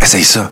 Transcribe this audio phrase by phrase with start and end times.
[0.00, 0.50] Essaye ça.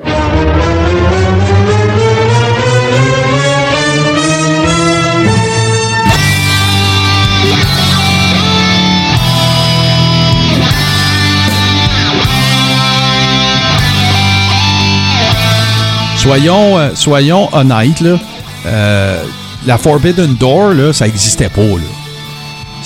[16.17, 18.19] Soyons, euh, soyons honnêtes, là.
[18.67, 19.23] Euh,
[19.65, 22.06] la Forbidden Door, là, ça n'existait pas, là.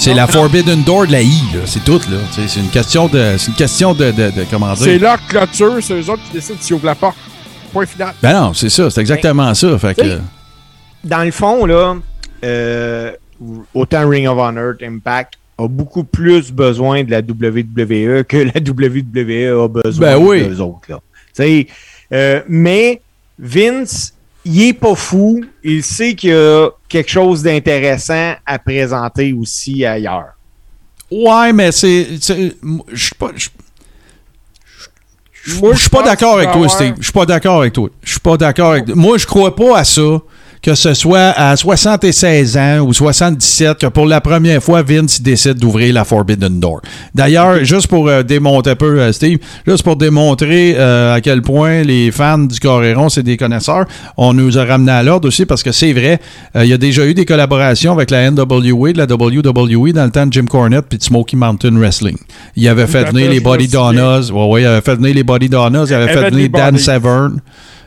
[0.02, 1.60] C'est la Forbidden Door de la I, là.
[1.66, 2.16] C'est tout, là.
[2.32, 3.34] C'est une question de.
[3.36, 4.84] C'est une question de, de, de- comment dire.
[4.84, 7.18] C'est leur clôture, c'est eux autres qui décident s'ils ouvrent la porte.
[7.70, 8.14] Point final.
[8.22, 9.78] Ben non, c'est ça, c'est exactement ça.
[9.78, 10.18] Fait que.
[11.04, 11.96] Dans le fond, là,
[12.44, 13.12] euh,
[13.74, 19.64] autant Ring of Honor, Impact a beaucoup plus besoin de la WWE que la WWE
[19.64, 20.46] a besoin Ben oui.
[20.48, 20.88] d'eux autres.
[20.88, 20.96] Là.
[21.34, 21.66] Tu sais,
[22.12, 23.02] euh, mais
[23.38, 24.14] Vince,
[24.44, 25.44] il est pas fou.
[25.62, 30.34] Il sait qu'il y a quelque chose d'intéressant à présenter aussi ailleurs.
[31.10, 32.06] Ouais, mais c'est.
[32.92, 33.30] Je suis pas.
[33.34, 33.48] je-
[35.60, 36.94] Moi, Je suis pas d'accord avec toi, Steve.
[36.98, 37.88] Je suis pas d'accord avec toi.
[38.02, 40.18] Je suis pas d'accord avec Moi, je crois pas à ça.
[40.62, 45.54] Que ce soit à 76 ans ou 77, que pour la première fois, Vince décide
[45.54, 46.82] d'ouvrir la Forbidden Door.
[47.14, 51.40] D'ailleurs, juste pour euh, démontrer un peu, euh, Steve, juste pour démontrer euh, à quel
[51.40, 53.86] point les fans du Coréron, c'est des connaisseurs,
[54.18, 56.20] on nous a ramené à l'ordre aussi parce que c'est vrai,
[56.54, 60.10] il y a déjà eu des collaborations avec la NWA, de la WWE dans le
[60.10, 62.18] temps de Jim Cornette puis de Smoky Mountain Wrestling.
[62.56, 63.68] Il avait fait venir les Body.
[63.68, 64.30] Donnas.
[64.30, 65.86] Ouais, ouais, il avait fait venir les Body Donnas.
[65.88, 66.76] Il avait fait venir Dan.
[66.76, 67.40] Severn.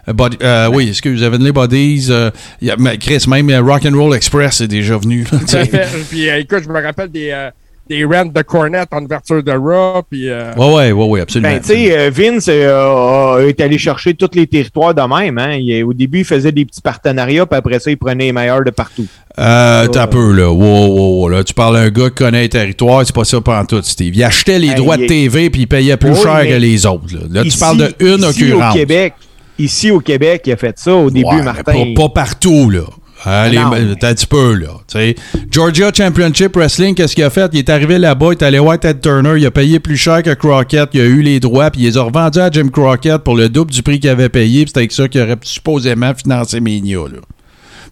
[0.08, 2.08] Euh, Body- euh, oui, excuse, Heavenly Bodies.
[2.10, 2.30] euh,
[2.62, 5.26] il y a- mais Chris, même euh, Rock'n'Roll Express est déjà venu.
[6.10, 7.50] Puis euh, écoute, je me rappelle des, euh,
[7.90, 10.02] des rants de Cornette en ouverture de Raw.
[10.10, 11.54] Puis euh, ouais, ouais, ouais, ouais, absolument.
[11.54, 15.38] Ben, tu sais, euh, Vince euh, est allé chercher tous les territoires de même.
[15.38, 15.56] Hein.
[15.58, 18.64] Il- au début, il faisait des petits partenariats, puis après ça, il prenait les meilleurs
[18.64, 19.06] de partout.
[19.40, 20.52] Euh, t'as peu, là.
[20.52, 21.44] Wow, wow, wow, là.
[21.44, 24.16] Tu parles d'un gars qui connaît les territoires, c'est pas ça pendant tout, Steve.
[24.16, 26.86] Il achetait les droits de TV puis il payait plus Oui, cher mais que les
[26.86, 27.06] autres.
[27.14, 28.76] Là, Là, tu parles de une ici occurrence.
[28.76, 29.14] Au Québec,
[29.60, 30.94] ici au Québec, il a fait ça.
[30.96, 31.64] Au début, Ouais, Martin.
[31.64, 32.84] Pas, pas partout, là.
[33.26, 34.70] Allez, mais t'as un petit peu, là.
[35.50, 37.50] Georgia Championship Wrestling, qu'est-ce qu'il a fait?
[37.54, 40.22] Il est arrivé là-bas, il est allé voir Ted Turner, il a payé plus cher
[40.24, 43.20] que Crockett, il a eu les droits, puis il les a revendus à Jim Crockett
[43.20, 46.14] pour le double du prix qu'il avait payé, puis c'est avec ça qu'il aurait supposément
[46.14, 47.20] financé Mania, là.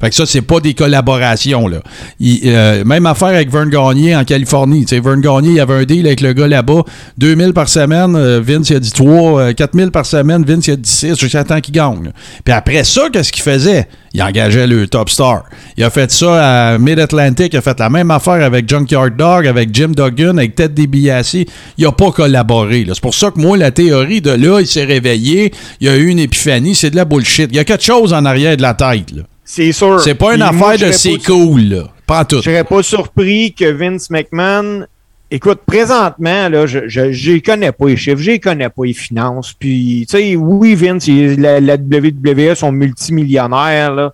[0.02, 1.78] Fait que ça, c'est pas des collaborations, là.
[2.20, 4.86] Il- euh, même affaire avec Vern Gagné en Californie.
[4.86, 6.82] Tu sais, Vern Gagné, il avait un deal avec le gars là-bas.
[7.18, 9.54] 2000 par semaine, euh, Vince, il a dit 3.
[9.54, 11.20] 4000 par semaine, Vince, il a dit 6.
[11.20, 12.12] Jusqu'à temps qu'il gagne.
[12.44, 13.88] Puis après ça, qu'est-ce qu'il faisait?
[14.14, 15.44] Il engageait le top star.
[15.78, 17.54] Il a fait ça à Mid-Atlantic.
[17.54, 21.46] Il a fait la même affaire avec Junkyard Dog, avec Jim Duggan, avec Ted DiBiase.
[21.78, 22.86] Il a pas collaboré.
[22.88, 26.08] C'est pour ça que moi, la théorie de là, il s'est réveillé, il a eu
[26.08, 27.48] une épiphanie, c'est de la bullshit.
[27.52, 29.12] Il y a quelque chose en arrière de la tête.
[29.16, 29.24] là.
[29.54, 30.00] C'est sûr.
[30.00, 31.84] C'est pas une affaire de c'est pas- cool, là.
[32.08, 32.38] Pas tout.
[32.38, 34.86] Je serais pas surpris que Vince McMahon.
[35.30, 39.52] Écoute, présentement, là, je, je, je connais pas les chiffres, je connais pas les finances.
[39.58, 41.06] Puis, tu sais, oui, Vince,
[41.38, 44.14] la, la WWE sont multimillionnaires, là.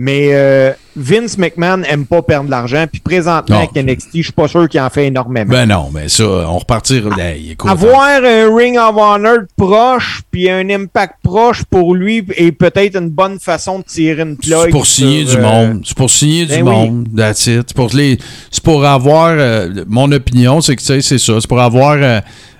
[0.00, 2.86] Mais euh, Vince McMahon aime pas perdre de l'argent.
[2.90, 3.68] Puis présentement, Non.
[3.68, 5.50] avec NXT, je suis pas sûr qu'il en fait énormément.
[5.50, 7.10] Ben non, mais ça, on repartira.
[7.20, 12.52] Hey, écoute, Avoir un Ring of Honor proche, puis un Impact proche pour lui, est
[12.52, 14.66] peut-être une bonne façon de tirer une plug.
[14.66, 15.82] c'est pour signer sur, du euh, monde.
[15.84, 16.70] C'est pour signer du ben oui.
[16.70, 17.08] monde.
[17.16, 17.64] That's it.
[17.66, 18.18] C'est pour, les,
[18.52, 19.30] c'est pour avoir.
[19.36, 21.40] euh, mon opinion, c'est que tu sais, c'est ça.
[21.40, 21.96] C'est pour avoir.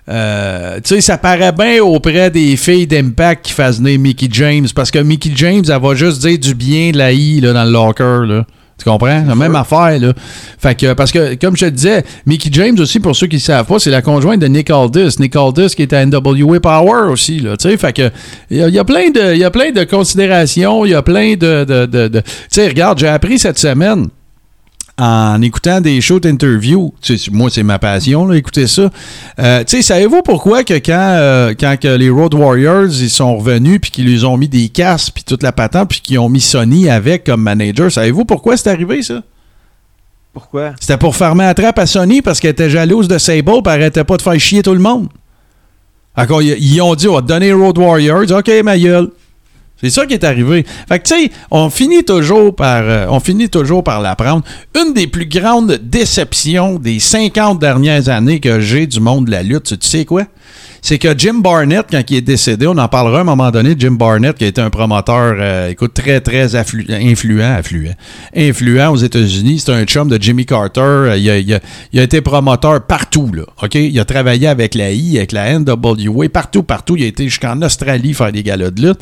[0.08, 4.66] Euh, tu sais, ça paraît bien auprès des filles d'Impact qui fassent venir Mickey James.
[4.74, 7.64] Parce que Mickey James, elle va juste dire du bien de la I là, dans
[7.64, 8.26] le locker.
[8.26, 8.44] Là.
[8.78, 9.24] Tu comprends?
[9.26, 10.12] La même affaire, là.
[10.58, 13.40] Fait que, parce que, comme je te disais, Mickey James aussi, pour ceux qui ne
[13.40, 15.16] savent pas, c'est la conjointe de Nick Aldis.
[15.18, 17.56] Nick Aldis qui est à NWA Power aussi, là.
[17.56, 18.08] Tu sais, fait que,
[18.50, 20.92] il y, a- il y a plein de, il y a plein de considérations, il
[20.92, 24.06] y a plein de, de, de- de- tu sais, regarde, j'ai appris cette semaine,
[24.98, 26.92] en écoutant des shows d'interview,
[27.30, 28.90] moi c'est ma passion, là, écouter ça.
[29.38, 33.36] Euh, tu sais, savez-vous pourquoi que quand, euh, quand que les Road Warriors ils sont
[33.36, 36.28] revenus puis qu'ils lui ont mis des casques puis toute la patente puis qu'ils ont
[36.28, 39.22] mis Sony avec comme manager, savez-vous pourquoi c'est arrivé ça?
[40.32, 40.72] Pourquoi?
[40.80, 44.04] C'était pour fermer la trappe à Sony parce qu'elle était jalouse de Sable et arrêtait
[44.04, 45.08] pas de faire chier tout le monde.
[46.16, 48.30] Encore, ils, ils ont dit, on va te donner Road Warriors.
[48.30, 49.10] OK, ma gueule.
[49.80, 50.66] C'est ça qui est arrivé.
[50.88, 54.42] Fait que, tu sais, on finit toujours par, euh, on finit toujours par l'apprendre.
[54.76, 59.42] Une des plus grandes déceptions des 50 dernières années que j'ai du monde de la
[59.42, 60.24] lutte, tu sais quoi?
[60.82, 63.74] C'est que Jim Barnett, quand il est décédé, on en parlera à un moment donné,
[63.78, 67.94] Jim Barnett, qui a été un promoteur, euh, écoute, très, très influent, affluent,
[68.34, 69.62] influent aux États-Unis.
[69.64, 70.80] C'est un chum de Jimmy Carter.
[70.80, 73.42] Euh, Il a, été promoteur partout, là.
[73.62, 73.74] OK?
[73.74, 76.96] Il a travaillé avec la I, avec la NWA, partout, partout.
[76.96, 79.00] Il a été jusqu'en Australie faire des galas de lutte.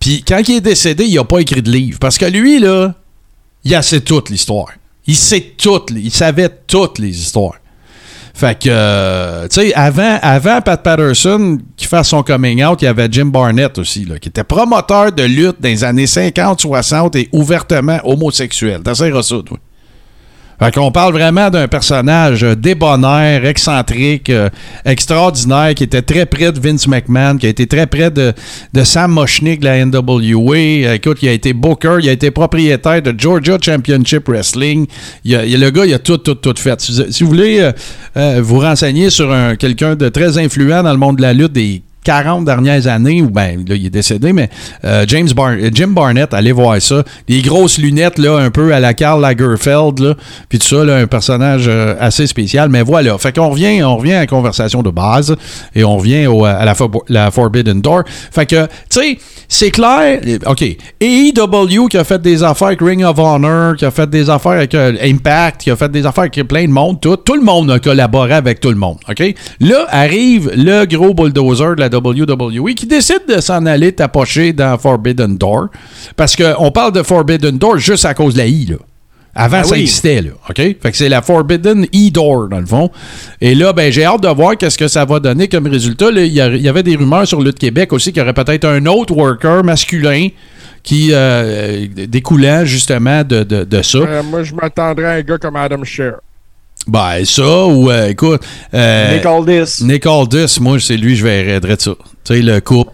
[0.00, 1.98] Puis quand il est décédé, il n'a pas écrit de livre.
[1.98, 2.94] Parce que lui, là,
[3.64, 4.68] il a sait toute l'histoire.
[5.06, 7.54] Il sait toutes, il savait toutes les histoires.
[8.36, 12.84] Fait que, euh, tu sais, avant, avant Pat Patterson, qui fasse son coming out, il
[12.84, 17.16] y avait Jim Barnett aussi, là, qui était promoteur de lutte dans les années 50-60
[17.16, 18.82] et ouvertement homosexuel.
[18.84, 19.58] T'as ça, toi?
[20.58, 24.48] Fait qu'on parle vraiment d'un personnage euh, débonnaire, excentrique, euh,
[24.86, 28.32] extraordinaire, qui était très près de Vince McMahon, qui a été très près de,
[28.82, 30.56] Sam Moshnick de la NWA.
[30.56, 34.86] Euh, écoute, il a été booker, il a été propriétaire de Georgia Championship Wrestling.
[35.24, 36.80] Il a- le gars, il a tout, tout, tout fait.
[36.80, 37.70] Si, vous- voulez
[38.40, 41.82] vous renseigner sur un- quelqu'un de très influent dans le monde de la lutte des
[42.06, 44.48] 40 dernières années, ou ben là, il est décédé, mais
[44.84, 47.02] euh, James Bar- euh, Jim Barnett, allez voir ça.
[47.28, 50.14] Les grosses lunettes, là, un peu à la Karl Lagerfeld, là,
[50.48, 52.68] puis tout ça, là, un personnage euh, assez spécial.
[52.68, 53.18] Mais voilà.
[53.18, 55.34] Fait qu'on revient, on revient à la conversation de base
[55.74, 56.64] et on revient au- à
[57.08, 58.04] la Forbidden Door.
[58.30, 60.20] Fait que, tu sais, c'est clair.
[60.26, 60.62] euh, OK.
[61.00, 64.52] AEW qui a fait des affaires avec Ring of Honor, qui a fait des affaires
[64.52, 67.42] avec euh, Impact, qui a fait des affaires avec plein de monde, tout, tout le
[67.42, 68.98] monde a collaboré avec tout le monde.
[69.08, 69.34] OK?
[69.60, 74.76] Là arrive le gros bulldozer de la WWE qui décide de s'en aller tapocher dans
[74.78, 75.68] Forbidden Door.
[76.16, 78.76] Parce qu'on parle de Forbidden Door juste à cause de la I, là.
[79.36, 79.82] Avant, Ah ça oui.
[79.82, 80.30] existait, là.
[80.48, 80.56] OK?
[80.56, 82.90] Fait que c'est la Forbidden E-Door, dans le fond.
[83.40, 86.06] Et là, ben, j'ai hâte de voir qu'est-ce que ça va donner comme résultat.
[86.10, 89.14] Il y, avait des rumeurs sur Lutte Québec aussi qu'il y aurait peut-être un autre
[89.14, 90.28] worker masculin
[90.82, 93.98] qui euh, découlant justement de, de, de ça.
[93.98, 96.14] Euh, moi, je m'attendrais à un gars comme Adam Scher.
[96.86, 98.40] Ben, ça, ou euh, écoute,
[98.72, 99.82] euh, Nick Aldis.
[99.84, 101.92] Nick Aldis, moi, c'est lui, je verrais de ça.
[102.26, 102.90] Tu sais, le couple.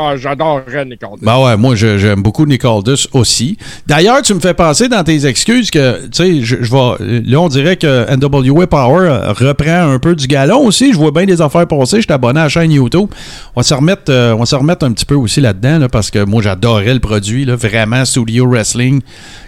[0.00, 1.24] Ah, J'adorerais Nick Aldis.
[1.24, 3.58] Ben ouais, moi j'aime beaucoup Nick Aldis aussi.
[3.86, 7.22] D'ailleurs, tu me fais penser dans tes excuses que, tu sais, je, je vais.
[7.26, 10.92] Là, on dirait que NWA Power reprend un peu du galon aussi.
[10.92, 11.96] Je vois bien des affaires passer.
[11.96, 13.08] Je suis abonné à la chaîne YouTube.
[13.56, 15.88] On va se remettre, euh, on va se remettre un petit peu aussi là-dedans, là,
[15.88, 19.00] parce que moi j'adorais le produit, là, vraiment Studio Wrestling,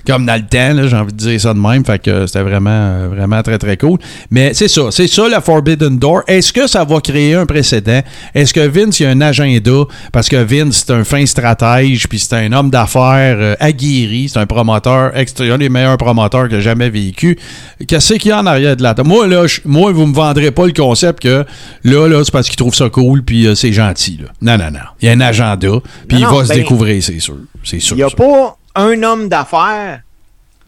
[0.06, 1.84] comme dans le temps, j'ai envie de dire ça de même.
[1.84, 3.98] Fait que c'était vraiment, vraiment très très cool.
[4.30, 6.22] Mais c'est ça, c'est ça la Forbidden Door.
[6.26, 8.00] Est-ce que ça va créer un précédent?
[8.34, 9.84] Est-ce que Vince, il y a un agenda?
[10.12, 14.38] Parce que Vince, c'est un fin stratège, puis c'est un homme d'affaires euh, aguerri, c'est
[14.38, 17.38] un promoteur, extra, un des meilleurs promoteurs que j'ai jamais vécu.
[17.86, 19.08] Qu'est-ce qu'il y a en arrière de la table?
[19.08, 21.44] Moi, là, je- moi, vous me vendrez pas le concept que
[21.84, 24.20] là, là, c'est parce qu'il trouve ça cool, puis euh, c'est gentil.
[24.22, 24.28] Là.
[24.40, 24.84] Non, non, non.
[25.00, 25.68] Il y a un agenda,
[26.08, 27.36] puis il va se ben, découvrir, c'est sûr.
[27.64, 27.96] C'est sûr.
[27.96, 30.00] Il n'y a pas un homme d'affaires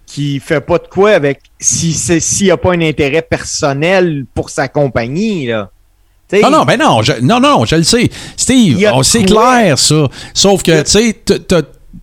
[0.06, 4.66] qui fait pas de quoi avec s'il n'y a pas un intérêt personnel pour sa
[4.66, 5.46] compagnie.
[5.46, 5.70] Là.
[6.30, 8.08] T'sais, Non, non, ben non, je, non, non, je le sais.
[8.36, 10.08] Steve, on- clair, ça.
[10.32, 11.16] Sauf que, tu sais,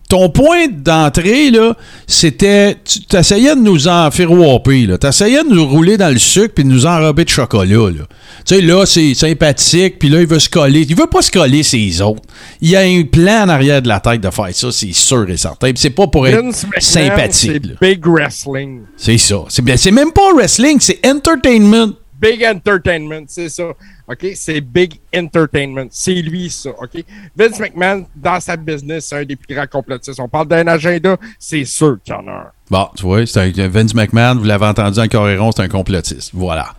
[0.08, 1.74] ton point d'entrée, là,
[2.06, 2.76] c'était.
[2.84, 4.96] Tu essayais de nous en faire whopper, là.
[4.98, 8.04] Tu essayais de nous rouler dans le sucre puis de nous enrober de chocolat, là.
[8.46, 10.86] Tu sais, là, c'est sympathique, puis là, il veut se coller.
[10.88, 12.22] Il veut pas se coller ses autres.
[12.62, 15.28] Il y a un plan en arrière de la tête de faire ça, c'est sûr
[15.28, 15.68] et certain.
[15.68, 18.82] Puis c'est pas pour être Vince sympathique, c'est big wrestling.
[18.96, 19.44] C'est ça.
[19.48, 21.92] C'est bien- c'est même pas wrestling, c'est entertainment.
[22.20, 23.64] Big entertainment, c'est ça.
[24.10, 24.26] OK?
[24.34, 25.86] C'est big entertainment.
[25.90, 26.70] C'est lui, ça.
[26.70, 27.04] OK?
[27.36, 30.18] Vince McMahon, dans sa business, c'est un des plus grands complotistes.
[30.20, 32.46] On parle d'un agenda, c'est sûr qu'il y en a un.
[32.70, 36.30] Bon, tu vois, c'est un Vince McMahon, vous l'avez entendu en Coréron, c'est un complotiste.
[36.32, 36.74] Voilà.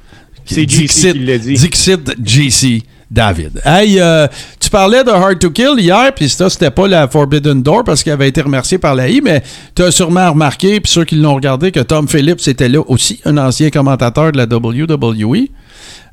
[0.46, 1.54] C'est Dixit- JC qui l'a dit.
[1.54, 3.62] Dixit JC David.
[3.66, 4.28] Hey, euh,
[4.60, 8.04] tu parlais de Hard to Kill hier, puis ça, c'était pas la Forbidden Door parce
[8.04, 9.42] qu'il avait été remercié par la I, mais
[9.76, 13.20] tu as sûrement remarqué, puis ceux qui l'ont regardé, que Tom Phillips était là aussi,
[13.26, 15.48] un ancien commentateur de la WWE.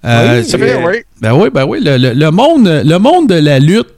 [0.06, 0.94] Euh, Oui, C'est vrai, oui.
[1.20, 1.78] ben oui, ben oui.
[1.82, 3.88] Le, le- le monde, le monde de la lutte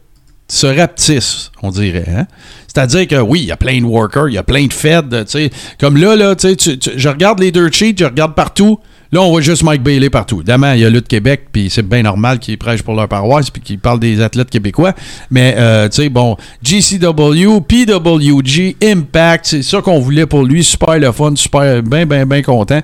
[0.49, 2.07] se rapetisse, on dirait.
[2.09, 2.27] Hein?
[2.67, 5.03] C'est-à-dire que oui, il y a plein de workers, il y a plein de feds.
[5.11, 5.51] tu sais.
[5.79, 8.79] Comme là, là tu sais, tu- tu- je regarde les dirt sheets, je regarde partout.
[9.11, 10.37] Là, on voit juste Mike Bailey partout.
[10.37, 13.49] Évidemment, il y a Lutte Québec, puis c'est bien normal qu'ils prêchent pour leur paroisse,
[13.51, 14.93] puis qu'ils parlent des athlètes québécois.
[15.31, 20.63] Mais, euh, tu sais, bon, GCW, PWG, Impact, c'est ça qu'on voulait pour lui.
[20.63, 22.81] Super le fun, super, bien, bien, bien content.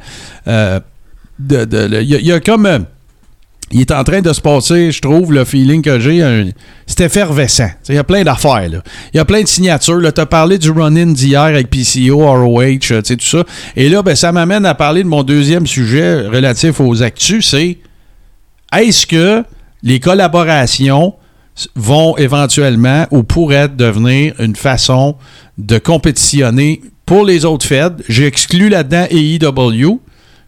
[0.48, 0.80] Euh,
[1.38, 2.86] de- de- y, il y a comme...
[3.70, 6.52] il est en train de se passer, je trouve, le feeling que j'ai,
[6.86, 7.70] c'est effervescent.
[7.88, 8.82] Il y a plein d'affaires.
[9.12, 10.00] Il y a plein de signatures.
[10.12, 13.44] Tu as parlé du run-in d'hier avec PCO, ROH, euh, tout ça.
[13.74, 17.78] Et là, ben, ça m'amène à parler de mon deuxième sujet relatif aux actus, c'est
[18.76, 19.44] est-ce que
[19.82, 21.14] les collaborations
[21.76, 25.16] vont éventuellement ou pourraient devenir une façon
[25.58, 28.02] de compétitionner pour les autres Feds?
[28.08, 30.00] J'ai exclu là-dedans AEW.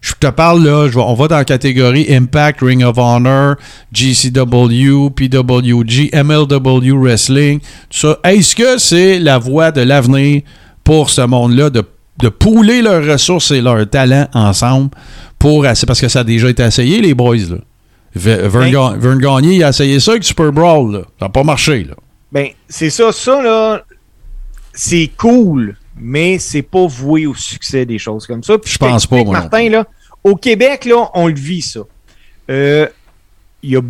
[0.07, 3.57] Je te parle là, je on va dans la catégorie Impact, Ring of Honor,
[3.93, 7.67] GCW, PWG, MLW Wrestling, tout
[7.99, 8.19] ça.
[8.23, 10.43] Est-ce que c'est la voie de l'avenir
[10.85, 11.83] pour ce monde-là de,
[12.19, 14.91] de pouler leurs ressources et leurs talents ensemble
[15.41, 17.57] pour c'est parce que ça a déjà été essayé les boys là.
[18.17, 21.01] Ve- Vern, Ga- Vern Gagné il a essayé ça avec Super Brawl là.
[21.19, 21.95] Ça n'a pas marché là.
[22.31, 23.83] Ben, c'est ça, ça, là,
[24.73, 28.57] c'est cool, mais c'est pas voué au succès des choses comme ça.
[28.59, 29.85] Puis Je pense pas, moi Martin, là,
[30.26, 31.80] au Québec, là, on le vit, ça.
[32.50, 32.88] Euh,
[33.62, 33.80] Il y a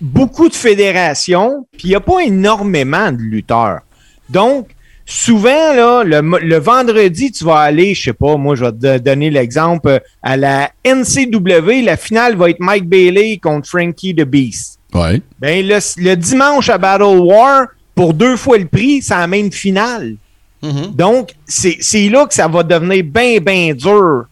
[0.00, 3.80] beaucoup de fédérations, puis il n'y a pas énormément de lutteurs.
[4.28, 4.68] Donc,
[5.06, 9.30] souvent, là, le, vendredi, tu vas aller, je sais pas, moi, je vais te donner
[9.30, 14.78] l'exemple, euh, à la NCW, la finale va être Mike Bailey contre Frankie the Beast.
[14.92, 15.22] Ouais.
[15.40, 19.50] Ben, le, le dimanche à Battle War, pour deux fois le prix, c'est la même
[19.50, 20.16] finale.
[20.94, 24.26] Donc, c'est c'est là que ça va devenir bien, bien dur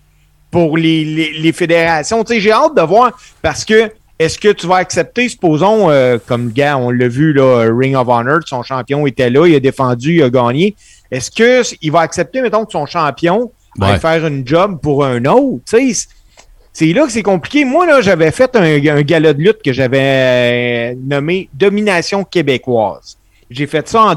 [0.50, 2.24] pour les, les, les fédérations.
[2.28, 6.50] J'ai hâte de voir parce que est-ce que tu vas accepter, supposons, euh, comme le
[6.52, 10.16] gars, on l'a vu, là, Ring of Honor, son champion était là, il a défendu,
[10.16, 10.74] il a gagné.
[11.10, 13.86] Est-ce qu'il va accepter, mettons, que son champion Ouais.
[13.92, 15.62] va faire une job pour un autre?
[15.64, 17.64] C'est- là que c'est compliqué.
[17.64, 23.16] Moi, là, j'avais fait un, un gala de lutte que j'avais euh, nommé Domination québécoise.
[23.50, 24.14] J'ai fait ça en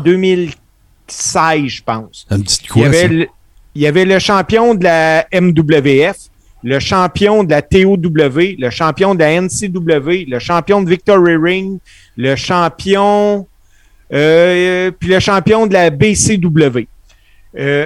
[1.07, 2.25] 2016, je pense.
[2.29, 3.29] Un petit Il y, quoi, avait
[3.75, 6.15] il y avait le champion de la MWF,
[6.63, 7.97] le champion de la TOW,
[8.59, 11.79] le champion de la NCW, le champion de Victory Ring,
[12.15, 13.47] le champion,
[14.13, 16.87] euh, puis le champion de la BCW.
[17.57, 17.85] Euh,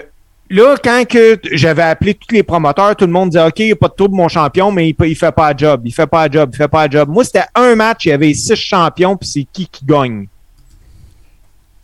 [0.50, 3.72] là, quand que j'avais appelé tous les promoteurs, tout le monde disait OK, il n'y
[3.72, 6.06] a pas de trouble, mon champion, mais il, il fait pas de job, il fait
[6.08, 7.10] pas de job, il fait pas de job.
[7.10, 10.28] Moi, c'était un match, il y avait six champions, puis c'est qui qui gagne.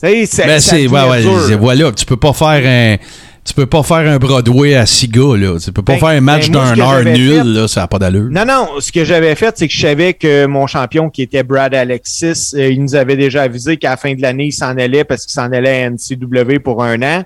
[0.01, 2.97] Tu sais, ça- Ben, c'est, ouais, ouais, c'est- voilà, tu peux pas faire un.
[3.45, 5.59] Tu peux pas faire un Broadway à six gars, là.
[5.59, 7.87] Tu peux pas Ben, faire un match ben, d'un heure nul, fait- là, ça n'a
[7.87, 8.29] pas d'allure.
[8.31, 11.43] Non, non, ce que j'avais fait, c'est que je savais que mon champion, qui était
[11.43, 14.77] Brad Alexis, euh, il nous avait déjà avisé qu'à la fin de l'année, il s'en
[14.77, 17.23] allait parce qu'il s'en allait à NCW pour un an.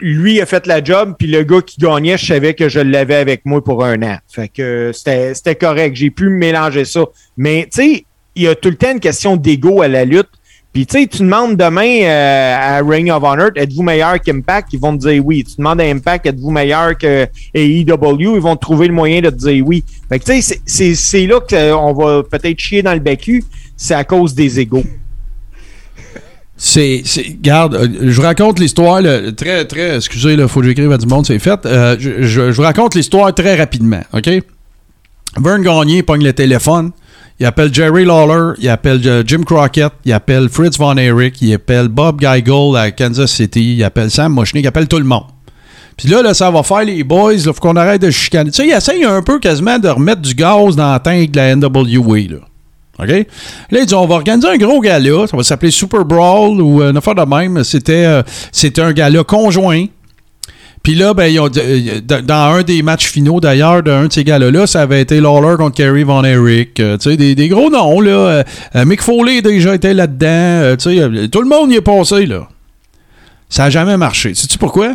[0.00, 3.16] Lui a fait la job, puis le gars qui gagnait, je savais que je l'avais
[3.16, 4.16] avec moi pour un an.
[4.28, 5.94] Fait que c'était c'était correct.
[5.96, 7.00] J'ai pu mélanger ça.
[7.36, 8.04] Mais, tu sais,
[8.36, 10.30] il y a tout le temps une question d'ego à la lutte.
[10.72, 14.68] Puis, tu sais, tu demandes demain euh, à Ring of Honor, êtes-vous meilleur qu'Impact?
[14.72, 15.42] Ils vont te dire oui.
[15.42, 18.36] Tu demandes à Impact, êtes-vous meilleur que AEW?
[18.36, 19.82] Ils vont trouver le moyen de te dire oui.
[20.08, 23.42] Fait que, tu sais, c'est- là qu'on va peut-être chier dans le bécu.
[23.76, 24.84] C'est à cause des égaux.
[26.56, 27.02] C'est,
[27.40, 29.00] garde, euh, je vous raconte l'histoire,
[29.34, 31.64] très, très, excusez, il faut que j'écrive à du monde, c'est fait.
[31.64, 34.28] Euh, je vous raconte l'histoire très rapidement, OK?
[35.40, 36.90] Vern Gagné pogne le téléphone,
[37.40, 41.54] il appelle Jerry Lawler, il appelle euh, Jim Crockett, il appelle Fritz Von Erich, il
[41.54, 45.24] appelle Bob Geigel à Kansas City, il appelle Sam Moschnick, il appelle tout le monde.
[45.96, 48.50] Puis là, ça va faire les boys, il faut qu'on arrête de chicaner.
[48.50, 51.36] Tu sais, il essaye un peu quasiment de remettre du gaz dans la tank de
[51.36, 52.38] la NWA, là.
[52.98, 53.08] OK?
[53.08, 53.24] Là,
[53.80, 55.26] ils disent, on va organiser un gros gala.
[55.26, 57.64] Ça va s'appeler Super Brawl ou une affaire de même.
[57.64, 58.22] C'était, euh,
[58.78, 59.86] un gala conjoint.
[60.82, 64.80] Puis là, ben, euh, dans un des matchs finaux, d'ailleurs, d'un de ces galas-là, ça
[64.80, 66.80] avait été Lawler contre Kerry Von Erich.
[66.80, 68.42] euh, tu sais, des, des gros noms, là.
[68.74, 70.76] Euh, Mick Foley déjà été là-dedans.
[70.78, 72.48] tu sais, tout le monde y est passé, là.
[73.50, 74.34] Ça n'a jamais marché.
[74.34, 74.94] Sais-tu pourquoi?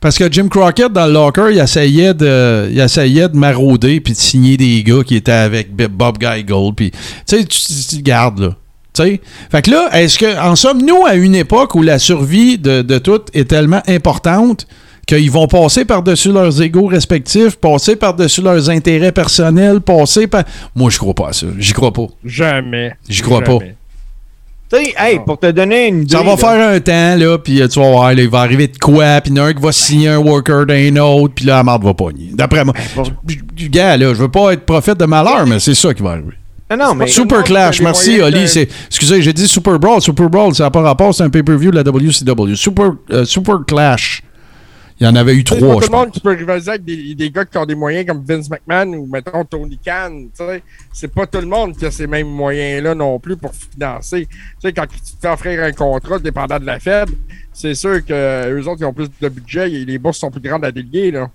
[0.00, 4.14] Parce que Jim Crockett, dans le locker, il essayait de, il essayait de marauder puis
[4.14, 6.72] de signer des gars qui étaient avec Bob Geigel.
[6.74, 8.48] Puis, tu sais, tu, tu- tu gardes, là.
[8.94, 9.20] Tu sais?
[9.50, 12.98] Fait que là, est-ce que, en sommes-nous à une époque où la survie de, de
[12.98, 14.66] tout est tellement importante
[15.08, 20.44] qu'ils vont passer par-dessus leurs égaux respectifs, passer par-dessus leurs intérêts personnels, passer par.
[20.76, 21.46] Moi, je crois pas à ça.
[21.58, 22.06] J'y crois pas.
[22.24, 22.92] Jamais.
[23.08, 23.52] J'y crois pas.
[23.52, 23.74] Jamais.
[24.70, 26.12] Tu sais, hey, pour te donner une idée.
[26.14, 28.40] Ça va là, faire un temps, là, puis euh, tu vas voir, là, il va
[28.40, 30.94] arriver de quoi, puis il y en a un qui va signer un worker d'un
[30.96, 32.28] autre, puis là, la marde va pogner.
[32.34, 32.74] D'après moi.
[33.56, 36.10] Je- Gars, là, je veux pas être prophète de malheur, mais c'est ça qui va
[36.10, 36.34] arriver.
[36.70, 37.06] Non, non, mais.
[37.06, 38.42] Super Clash, merci Oli.
[38.42, 40.02] de- c'est- Excusez, j'ai dit Super Brawl.
[40.02, 42.54] Super Brawl, ça n'a pas rapport, c'est un pay-per-view de la WCW.
[42.54, 44.22] Super, euh, Super Clash.
[45.00, 47.14] Il y en avait eu trois, pas tout le monde qui peut rivaliser avec des,
[47.14, 50.26] des gars qui ont des moyens comme Vince McMahon ou, mettons, Tony Khan.
[50.36, 50.62] tu sais.
[50.92, 54.26] C'est pas tout le monde qui a ces mêmes moyens-là non plus pour financer.
[54.26, 57.10] Tu sais, quand tu te fais offrir un contrat dépendant de la Fed,
[57.52, 60.40] c'est sûr que eux autres, ils ont plus de budget et les bourses sont plus
[60.40, 61.30] grandes à délier, là.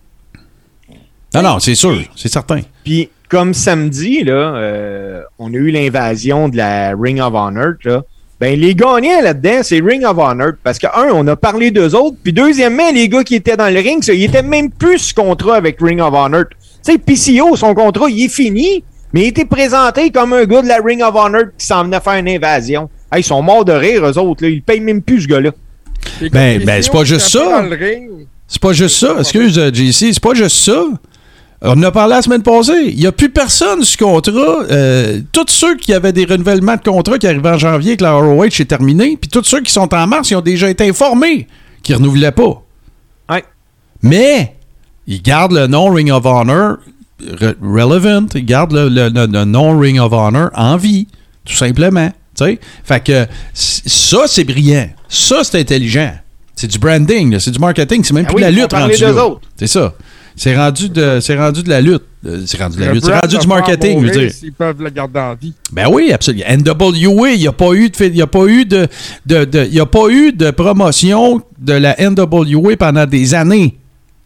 [1.33, 2.61] Non, non, c'est sûr, c'est certain.
[2.83, 8.03] Puis, comme samedi, là, euh, on a eu l'invasion de la Ring of Honor, là.
[8.39, 10.53] Ben, les gagnants là-dedans, c'est Ring of Honor.
[10.63, 12.17] Parce que, un, on a parlé d'eux autres.
[12.21, 15.13] Puis, deuxièmement, les gars qui étaient dans le ring, ça, ils étaient même plus ce
[15.13, 16.45] contrat avec Ring of Honor.
[16.85, 18.83] Tu sais, PCO, son contrat, il est fini.
[19.13, 21.99] Mais il était présenté comme un gars de la Ring of Honor qui s'en venait
[21.99, 22.89] faire une invasion.
[23.11, 24.43] Hey, ils sont morts de rire, eux autres.
[24.43, 24.49] Là.
[24.49, 25.51] Ils payent même plus ce gars-là.
[26.31, 27.63] Ben- ben, c'est pas juste ça.
[28.47, 29.15] C'est pas juste ça.
[29.19, 30.83] Excuse, JC, c'est pas juste ça.
[31.65, 32.87] On en a parlé la semaine passée.
[32.89, 34.63] Il n'y a plus personne sur contrat.
[34.69, 38.13] Euh, tous ceux qui avaient des renouvellements de contrat qui arrivaient en janvier, que la
[38.13, 41.47] ROH est terminé, puis tous ceux qui sont en mars, ils ont déjà été informés
[41.81, 42.61] qu'ils ne renouvelaient pas.
[43.31, 43.43] Ouais.
[44.01, 44.55] Mais,
[45.07, 46.77] ils gardent le nom Ring of Honor
[47.25, 48.25] re- relevant.
[48.35, 51.07] Ils gardent le, le- le- le nom Ring of Honor en vie,
[51.45, 52.11] tout simplement.
[52.83, 54.89] Fait que ça, c'est brillant.
[55.07, 56.11] Ça, c'est intelligent.
[56.55, 58.03] C'est du branding, c'est du marketing.
[58.03, 58.73] C'est même Ah plus oui, de la lutte.
[59.57, 59.93] C'est ça.
[60.35, 62.01] C'est rendu, de, c'est rendu de la lutte.
[62.25, 63.05] Euh, C'est rendu de la lutte.
[63.05, 64.31] C'est rendu du marketing, je veux dire.
[64.31, 65.53] S'ils peuvent le garder en vie.
[65.71, 66.45] Ben oui, absolument.
[66.49, 68.87] NWA, il n'y a pas eu de, il a pas eu de,
[69.25, 73.77] de, de- il y a pas eu de promotion de la NWA pendant des années.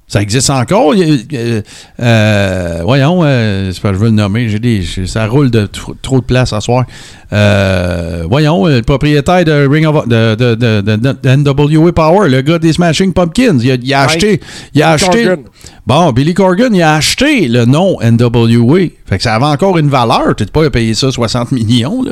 [0.10, 0.94] Ça existe encore?
[0.94, 1.62] Euh,
[2.00, 4.48] euh, voyons, euh, c'est pas, je veux le nommer.
[4.48, 6.86] J'ai des, ça roule de tr- trop de place à soir.
[7.34, 12.40] Euh, voyons, euh, le propriétaire de Ring of, de, de, de, de- NWA Power, le
[12.42, 14.40] gars des Smashing Pumpkins, il a, il a Mike acheté,
[14.74, 15.26] il a acheté.
[15.26, 15.44] Corgan.
[15.86, 18.80] Bon, Billy Corgan, il a acheté le nom NWA.
[19.06, 20.36] Fait que ça avait encore une valeur.
[20.38, 22.02] Tu pas payé ça 60 millions.
[22.04, 22.12] Là.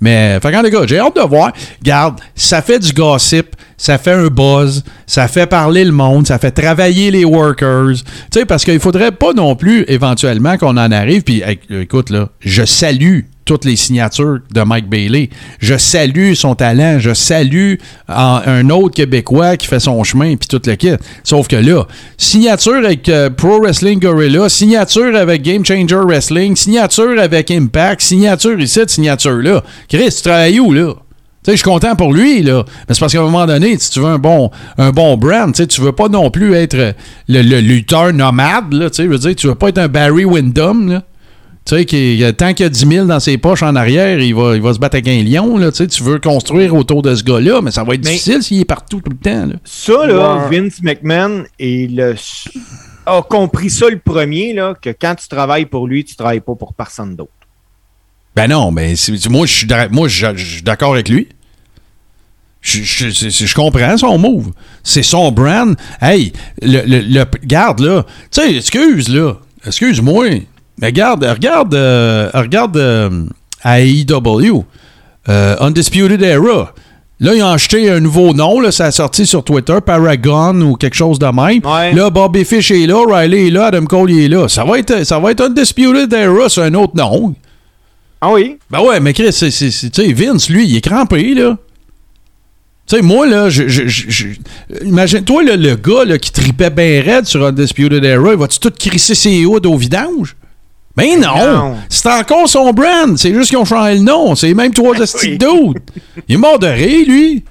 [0.00, 1.52] Mais, fait que, les gars, j'ai hâte de voir.
[1.82, 6.38] Garde, ça fait du gossip, ça fait un buzz, ça fait parler le monde, ça
[6.38, 7.92] fait travailler les workers.
[8.30, 11.22] Tu sais, parce qu'il faudrait pas non plus, éventuellement, qu'on en arrive.
[11.22, 15.30] Puis, écoute, là, je salue toutes les signatures de Mike Bailey.
[15.60, 16.98] Je salue son talent.
[16.98, 17.74] Je salue
[18.08, 20.94] en- un autre Québécois qui fait son chemin puis tout le kit.
[21.22, 21.84] Sauf que là,
[22.18, 28.58] signature avec euh, Pro Wrestling Gorilla, signature avec Game Changer Wrestling, signature avec Impact, signature
[28.58, 29.62] ici, signature là.
[29.88, 30.94] Chris, tu travailles où là?
[31.46, 32.64] Tu sais, je suis content pour lui, là.
[32.88, 35.52] Mais c'est parce qu'à un moment donné, si tu veux un bon, un bon brand,
[35.54, 36.74] tu sais, tu veux pas non plus être
[37.28, 38.90] le, le lutteur nomade, là.
[38.90, 41.02] Tu sais, je veux dire, tu veux pas être un Barry Windham, là.
[41.64, 44.34] Tu sais, qui- tant qu'il y a 10 000 dans ses poches en arrière, il
[44.34, 45.56] va, il va se battre avec un lion.
[45.56, 48.10] Là, tu sais, tu veux construire autour de ce gars-là, mais ça va être Mais-
[48.10, 49.46] difficile s'il est partout tout le temps.
[49.46, 49.54] Là.
[49.64, 50.60] Ça, là, Ouais.
[50.60, 52.14] Vince McMahon est le,
[53.06, 56.54] a compris ça le premier, là, que quand tu travailles pour lui, tu travailles pas
[56.56, 57.30] pour personne d'autre.
[58.36, 58.94] Ben non, mais
[59.30, 60.08] moi, je suis moi,
[60.62, 61.26] d'accord avec lui.
[62.60, 64.50] Je, je- je- je comprends son move.
[64.82, 65.74] C'est son brand.
[66.02, 68.04] Hey, le, le, le- garde là.
[68.30, 69.34] Tu sais, excuse là.
[69.64, 70.26] Excuse-moi.
[70.78, 73.24] Mais regarde, regarde, euh, regarde euh,
[73.64, 74.64] AEW.
[75.28, 76.74] euh, Undisputed Era.
[77.18, 80.74] Là, ils ont acheté un nouveau nom, là, ça a sorti sur Twitter, Paragon ou
[80.74, 81.64] quelque chose de même.
[81.64, 81.94] Ouais.
[81.94, 84.48] Là, Bobby Fish est là, Riley est là, Adam Cole est là.
[84.48, 87.34] Ça va être, ça va être Undisputed Era, c'est un autre nom.
[88.20, 88.58] Ah oui?
[88.70, 91.56] Ben ouais, mais Chris, c'est, tu sais, Vince, lui, il est crampé, là.
[92.86, 94.26] Tu sais, moi, là, je, je- je-
[94.84, 98.72] imagine-toi, là, le gars là, qui tripait bien raide sur Undisputed Era, il va-tu tout
[98.78, 100.36] crisser ses hoods au vidange?
[100.96, 101.36] Ben non!
[101.54, 101.76] non.
[101.90, 103.18] C'est encore son brand.
[103.18, 104.34] C'est juste qu'ils ont changé le nom.
[104.34, 105.38] C'est même trois hosties Oui.
[105.38, 105.76] doute.
[106.28, 107.44] Il est mort de rire, lui.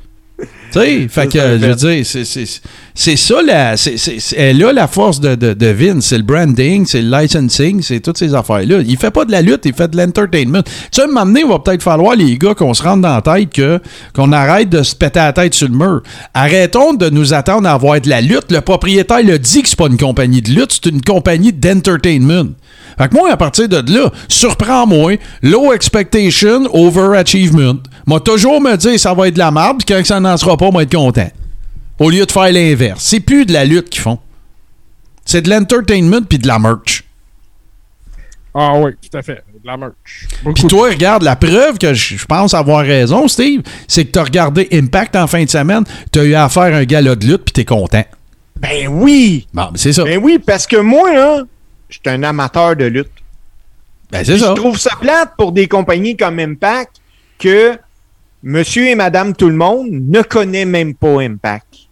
[0.72, 2.62] Tu sais, fait que, je veux dire, c'est- c'est-
[2.94, 6.06] c'est ça, la, c'est, c'est, c'est- elle a la force de, de, de Vince.
[6.08, 8.80] C'est le branding, c'est le licensing, c'est toutes ces affaires-là.
[8.86, 10.62] Il fait pas de la lutte, il fait de l'entertainment.
[10.64, 13.02] Tu sais, à un moment donné, il va peut-être falloir, les gars, qu'on se rende
[13.02, 13.80] dans la tête que,
[14.14, 16.02] qu'on arrête de se péter la tête sur le mur.
[16.34, 18.52] Arrêtons de nous attendre à avoir de la lutte.
[18.52, 22.50] Le propriétaire le dit que c'est pas une compagnie de lutte, c'est une compagnie d'entertainment.
[22.98, 27.76] Fait que moi, à partir de là, surprends-moi, low expectation, overachievement.
[28.06, 30.58] Moi, toujours me dire ça va être de la merde, puis quand ça n'en sera
[30.58, 31.30] pas, moi, être content.
[32.00, 33.04] Au lieu de faire l'inverse.
[33.04, 34.20] C'est plus de la lutte qu'ils font.
[35.26, 37.04] C'est de l'entertainment puis de la merch.
[38.54, 39.44] Ah oui, tout à fait.
[39.54, 40.28] De la merch.
[40.54, 44.24] Puis toi, regarde, la preuve que je pense avoir raison, Steve, c'est que tu as
[44.24, 47.44] regardé Impact en fin de semaine, tu as eu à faire un gala de lutte,
[47.44, 48.06] puis tu es content.
[48.58, 49.48] Ben oui!
[49.54, 50.04] Bon, ben, c'est ça.
[50.04, 51.44] Ben oui, parce que moi, là,
[51.90, 53.12] je suis un amateur de lutte.
[54.12, 54.50] Ben, c'est ça.
[54.50, 57.02] Je trouve ça plate pour des compagnies comme Impact
[57.40, 57.78] que
[58.48, 61.85] monsieur et madame tout le monde ne connaît même pas Impact.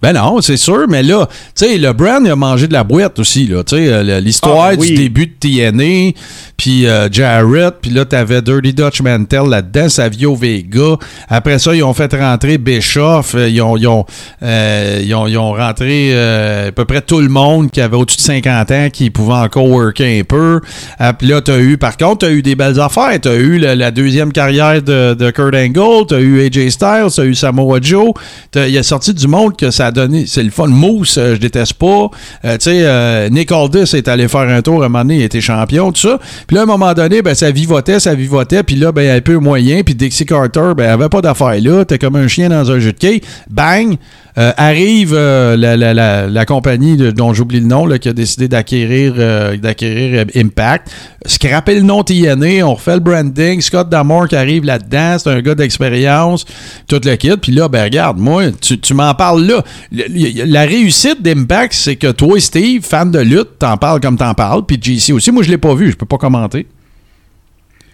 [0.00, 2.84] Ben non, c'est sûr, mais là, tu sais, le brand, il a mangé de la
[2.84, 3.64] boîte aussi, là.
[3.64, 4.90] Tu sais, euh, l'histoire Ah, oui.
[4.90, 6.12] du début de TNA,
[6.56, 10.96] puis euh, Jarrett, puis là, t'avais Dirty Dutch Mantel là-dedans, Savio Vega.
[11.28, 13.34] Après ça, ils ont fait rentrer Bischoff.
[13.34, 14.06] euh, Ils ont, ils ont,
[14.44, 17.96] euh, ils ont, ils ont rentré euh, à peu près tout le monde qui avait
[17.96, 20.60] au-dessus de 50 ans qui pouvait encore worker un peu.
[21.00, 23.18] Ah, Puis là, t'as eu, par contre, t'as eu des belles affaires.
[23.20, 27.24] T'as eu la, la deuxième carrière de, de Kurt Angle, t'as eu AJ Styles, t'as
[27.24, 28.12] eu Samoa Joe.
[28.54, 30.24] Il a sorti du monde que ça donné.
[30.26, 30.66] C'est le fun.
[30.66, 32.10] Moose, euh, je déteste pas.
[32.44, 35.16] Euh, tu sais, euh, Nick Aldis est allé faire un tour à un moment donné,
[35.16, 36.18] il était champion, tout ça.
[36.46, 38.62] Puis là, à un moment donné, ben, ça vivotait, ça vivotait.
[38.62, 39.82] Puis là, ben, un peu moyen.
[39.82, 41.84] Puis Dixie Carter, ben, elle avait pas d'affaires là.
[41.84, 43.20] T'es comme un chien dans un jeu de quai.
[43.50, 43.96] Bang!
[44.40, 49.14] Arrive la, la, la, compagnie dont j'oublie le nom là, qui a décidé d'acquérir
[49.58, 50.92] d'acquérir Impact.
[51.26, 53.60] Scraper le nom TNA, on refait le branding.
[53.60, 56.44] Scott Damore qui arrive là-dedans, c'est un gars d'expérience,
[56.86, 57.36] tout le kit.
[57.36, 59.64] Puis là, ben regarde, moi, tu, tu m'en parles là.
[59.90, 64.64] La réussite d'Impact, c'est que toi, Steve, fan de lutte, t'en parles comme t'en parles.
[64.66, 66.66] Puis JC aussi, moi je l'ai pas vu, je peux pas commenter.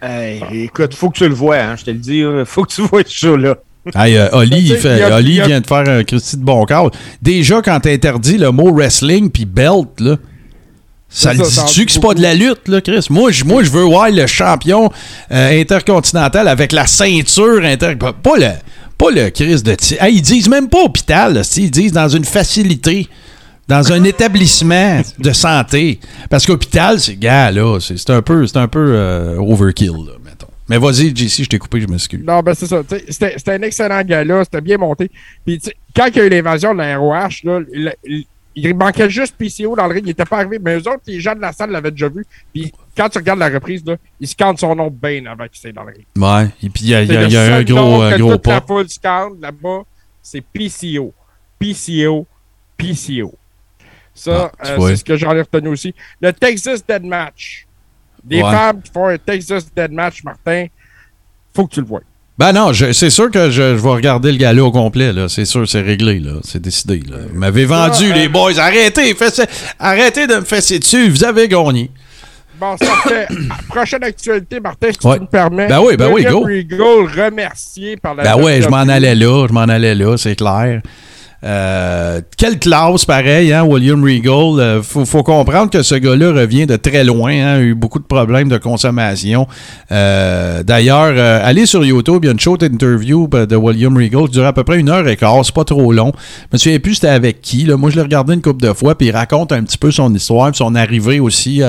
[0.03, 2.83] Hey, écoute, faut que tu le vois, hein, je te le dis, faut que tu
[2.83, 3.57] vois ce show-là.
[3.95, 6.65] Hey, euh, Oli, il fait- a- Oli a- vient de faire un Christy de bon
[6.65, 6.91] cadre.
[7.23, 10.17] Déjà, quand t'interdis le mot wrestling puis belt, là,
[11.09, 13.07] ça le dit-tu dit que c'est pas de la lutte, là, Chris?
[13.09, 14.91] Moi, je moi, je veux voir le champion
[15.31, 17.95] euh, intercontinental avec la ceinture inter...
[17.97, 18.49] Pas le,
[18.97, 19.77] pas le Chris de...
[20.01, 23.09] Hey, ils disent même pas hôpital, ils disent dans une facilité.
[23.69, 25.99] dans un établissement de santé.
[26.31, 30.47] Parce qu'hôpital, c'est gars, là, c'est un peu, un peu euh, overkill, là, mettons.
[30.69, 32.23] Mais vas-y, JC, je t'ai coupé, je m'excuse.
[32.27, 32.83] Non, ben c'est ça.
[33.09, 34.45] C'était un excellent gars-là.
[34.45, 35.11] C'était bien monté.
[35.45, 35.61] Puis,
[35.95, 38.27] quand il y a eu l'invasion de la ROH, là, il, il-
[38.57, 40.05] il manquait juste PCO dans le ring.
[40.05, 40.59] Il n'était pas arrivé.
[40.63, 42.25] Mais eux autres, les gens de la salle l'avaient déjà vu.
[42.55, 45.73] Puis, quand tu regardes la reprise, là, ils scandent son nom bien avant qu'il soit
[45.73, 46.07] dans le ring.
[46.17, 47.63] Ouais, et puis il y a, il y C'est a- le il y a un
[47.63, 48.67] gros, nom un que gros toute la pas.
[48.67, 49.83] foule scande là-bas,
[50.23, 51.13] c'est PCO.
[51.59, 52.27] PCO.
[52.77, 53.35] PCO.
[54.15, 55.95] Ça, Ah, euh, c'est ce que j'en ai retenu aussi.
[56.21, 57.67] Le Texas Dead Match.
[58.23, 58.51] Des Ouais.
[58.51, 60.67] femmes qui font un Texas Dead Match, Martin,
[61.55, 62.01] faut que tu le vois.
[62.39, 65.29] Ben non, c'est sûr que je, je vais regarder le gala au complet, là.
[65.29, 66.33] C'est sûr, c'est réglé, là.
[66.43, 67.19] C'est décidé, là.
[67.31, 68.59] Vous m'avez vendu, euh, les boys.
[68.59, 69.47] Arrêtez, fessez-
[69.79, 71.09] arrêtez de me fesser dessus.
[71.11, 71.91] Vous avez gagné.
[72.61, 73.27] Bon, ça fait
[73.69, 75.17] prochaine actualité, Martin, si Ouais.
[75.17, 75.67] tu me permets.
[75.67, 76.41] Ben oui, ben oui, go.
[76.43, 78.91] Regal remercié par la Ben ouais, je m'en WWE.
[78.91, 80.81] allais là, je m'en allais là, c'est clair.
[81.45, 84.59] Euh, quelle classe, pareil, hein, William Regal.
[84.59, 87.33] Euh, faut, comprendre que ce gars-là revient de très loin.
[87.33, 89.47] Hein, a eu beaucoup de problèmes de consommation.
[89.93, 94.25] Euh, D'ailleurs, euh, allez sur YouTube, il y a une short interview de William Regal
[94.27, 95.45] qui dure à peu près une heure et quart.
[95.45, 96.13] C'est pas trop long.
[96.51, 97.67] Je me souviens plus c'était avec qui.
[97.67, 100.15] Moi, je l'ai regardé une couple de fois, puis il raconte un petit peu son
[100.15, 101.63] histoire, puis son arrivée aussi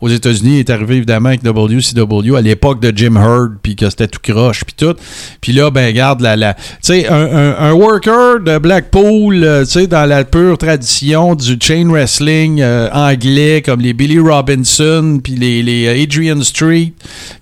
[0.00, 0.56] aux États-Unis.
[0.56, 4.20] Il est arrivé évidemment avec WCW à l'époque de Jim Hurd, puis que c'était tout
[4.22, 4.94] croche, puis tout.
[5.40, 9.86] Puis là, ben, regarde, la, la, tu sais, un worker de Blackpool, euh, tu sais,
[9.86, 15.62] dans la pure tradition du chain wrestling euh, anglais, comme les Billy Robinson, puis les,
[15.62, 16.92] les Adrian Street,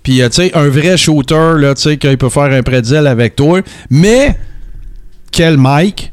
[0.03, 3.07] puis, euh, tu sais, un vrai shooter, là, tu sais, qu'il peut faire un pretzel
[3.07, 3.61] avec toi.
[3.89, 4.37] Mais,
[5.31, 6.11] quel Mike,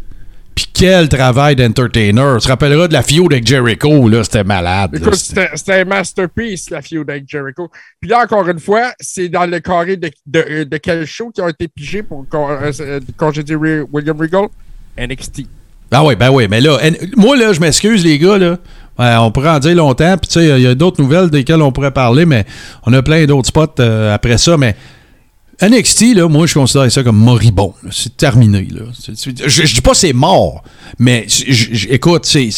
[0.54, 2.36] puis quel travail d'entertainer.
[2.38, 4.90] Tu te rappelleras de la feud avec Jericho, là, c'était malade.
[4.94, 7.70] Écoute, c'était- un masterpiece, la feud avec Jericho.
[8.00, 11.30] Puis là, encore une fois, c'est dans le carré de, de, euh, de quel show
[11.30, 13.54] qui a été pigé pour con- euh, euh, congédier
[13.92, 14.46] William Regal?
[14.96, 15.46] NXT.
[15.90, 16.78] Ah oui, ben oui, mais là,
[17.16, 18.56] moi, là, je m'excuse, les gars, là.
[18.98, 21.62] Ouais, on pourrait en dire longtemps, puis tu sais, il y a d'autres nouvelles desquelles
[21.62, 22.44] on pourrait parler, mais
[22.84, 24.74] on a plein d'autres spots euh, après ça, mais
[25.60, 27.74] NXT, là, moi, je considère ça comme moribond.
[27.90, 28.82] C'est terminé, là.
[29.44, 30.62] Je, dis pas c'est mort,
[31.00, 31.26] mais
[31.90, 32.48] écoute, c'est,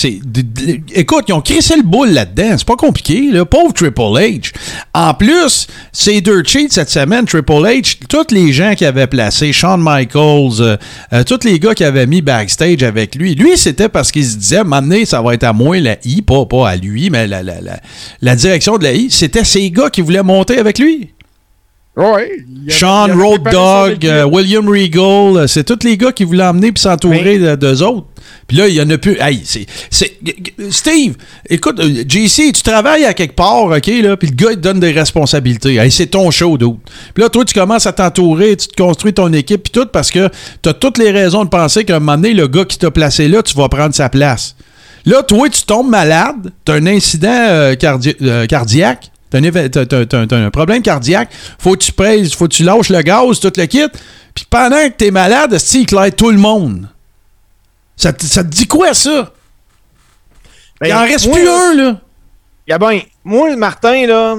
[0.94, 2.56] écoute, ils ont crissé le boule là-dedans.
[2.58, 3.46] C'est pas compliqué, là.
[3.46, 4.52] Pauvre Triple H.
[4.92, 7.96] En plus, c'est deux cheats cette semaine, Triple H.
[8.06, 10.76] Tous les gens qui avaient placé, Shawn Michaels, euh,
[11.14, 13.34] euh, tous les gars qui avaient mis backstage avec lui.
[13.34, 16.44] Lui, c'était parce qu'il se disait, m'amener, ça va être à moi la I, pas,
[16.44, 17.80] pas à lui, mais la, la, la,
[18.20, 19.10] la direction de la I.
[19.10, 21.08] C'était ces gars qui voulaient monter avec lui.
[22.00, 22.30] Ouais.
[22.66, 26.44] il a- Sean Road Dog, euh, William Regal, euh, c'est tous les gars qui voulaient
[26.44, 28.06] emmener puis s'entourer de- d'eux autres.
[28.46, 29.16] Puis là, il y en a plus.
[29.20, 29.66] Hey, c'est,
[30.70, 31.14] Steve,
[31.48, 34.60] écoute, euh, JC, tu travailles à quelque part, OK, là, puis le gars, il te
[34.60, 35.76] donne des responsabilités.
[35.76, 36.78] Hey, c'est ton show, d'autre.
[37.14, 40.10] Puis là, toi, tu commences à t'entourer, tu te construis ton équipe, puis tout, parce
[40.10, 40.28] que
[40.62, 42.90] tu as toutes les raisons de penser qu'à un moment donné, le gars qui t'a
[42.90, 44.56] placé là, tu vas prendre sa place.
[45.06, 48.16] Là, toi, tu tombes malade, tu as un incident euh, cardi-
[48.48, 53.00] cardiaque, tu as, un problème cardiaque, faut que tu pèses, faut que tu lâches le
[53.02, 53.86] gaz, tout le kit.
[54.34, 56.88] Puis pendant que tu es malade, il éclaire tout le monde?
[57.96, 59.32] Ça, te- ça te dit quoi, ça?
[60.80, 62.00] Ben, Il en reste moi, plus un, là.
[62.66, 64.36] y a ben, moi, Martin, là,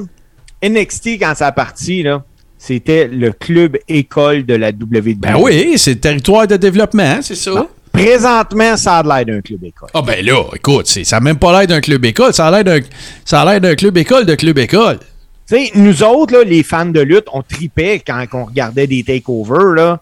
[0.64, 2.24] NXT, quand ça a parti, là,
[2.58, 5.16] c'était le club école de la WWE.
[5.18, 7.68] Ben oui, c'est le territoire de développement, hein, c'est ça.
[8.06, 9.90] Présentement, ça a l'air d'un club école.
[9.94, 12.64] Ah ben là, écoute, ça n'a même pas l'air d'un club école, ça a l'air
[12.64, 12.80] d'un
[13.26, 15.00] ça a l'air d'un club école de club école.
[15.48, 19.04] Tu sais, nous autres, là, les fans de lutte, on tripait quand on regardait des
[19.04, 19.74] takeovers.
[19.76, 20.00] Là.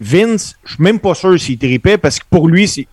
[0.00, 2.86] Vince, je suis même pas sûr s'il tripait parce que pour lui, c'est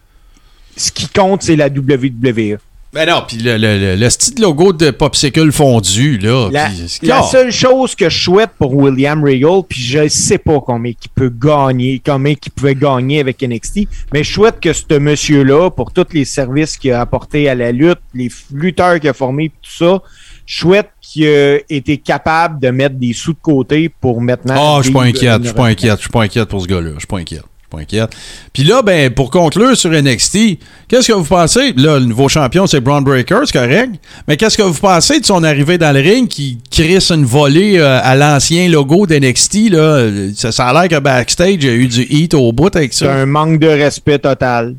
[0.78, 2.58] ce qui compte, c'est la WWE.
[2.94, 6.50] Ben non, puis le, le, le, le style logo de Popsicle fondu, là.
[6.52, 10.60] La, puis- la seule chose que je souhaite pour William Regal, puis je sais pas
[10.60, 15.00] combien il peut gagner, combien il pouvait gagner avec NXT, mais je souhaite que ce
[15.00, 19.14] monsieur-là, pour tous les services qu'il a apportés à la lutte, les lutteurs qu'il a
[19.14, 20.00] formés, tout ça,
[20.46, 24.54] je souhaite qu'il ait été capable de mettre des sous de côté pour maintenant.
[24.56, 26.68] Ah, je suis pas inquiète, je suis pas inquiète, je suis pas inquiète pour ce
[26.68, 26.92] gars-là.
[26.96, 27.44] Je suis pas inquiète.
[27.74, 28.12] Pas inquiète.
[28.54, 31.74] Puis là, ben, pour conclure sur NXT, qu'est-ce que vous pensez?
[31.76, 33.92] Là, le nouveau champion, c'est Braun Breaker, c'est correct.
[34.28, 37.78] Mais qu'est-ce que vous pensez de son arrivée dans le ring qui crisse une volée
[37.80, 39.70] euh, à l'ancien logo d'NXT?
[39.72, 40.08] Là?
[40.36, 42.94] Ça, ça a l'air que backstage, il y a eu du heat au bout avec
[42.94, 43.14] C'est ça.
[43.14, 44.76] un manque de respect total.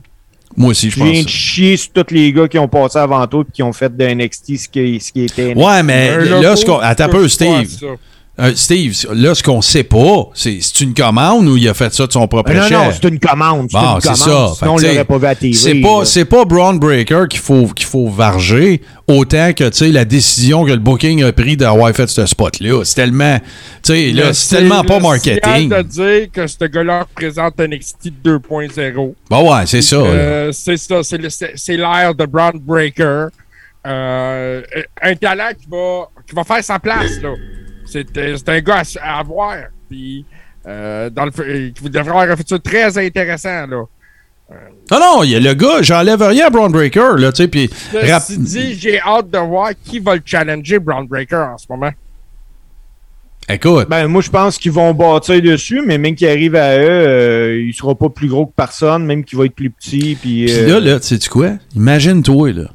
[0.57, 1.25] Moi aussi, je pense.
[1.25, 3.95] de chier sur tous les gars qui ont passé avant toi et qui ont fait
[3.97, 5.53] de NXT ce qui, ce qui était.
[5.53, 7.67] Ouais, mais là, ce qu'on- attends un peu, Steve.
[8.41, 11.95] Euh, Steve, là, ce qu'on sait pas, c'est c'est une commande ou il a fait
[11.95, 12.73] ça de son propre Ah, non, chef?
[12.73, 13.69] non, c'est une commande.
[13.71, 14.19] C'est Bon, une c'est commande.
[14.19, 14.55] ça.
[14.59, 15.53] Fait Sinon, on l'aurait pas vu à TV.
[15.53, 16.05] C'est pas, là.
[16.05, 20.65] c'est pas Braun Breaker qu'il faut, qu'il faut varger autant que, tu sais, la décision
[20.65, 22.81] que le booking a pris d'avoir fait ce spot-là.
[22.85, 23.45] C'est tellement, tu
[23.93, 25.69] sais, là, c'est tellement pas marketing.
[25.69, 29.15] de dire que ce gars-là représente un NXT 2.0.
[29.31, 29.95] Bon, ouais, c'est ça.
[29.97, 33.27] Euh, c'est ça, c'est le- c'est c'est l'ère de Brown Breaker.
[33.87, 34.63] Euh,
[35.03, 37.35] un talent qui va, qui va faire sa place, là.
[37.87, 39.57] C'est euh, c'est un gars à, à avoir.
[39.89, 40.25] Puis,
[40.67, 43.85] euh, dans le, fu- qui devrait avoir un futur très intéressant, là.
[44.91, 47.49] Non, non, il y a le gars, j'enlève rien à Braun Breaker, là, tu sais,
[47.49, 47.69] puis...
[47.95, 51.67] rap- Ceci dit, j'ai hâte de voir qui va le challenger, Brown Breaker, en ce
[51.71, 51.91] moment.
[53.49, 56.81] Écoute, Ben, moi, je pense qu'ils vont bâtir dessus, mais même qu'il arrive à eux,
[56.89, 60.17] euh, il sera pas plus gros que personne, même qu'il va être plus petit.
[60.21, 61.51] Puis, Puis euh, là, là, tu sais quoi?
[61.75, 62.71] Imagine-toi, là.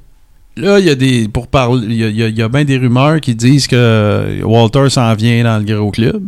[0.60, 1.28] Là, il y a des.
[1.28, 1.88] Pour parler.
[1.88, 4.90] Il y a, y a- il y a bien des rumeurs qui disent que Walter
[4.90, 6.24] s'en vient dans le gros club.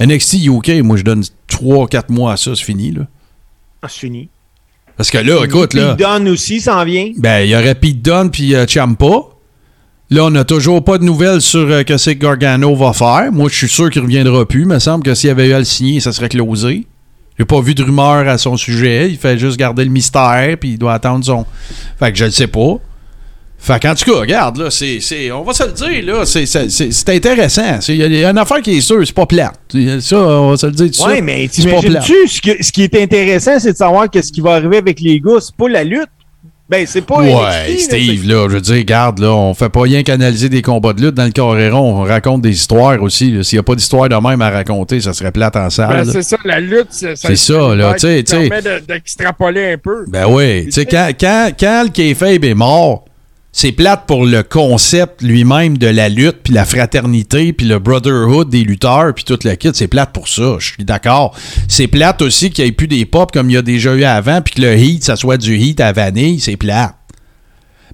[0.00, 3.02] NXT UK, moi, je donne 3-4 mois à ça, c'est fini, là.
[3.82, 4.28] ah, c'est fini.
[4.96, 5.94] Parce que là, écoute, là.
[5.94, 7.10] Don aussi s'en vient.
[7.18, 9.06] Ben, il y aurait Pete Dunne puis euh, Ciampa.
[10.10, 13.30] Là, on n'a toujours pas de nouvelles sur euh, que c'est que Gargano va faire.
[13.32, 14.60] Moi, je suis sûr qu'il reviendra plus.
[14.62, 16.86] Il me semble que s'il avait eu à le signer, ça serait closé.
[17.38, 19.10] J'ai pas vu de rumeur à son sujet.
[19.10, 21.44] Il fait juste garder le mystère, puis il doit attendre son.
[21.98, 22.76] Fait que je le sais pas.
[23.58, 26.46] Fait qu'en tout cas, regarde, là, c'est, c'est- on va se le dire, là, c'est,
[26.46, 27.78] c'est, c'est- c'est intéressant.
[27.88, 29.58] Il y, a- il y a une affaire qui est sûre, c'est pas plate.
[30.00, 31.24] Ça, on va se le dire tout Ouais, suite.
[31.24, 32.04] mais C'est pas plate.
[32.04, 35.00] t'imagines-tu, ce, que- ce qui est intéressant, c'est de savoir qu'est-ce qui va arriver avec
[35.00, 35.38] les gars.
[35.40, 36.06] C'est pas la lutte.
[36.68, 37.30] Ben, c'est pas Ouais,
[37.70, 40.92] NXT, Steve, là, je veux dire, regarde, là, on fait pas rien qu'analyser des combats
[40.94, 43.36] de lutte dans le Coréron, on raconte des histoires aussi.
[43.44, 46.04] S'il n'y a pas d'histoire de même à raconter, ça serait plate en salle.
[46.04, 48.48] Ben, c'est ça, la lutte, c'est C'est ça, là, tu sais, tu sais.
[48.48, 50.04] permet de- d'extrapoler un peu.
[50.08, 53.04] Ben oui, tu sais, quand, quand, quand le kayfabe est mort,
[53.58, 58.50] c'est plate pour le concept lui-même de la lutte, puis la fraternité, puis le brotherhood
[58.50, 59.70] des lutteurs, puis tout le kit.
[59.72, 61.34] C'est plate pour ça, je suis d'accord.
[61.66, 64.04] C'est plate aussi qu'il n'y ait plus des pop comme il y a déjà eu
[64.04, 66.96] avant, puis que le heat, ça soit du heat à vanille, c'est plate.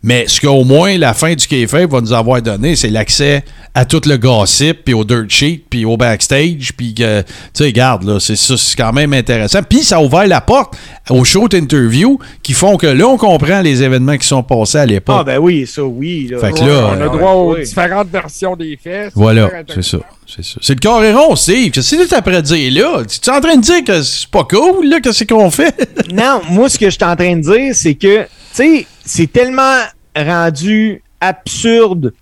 [0.02, 3.44] Mais ce qu'au moins la fin du kayfabe va nous avoir donné, c'est l'accès
[3.74, 7.64] à tout le gossip, puis au dirt sheet, puis au backstage, puis que, tu sais,
[7.64, 9.60] regarde, là, c'est ça, c'est quand même intéressant.
[9.62, 10.74] Puis ça a ouvert la porte
[11.08, 14.86] aux shows interviews qui font que là, on comprend les événements qui sont passés à
[14.86, 15.16] l'époque.
[15.20, 16.28] Ah, ben oui, ça, oui.
[16.30, 16.38] Là.
[16.38, 19.12] Fait que Ouais, là, on a ouais, droit aux différentes versions des faits.
[19.14, 19.98] Voilà, c'est ça.
[20.26, 20.58] C'est ça.
[20.62, 21.70] C'est le carréron, Steve.
[21.72, 23.02] Qu'est-ce que tu après de dire là?
[23.04, 25.00] Tu es en train de dire que c'est pas cool, là?
[25.00, 25.74] Qu'est-ce qu'on fait?
[26.12, 29.32] Non, moi, ce que je suis en train de dire, c'est que, tu sais, c'est
[29.32, 29.78] tellement
[30.14, 32.12] rendu absurde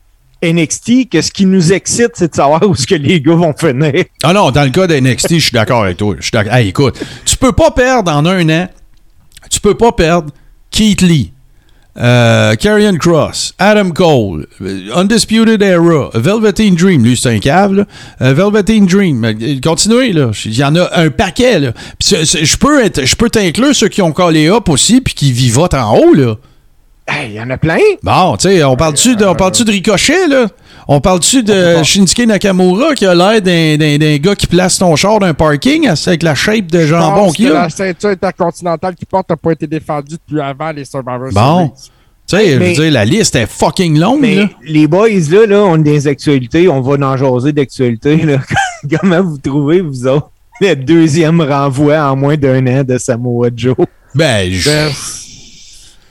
[0.42, 3.54] NXT que ce qui nous excite, c'est de savoir où est-ce que les gars vont
[3.58, 4.04] finir.
[4.22, 6.16] Ah non, dans le cas d'NXT, je suis d'accord avec toi.
[6.18, 8.68] Je écoute, tu peux pas perdre en un an,
[9.50, 10.32] tu peux pas perdre
[10.70, 11.32] Keith Lee,
[11.98, 17.84] euh, Karrion Cross, Adam Cole, euh, Undisputed Era, Velveteen Dream, lui c'est un cave, là.
[18.22, 20.30] Euh, Velveteen Dream, euh, continuez, là.
[20.44, 25.00] Il y en a un paquet, je peux t'inclure ceux qui ont collé up aussi,
[25.00, 26.36] puis qui vivotent en haut, là.
[27.12, 27.78] Hey, il y en a plein.
[28.02, 30.46] Bon, tu sais, on parle-tu de, on parle-tu de Ricochet, là?
[30.86, 35.34] On parle-tu de Shinsuke Nakamura qui a l'air d'un, gars qui place ton char d'un
[35.34, 37.62] parking avec la shape de jambon qu'il a?
[37.64, 41.72] la ceinture intercontinentale qu'il porte n'a pas été défendue depuis avant les Survivor Bon.
[42.28, 44.48] Tu sais, je veux dire, la liste est fucking longue, Mais là.
[44.64, 46.68] les boys, là, là, on est des actualités.
[46.68, 48.16] On va en jaser d'actualités.
[48.18, 48.38] là.
[49.00, 53.74] Comment vous trouvez, vous autres, le deuxième renvoi en moins d'un an de Samoa Joe?
[54.14, 54.90] Ben, je- Ben,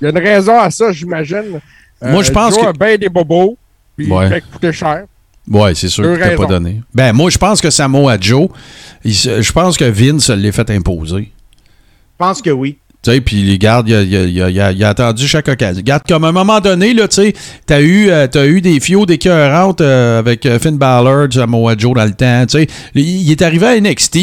[0.01, 1.59] Il y a une raison à ça, j'imagine.
[2.03, 3.57] Euh, Moi, je pense Joe que- a bien des bobos,
[3.97, 4.25] puis Ouais.
[4.25, 5.03] il fait coûter cher.
[5.49, 6.47] ouais, c'est sûr Deux que t'as pas raisons.
[6.47, 6.81] donné.
[6.93, 8.47] Ben, moi, je pense que Samoa Joe,
[9.03, 11.31] il se- je pense que Vince l'ait fait imposer.
[11.33, 12.77] Je pense que oui.
[13.01, 15.81] Tu puis les gardes, il a, il a- attendu chaque occasion.
[15.85, 17.33] Garde, comme à un moment donné, tu
[17.65, 21.93] t'as eu, euh, t'as eu des fios d'écœurantes euh, avec euh, Finn Balor, Samoa Joe
[21.93, 22.43] dans le temps.
[22.95, 24.17] Il, est arrivé à NXT,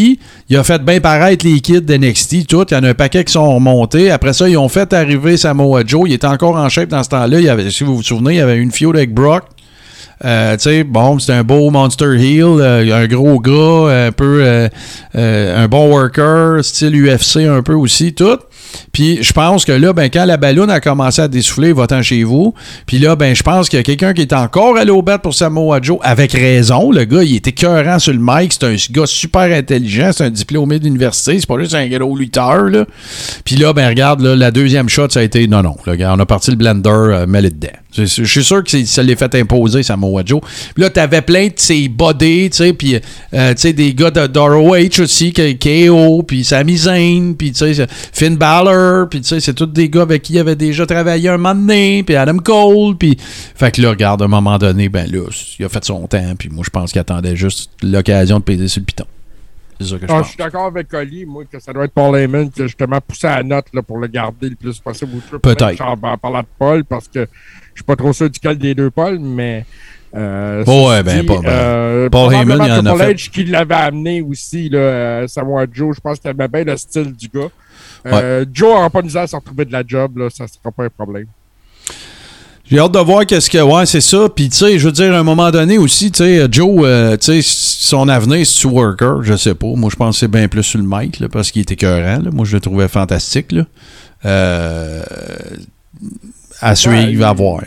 [0.51, 2.67] il a fait bien paraître les kids d'NXT, tout.
[2.71, 4.11] Il y en a un paquet qui sont remontés.
[4.11, 6.03] Après ça, ils ont fait arriver Samoa Joe.
[6.07, 7.71] Il était encore en shape dans ce temps-là.
[7.71, 9.45] Si vous vous souvenez, il y avait une fio avec Brock.
[10.23, 14.69] Euh, bon, c'était un beau Monster Heel, un gros gars, un peu
[15.15, 18.39] un bon worker, style UFC un peu aussi, tout.
[18.93, 22.25] Puis je pense que là, ben, quand la balloune a commencé à dessouffler, va-t'en chez
[22.25, 22.55] vous.
[22.87, 25.19] Puis là, ben, je pense qu'il y a quelqu'un qui est encore allé au bat
[25.19, 26.91] pour Samoa Joe, avec raison.
[26.91, 28.53] Le gars, il était cœurant sur le mic.
[28.53, 30.11] C'est un gars super intelligent.
[30.13, 31.39] C'est un diplômé d'université.
[31.39, 32.85] C'est pas juste un gros lutteur, là.
[33.45, 35.77] Puis là, ben, regarde, là, la deuxième shot, ça a été non, non.
[35.87, 37.27] Gars, on a parti le blender, euh.
[37.99, 40.41] Je suis sûr que ça l'est fait imposer, Samoa Joe.
[40.75, 42.97] Puis là, t'avais plein de ces body, tu sais, puis
[43.33, 47.53] euh, tu sais, des gars de d'ROH aussi, KO, puis Sami Zayn, puis
[48.13, 48.66] Finn Balor,
[49.11, 51.55] puis tu sais, c'est tous des gars avec qui il avait déjà travaillé un moment
[51.55, 53.17] donné, puis Adam Cole, puis...
[53.19, 56.35] Fait que là, regarde, à un moment donné, ben là, il a fait son temps,
[56.39, 59.07] puis moi, je pense qu'il attendait juste l'occasion de peser sur le piton.
[59.81, 61.93] C'est ça que je Ah, je suis d'accord avec Oli, moi, que ça doit être
[61.93, 65.13] Paul Heyman qui a justement poussé la note là, pour le garder le plus possible
[65.43, 65.83] Peut-être.
[65.83, 67.21] En, en parlant de Paul, parce que
[67.75, 69.67] je suis pas trop sûr duquel des deux Paul, mais.
[70.15, 73.15] Euh, ouais, ben, dit, pas- ben, euh, Paul Heyman, il en a fait.
[73.17, 75.95] Qui l'avait amené aussi, là, euh, Samoa Joe.
[75.95, 77.49] Je pense qu'il aimait bien le style du gars.
[78.07, 80.71] Euh, Joe n'aura pas de misère à se retrouver de la job, là, ça sera
[80.71, 81.27] pas un problème.
[82.69, 83.59] J'ai hâte de voir qu'est-ce que.
[83.59, 84.29] Ouais, c'est ça.
[84.29, 87.17] Puis, tu sais, je veux dire, à un moment donné aussi, tu sais, Joe, euh,
[87.17, 89.23] tu sais, son avenir, c'est-tu worker?
[89.23, 89.69] Je sais pas.
[89.69, 92.23] Moi, je pense que c'est bien plus sur le mic, là, parce qu'il était écœurant.
[92.23, 92.31] là.
[92.33, 93.67] Moi, je le trouvais fantastique, là.
[94.25, 95.03] Euh,
[96.61, 97.63] à suivre, à voir.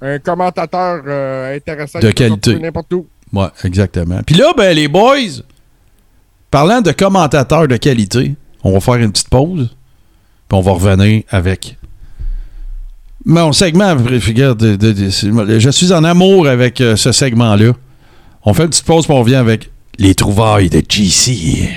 [0.00, 1.98] Un commentateur euh, intéressant.
[1.98, 2.58] De qualité.
[2.58, 3.06] N'importe où.
[3.32, 4.20] Ouais, exactement.
[4.24, 5.42] Puis là, ben, les boys,
[6.50, 9.76] parlant de commentateurs de qualité, on va faire une petite pause.
[10.48, 11.76] Puis on va revenir avec
[13.24, 13.94] mon segment.
[13.96, 17.72] Regarde, de- je suis en amour avec euh, ce segment-là.
[18.44, 21.68] On fait une petite pause, puis on revient avec les trouvailles de GC.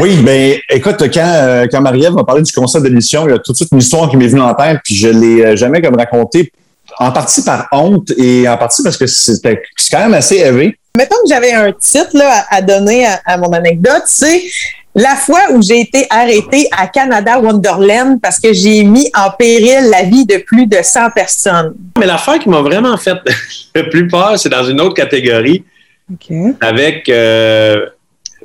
[0.00, 3.34] Oui, ben écoute, quand, euh, quand Marie-Ève m'a parlé du concept de l'émission, il y
[3.34, 5.56] a tout de suite une histoire qui m'est venue en tête, puis je l'ai euh,
[5.56, 6.52] jamais comme racontée,
[6.98, 10.78] en partie par honte et en partie parce que c'était c'est quand même assez élevé.
[10.96, 14.42] Mettons que j'avais un titre là, à, donner à, à mon anecdote, c'est
[14.96, 19.90] la fois où j'ai été arrêtée à Canada Wonderland parce que j'ai mis en péril
[19.90, 21.74] la vie de plus de 100 personnes.
[21.98, 23.18] Mais l'affaire qui m'a vraiment fait
[23.74, 25.64] le plus peur, c'est dans une autre catégorie
[26.60, 27.86] avec euh,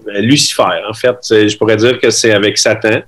[0.08, 0.64] Lucifer.
[0.90, 3.00] En fait, je pourrais dire que c'est avec Satan.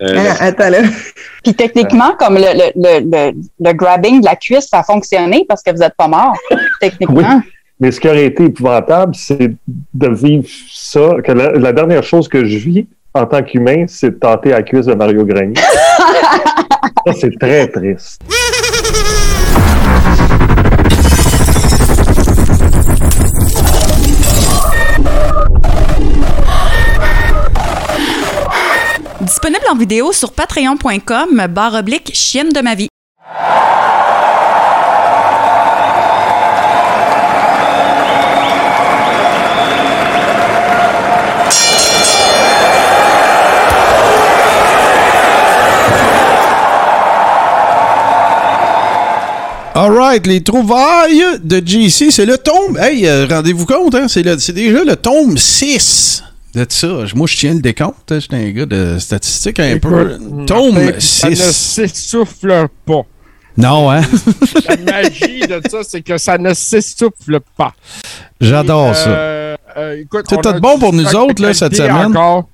[0.00, 0.78] Euh, Ah, attends là.
[1.44, 5.44] Puis techniquement, comme le, le, le, le, le grabbing de la cuisse, ça a fonctionné
[5.48, 6.36] parce que vous n'êtes pas mort,
[6.80, 7.42] techniquement.
[7.80, 9.52] Mais ce qui aurait été épouvantable, c'est
[9.94, 14.10] de vivre ça, que la, la dernière chose que je vis en tant qu'humain, c'est
[14.10, 15.54] de tenter la cuisse de Mario Grenier.
[17.06, 18.20] ça, c'est très triste.
[29.70, 32.88] En vidéo sur patreon.com barre oblique chienne de ma vie.
[50.24, 52.76] Les trouvailles de GC, c'est le tome.
[52.78, 56.24] Hey, euh, rendez-vous compte, hein, c'est déjà le tome 6
[56.64, 56.88] de ça.
[57.14, 58.12] Moi, je tiens le décompte.
[58.12, 60.18] hein, J'étais un gars de statistiques un peu.
[60.46, 61.42] Tome Ça ne 6.
[61.52, 63.02] s'essouffle pas.
[63.56, 64.02] Non, hein?
[64.68, 67.72] La magie de ça, c'est que ça ne s'essouffle pas.
[68.40, 69.08] J'adore ça.
[69.10, 72.16] Euh, euh, écoute, C'est tout bon pour nous autres, là, cette semaine.
[72.16, 72.48] encore.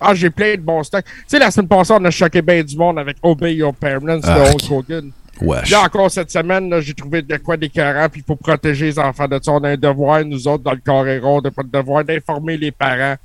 [0.00, 1.04] Ah, j'ai plein de bons stocks.
[1.04, 4.20] Tu sais, la semaine passée, on a choqué bien du monde avec Obey Your Parents
[4.24, 4.62] Ah, de ok.
[4.64, 5.10] Hulk Hogan.
[5.42, 5.70] Wesh.
[5.70, 9.28] Là, encore cette semaine, j'ai trouvé de quoi d'écœurant, puis il faut protéger les enfants
[9.28, 9.52] de ça.
[9.52, 12.70] On a un devoir, nous autres, dans le Coréron, de pas de devoir d'informer les
[12.70, 13.16] parents.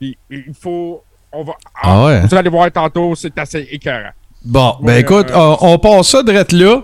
[0.00, 1.02] Puis il faut.
[1.32, 1.52] On va,
[1.82, 2.20] Ah ouais?
[2.20, 4.10] Vous allez voir tantôt, c'est assez écœurant.
[4.44, 6.82] Bon, ben écoute, euh, on, on passe ça direct là.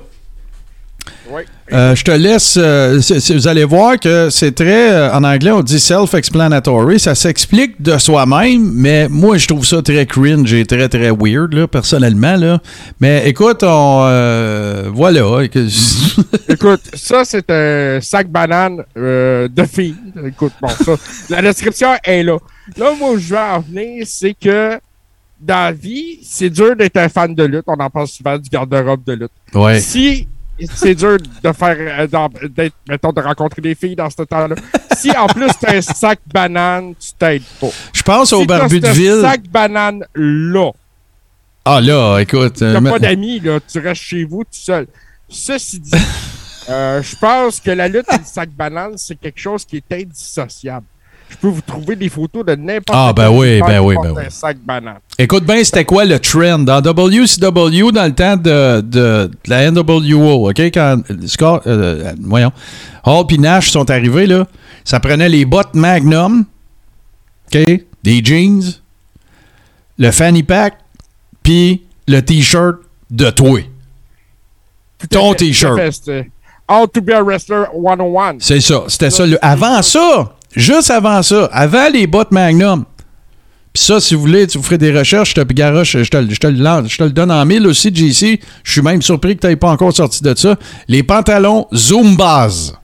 [1.30, 1.42] Oui.
[1.72, 2.56] Euh, je te laisse.
[2.60, 4.92] euh, vous allez voir que c'est très.
[4.92, 7.00] euh, en anglais, on dit self-explanatory.
[7.00, 11.54] Ça s'explique de soi-même, mais moi, je trouve ça très cringe et très, très weird,
[11.54, 12.36] là, personnellement.
[12.36, 12.60] Là.
[13.00, 14.90] Mais écoute, on.
[14.92, 15.22] voilà.
[16.48, 19.96] Écoute, ça, c'est un sac banane de filles.
[20.26, 20.92] Écoute, bon, ça,
[21.30, 22.36] la description est là.
[22.76, 24.78] Là, moi, où je veux en venir, c'est que
[25.40, 27.64] dans la vie, c'est dur d'être un fan de lutte.
[27.66, 29.30] On en parle souvent du garde-robe de lutte.
[29.54, 29.80] Ouais.
[29.80, 30.28] Si
[30.74, 34.54] c'est dur de faire, euh, d'être, mettons, de rencontrer des filles dans ce temps-là,
[34.96, 37.68] si en plus t'as un sac banane, tu t'aides pas.
[37.92, 39.20] Je pense au Si barbu de ville.
[39.22, 40.70] sac banane là,
[41.64, 42.60] Ah là, écoute.
[42.62, 43.58] euh, T'as mais- pas d'amis, là.
[43.70, 44.86] Tu restes chez vous tout seul.
[45.28, 45.90] Ceci dit,
[46.68, 50.86] euh, je pense que la lutte le sac banane, c'est quelque chose qui est indissociable.
[51.32, 54.12] Je peux vous trouver des photos de n'importe Ah, ben quel oui, ben oui, ben
[54.14, 54.22] oui.
[54.26, 54.98] un sac banane.
[55.18, 56.58] Écoute bien, c'était quoi le trend?
[56.58, 60.60] Dans WCW dans le temps de, de- de la NWO, OK?
[60.72, 62.52] Quand Scott, euh, voyons,
[63.04, 64.46] Hall et Nash sont arrivés, là,
[64.84, 66.44] ça prenait les bottes Magnum,
[67.54, 67.60] OK,
[68.02, 68.62] des jeans,
[69.98, 70.74] le fanny pack,
[71.42, 72.76] puis le T-shirt
[73.10, 73.60] de toi.
[75.10, 75.80] Ton T-shirt.
[76.68, 78.36] How to be a wrestler 101.
[78.38, 78.84] C'est ça.
[78.88, 79.26] C'était ça.
[79.26, 82.84] le- Avant ça, juste avant ça, avant les bottes Magnum.
[83.72, 86.16] Puis ça, si vous voulez, tu vous ferez des recherches, je te garoche, je te,
[86.18, 88.38] le- je te le lance- je te le donne en mille aussi, JC.
[88.62, 90.56] Je suis même surpris que tu n'aies pas encore sorti de ça.
[90.88, 92.74] Les pantalons Zumbaz.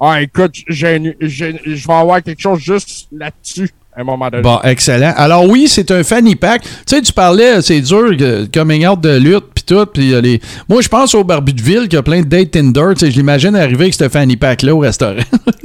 [0.00, 4.42] Ah, écoute, je vais avoir quelque chose juste là-dessus à un moment donné.
[4.42, 5.12] Bon, excellent.
[5.16, 6.62] Alors oui, c'est un fanny pack.
[6.62, 9.84] Tu sais, tu parlais, c'est dur, euh, coming out de lutte, puis tout.
[9.86, 10.40] Puis euh, les...
[10.68, 12.94] Moi, je pense au Barbu de Ville qui a plein de dates Tinder.
[12.94, 15.20] Tu sais, je l'imagine arriver avec ce fanny pack-là au restaurant.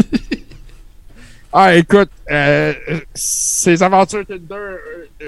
[1.58, 2.74] Ah, écoute, euh,
[3.14, 4.78] ces aventures Tinder euh,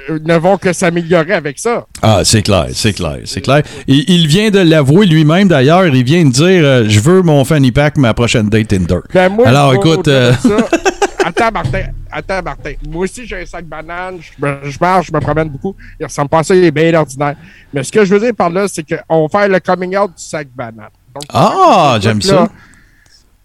[0.09, 1.85] euh, ne vont que s'améliorer avec ça.
[2.01, 3.63] Ah, c'est clair, c'est clair, c'est clair.
[3.87, 5.87] Il, il vient de l'avouer lui-même d'ailleurs.
[5.87, 8.99] Il vient de dire euh, Je veux mon fanny pack, ma prochaine date Tinder.
[9.13, 10.09] Ben, moi, Alors, écoute.
[10.09, 10.33] euh.
[11.23, 11.83] Attends, Martin.
[12.11, 12.71] Attends, Martin.
[12.89, 14.17] Moi aussi, j'ai un sac banane.
[14.21, 15.75] Je, me- je marche, je me promène beaucoup.
[15.99, 17.35] Il ressemble pas à ça, il est bien ordinaire.
[17.73, 20.09] Mais ce que je veux dire par là, c'est qu'on va faire le coming out
[20.15, 20.89] du sac banane.
[21.13, 22.47] Donc, Ah, j'aime ça.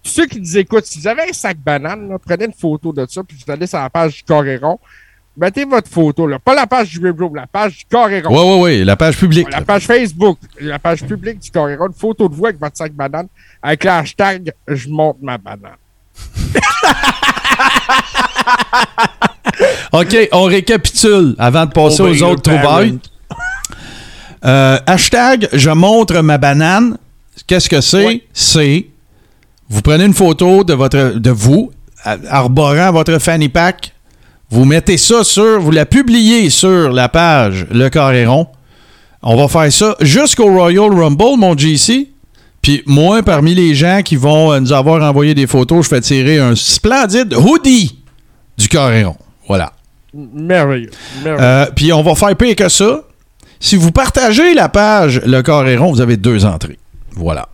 [0.03, 3.07] Ceux qui nous écoutent, si vous avez un sac banane, là, prenez une photo de
[3.09, 4.79] ça, puis vous allez sur la page du Coréron.
[5.37, 6.39] Mettez votre photo, là.
[6.39, 8.31] Pas la page du Ribro, la page du Coréron.
[8.31, 9.51] Ouais, ouais, ouais, la page publique.
[9.51, 12.93] La page Facebook, la page publique du Coréron, une photo de vous avec votre sac
[12.93, 13.29] banane,
[13.63, 15.77] avec le hashtag Je monte ma banane.
[19.93, 22.99] OK, on récapitule avant de passer Oh, aux autres le trouvailles.
[24.45, 26.99] Euh, hashtag je montre ma banane.
[27.47, 28.25] Qu'est-ce que c'est?
[28.33, 28.87] C'est
[29.73, 31.73] vous prenez une photo de votre de vous
[32.05, 33.95] arborant votre fanny pack.
[34.51, 38.49] Vous mettez ça sur, vous la publiez sur la page Le Carréron.
[39.23, 42.11] On va faire ça jusqu'au Royal Rumble, mon GC.
[42.61, 46.01] Puis moi, parmi les gens qui vont euh, nous avoir envoyé des photos, je fais
[46.03, 47.99] tirer un splendide hoodie
[48.59, 49.17] du Carréron.
[49.49, 49.73] Voilà.
[50.13, 50.91] Merveilleux.
[51.27, 53.05] Euh, Puis on va faire pire que ça.
[53.59, 56.79] Si vous partagez la page Le Coréron, vous avez deux entrées.
[57.13, 57.49] Voilà.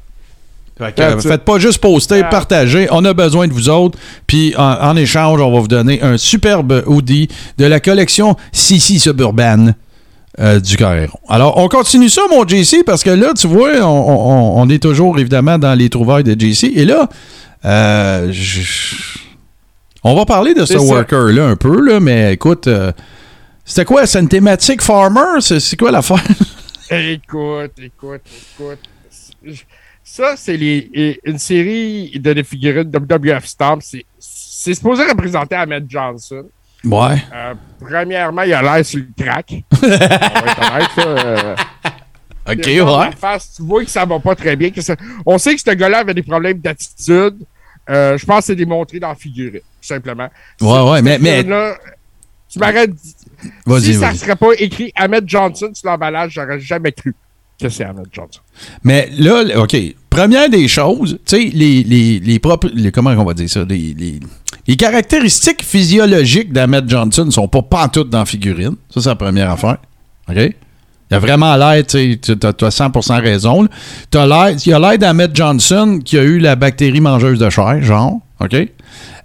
[0.79, 2.29] Fait que, euh, faites pas juste poster, Ah.
[2.29, 2.87] partagez.
[2.93, 3.99] On a besoin de vous autres.
[4.27, 9.01] Puis en, en échange, on va vous donner un superbe hoodie de la collection Sissi
[9.01, 9.73] Suburban
[10.41, 11.19] euh, du Coréron.
[11.29, 14.81] Alors, on continue ça, mon JC, parce que là, tu vois, on, on- on est
[14.81, 16.71] toujours évidemment dans les trouvailles de JC.
[16.77, 17.09] Et là,
[17.65, 19.19] euh, je-
[20.05, 22.93] on va parler de ce worker-là un peu, là, mais écoute, euh,
[23.65, 24.07] c'était quoi?
[24.07, 25.41] C'est une thématique farmer?
[25.41, 26.23] C'est c'est quoi l'affaire?
[26.91, 28.23] Écoute, écoute,
[28.61, 29.59] écoute.
[30.19, 33.81] Ça, c'est les, une série de figurines WWF Stomp.
[33.83, 36.43] C'est c'est supposé représenter Ahmed Johnson.
[36.85, 37.23] Ouais.
[37.33, 39.63] Euh, premièrement, il a l'air sur le crack.
[39.81, 41.57] On va être honnête, ça, euh,
[42.51, 43.05] OK, ouais.
[43.07, 44.71] la face, tu vois que ça va pas très bien.
[44.71, 47.37] que ça- On sait que ce gars-là avait des problèmes d'attitude.
[47.89, 50.29] Euh, je pense que c'est démontré dans la figurine, tout simplement.
[50.61, 51.77] Ouais, ouais, mais- mais- figurine-là,
[52.53, 52.91] Tu m'arrêtes.
[52.99, 54.17] Si ça vas-y.
[54.19, 57.15] serait pas écrit Ahmed Johnson sur l'emballage, j'aurais jamais cru
[57.61, 58.41] que c'est Ahmed Johnson.
[58.83, 59.77] Mais là, OK.
[60.19, 62.69] Première des choses, tu sais, les, les, les propres.
[62.75, 63.61] les- comment on va dire ça?
[63.69, 64.21] Les, les-
[64.67, 68.75] les caractéristiques physiologiques d'Ahmed Johnson sont pas pantoutes dans la figurine.
[68.93, 69.79] Ça, c'est la première affaire.
[70.29, 70.37] OK?
[71.11, 73.67] Il a vraiment l'air, tu sais, tu as 100% raison.
[74.11, 77.83] T'as l'air, il a l'air d'Ahmed Johnson qui a eu la bactérie mangeuse de chair,
[77.83, 78.19] genre.
[78.41, 78.57] OK?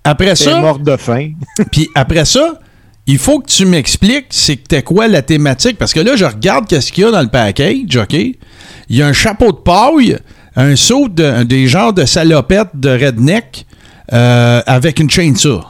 [0.03, 0.59] Après ça.
[0.59, 1.31] mort de faim.
[1.71, 2.59] Puis après ça,
[3.07, 5.77] il faut que tu m'expliques c'est que t'es quoi la thématique.
[5.77, 8.13] Parce que là, je regarde qu'est-ce qu'il y a dans le package, OK?
[8.13, 10.17] Il y a un chapeau de paille,
[10.55, 13.65] un saut de, des genres de salopettes de redneck
[14.11, 15.63] euh, avec une chainsaw.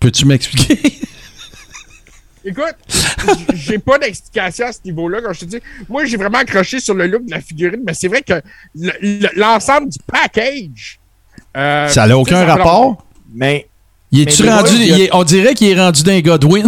[0.00, 0.78] Peux-tu m'expliquer?
[2.44, 2.76] Écoute,
[3.54, 5.18] j'ai pas d'explication à ce niveau-là.
[5.20, 5.58] Quand je te dis,
[5.88, 8.34] moi, j'ai vraiment accroché sur le look de la figurine, mais c'est vrai que
[8.78, 11.00] le- le- l'ensemble du package.
[11.56, 13.04] euh, ça n'a aucun rapport?
[13.34, 13.66] Mais
[14.12, 14.70] Il est-tu Mais rendu.
[14.74, 16.62] moi, il y a- il est- on dirait qu'il est rendu d'un Godwins.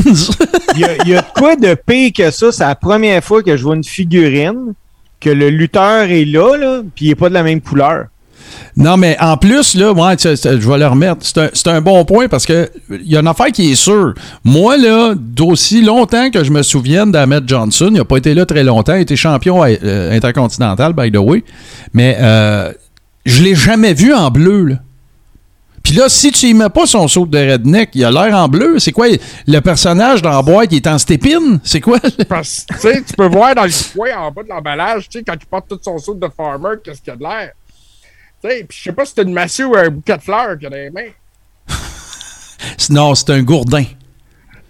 [0.74, 2.50] il y, a- il y a de quoi de pire que ça.
[2.50, 4.74] C'est la première fois que je vois une figurine,
[5.20, 8.06] que le lutteur est là, là puis il n'est pas de la même couleur.
[8.76, 11.26] Non, mais en plus, là, je vais le remettre.
[11.52, 14.14] C'est un, bon point parce que il y a une affaire qui est sûre.
[14.44, 18.46] Moi, là, d'aussi longtemps que je me souvienne d'Ahmed Johnson, il n'a pas été là
[18.46, 21.42] très longtemps, il été champion euh, intercontinental, by the way,
[21.92, 22.72] mais euh,
[23.26, 24.74] je l'ai jamais vu en bleu, là.
[25.89, 28.47] Puis là, si tu y mets pas son saut de redneck, il a l'air en
[28.47, 28.78] bleu.
[28.78, 29.07] C'est quoi
[29.47, 31.59] le personnage dans la boîte qui est en stépine?
[31.64, 31.99] C'est quoi?
[32.28, 35.47] Parce tu peux voir dans le coin en bas de l'emballage, tu sais, quand il
[35.47, 37.53] porte tout son saut de farmer, qu'est-ce qu'il y a de l'air?
[38.45, 40.59] Tu sais, puis je sais pas si c'est une massue ou un bouquet de fleurs
[40.59, 41.11] qu'il a dans les mains.
[42.91, 43.84] Non, c'est un gourdin.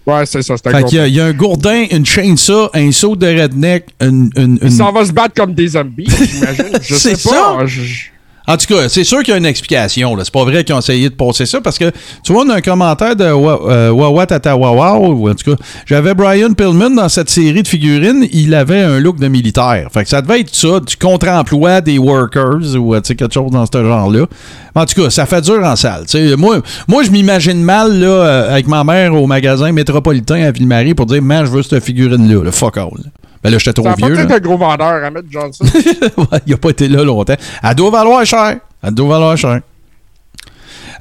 [0.05, 0.89] Ouais, c'est ça, c'est un Fait gros.
[0.89, 4.29] qu'il y, a- il y a un gourdin, une chainsaw, un saut de redneck, une.
[4.37, 6.79] une- Il une- s'en va se battre comme des zombies, j'imagine.
[6.81, 7.17] Je sais pas.
[7.59, 7.65] ça?
[7.65, 8.09] je-
[8.49, 10.15] En tout cas, c'est sûr qu'il y a une explication.
[10.15, 10.23] là.
[10.23, 11.91] C'est pas vrai qu'ils ont essayé de passer ça parce que,
[12.23, 15.63] tu vois, on a un commentaire de euh, Wawa Tata Wawa, ou en tout cas,
[15.85, 19.89] j'avais Brian Pillman dans cette série de figurines, il avait un look de militaire.
[19.93, 23.67] Fait que ça devait être ça, du contre-emploi des workers ou euh, quelque chose dans
[23.67, 24.25] ce genre-là.
[24.73, 26.05] En tout cas, ça fait dur en salle.
[26.35, 30.95] Moi, moi je m'imagine mal là, euh, avec ma mère au magasin métropolitain à Ville-Marie
[30.95, 32.45] pour dire, man, je veux cette figurine-là.
[32.45, 32.51] là.
[32.51, 33.11] Fuck all.
[33.43, 34.15] Ben là, j'étais trop Ça vieux.
[34.15, 35.65] peut-être un gros vendeur, Ahmed Johnson.
[36.17, 37.35] Ouais, il n'a pas été là longtemps.
[37.63, 38.57] Elle doit valoir cher.
[38.83, 39.61] Elle doit valoir cher.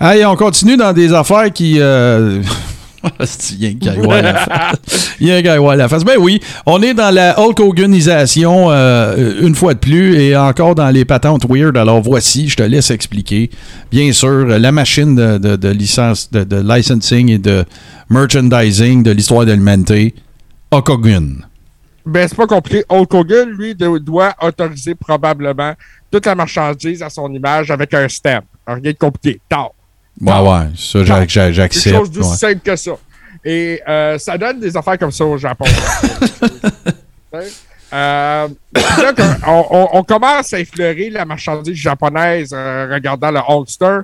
[0.01, 1.77] Hey, on continue dans des affaires qui.
[1.81, 2.41] Euh...
[3.61, 5.15] Il y a un à la face.
[5.21, 6.05] Il y a un gaillot à la face.
[6.05, 10.75] Ben oui, on est dans la Hulk Hoganisation euh, une fois de plus et encore
[10.75, 11.77] dans les patentes weird.
[11.77, 13.51] Alors voici, je te laisse expliquer.
[13.93, 17.65] Bien sûr, la machine de, de- de licence, de, de licensing et de
[18.11, 20.15] merchandising de l'histoire de l'humanité,
[20.73, 21.47] Hulk Hogan.
[22.09, 22.85] Ben, c'est pas compliqué.
[22.89, 25.75] Hulk Hogan, lui, de- doit autoriser probablement
[26.11, 28.43] toute la marchandise à son image avec un stamp.
[28.67, 29.41] Alors, rien de compliqué.
[29.49, 29.73] Tard.
[30.21, 31.75] Ouais, ouais, ça, j'accepte.
[31.97, 32.37] chose d'aussi ouais.
[32.37, 32.93] simple que ça.
[33.45, 35.67] Et euh, ça donne des affaires comme ça au Japon.
[37.91, 43.39] Euh, là, quand on, on- on commence à effleurer la marchandise japonaise euh, regardant le
[43.49, 44.01] Hulkster.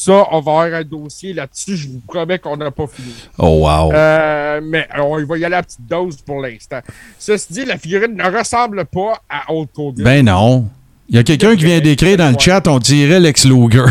[0.00, 1.76] Ça, on va avoir un dossier là-dessus.
[1.76, 3.12] Je vous promets qu'on n'a pas fini.
[3.36, 3.92] Oh, wow.
[3.92, 6.78] Euh, mais on va y aller à petite dose pour l'instant.
[7.18, 10.04] Ceci dit, la figurine ne ressemble pas à Hulk Hogan.
[10.04, 10.68] Ben non.
[11.08, 13.86] Il y a quelqu'un qui vient d'écrire dans le chat, on dirait Lex Luger.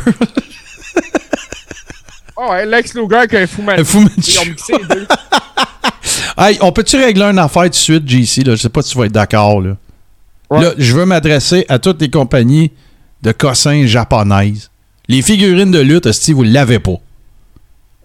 [2.38, 3.82] Oh, ouais, Lex Luger qui a un Fu Manchu.
[3.82, 4.14] Un Fu Manchu.
[4.18, 5.08] Ils ont mixé les deux.
[6.38, 8.46] hey, on peut-tu régler une affaire tout de suite, JC?
[8.46, 8.56] Là?
[8.56, 9.60] Je sais pas si tu vas être d'accord.
[9.60, 9.76] Là.
[10.52, 12.72] Là, je veux m'adresser à toutes les compagnies
[13.24, 14.70] de cossins japonaises.
[15.08, 16.96] Les figurines de lutte, si vous ne l'avez pas.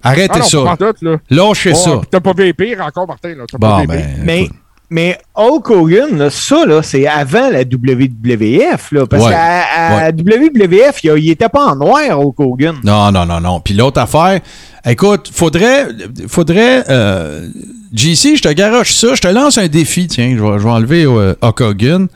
[0.04, 0.76] Arrêtez Ah non, ça.
[1.02, 1.16] là.
[1.30, 2.00] Lâchez Oh, ça.
[2.10, 3.30] T'as pas vu pire encore, Martin.
[3.36, 3.44] Là.
[3.50, 4.06] T'as Bon, pas vu ben.
[4.24, 4.48] Mais,
[4.90, 8.90] mais Hulk Hogan, là, ça, là, c'est avant la WWF.
[8.92, 9.30] Là, parce Ouais.
[9.30, 12.76] qu'à à WWF, il, a- il était pas en noir, Hulk Hogan.
[12.84, 13.60] Non, non, non, non.
[13.60, 14.40] Puis l'autre affaire,
[14.84, 15.86] écoute, faudrait,
[16.26, 17.48] faudrait, euh,
[17.94, 20.70] JC, je te garoche ça, je te lance un défi, tiens, je vais, je vais
[20.70, 22.08] enlever euh, Hulk Hogan.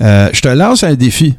[0.00, 1.36] Euh, je te lance un défi.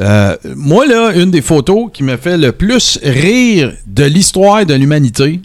[0.00, 4.74] Euh, moi, là, une des photos qui me fait le plus rire de l'histoire de
[4.74, 5.40] l'humanité,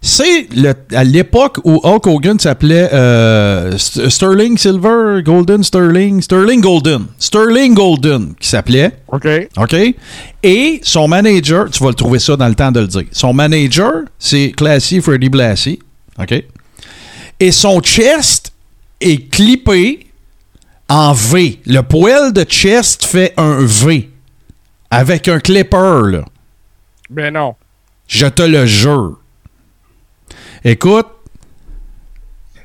[0.00, 0.46] c'est
[0.94, 7.74] à l'époque où Hulk Hogan s'appelait euh, St- Sterling Silver, Golden Sterling, Sterling Golden, Sterling
[7.74, 8.92] Golden qui s'appelait.
[9.08, 9.26] OK.
[9.56, 9.74] OK?
[10.44, 13.04] Et son manager, tu vas le trouver ça dans le temps de le dire.
[13.10, 15.80] Son manager, c'est Classy Freddy Blassie.
[16.20, 16.44] OK?
[17.40, 18.52] Et son chest
[19.00, 20.05] est clippé
[20.88, 21.60] en V.
[21.66, 24.10] Le poil de chest fait un V.
[24.90, 26.24] Avec un clipper, là.
[27.10, 27.54] Ben non.
[28.08, 29.18] Je te le jure.
[30.64, 31.06] Écoute,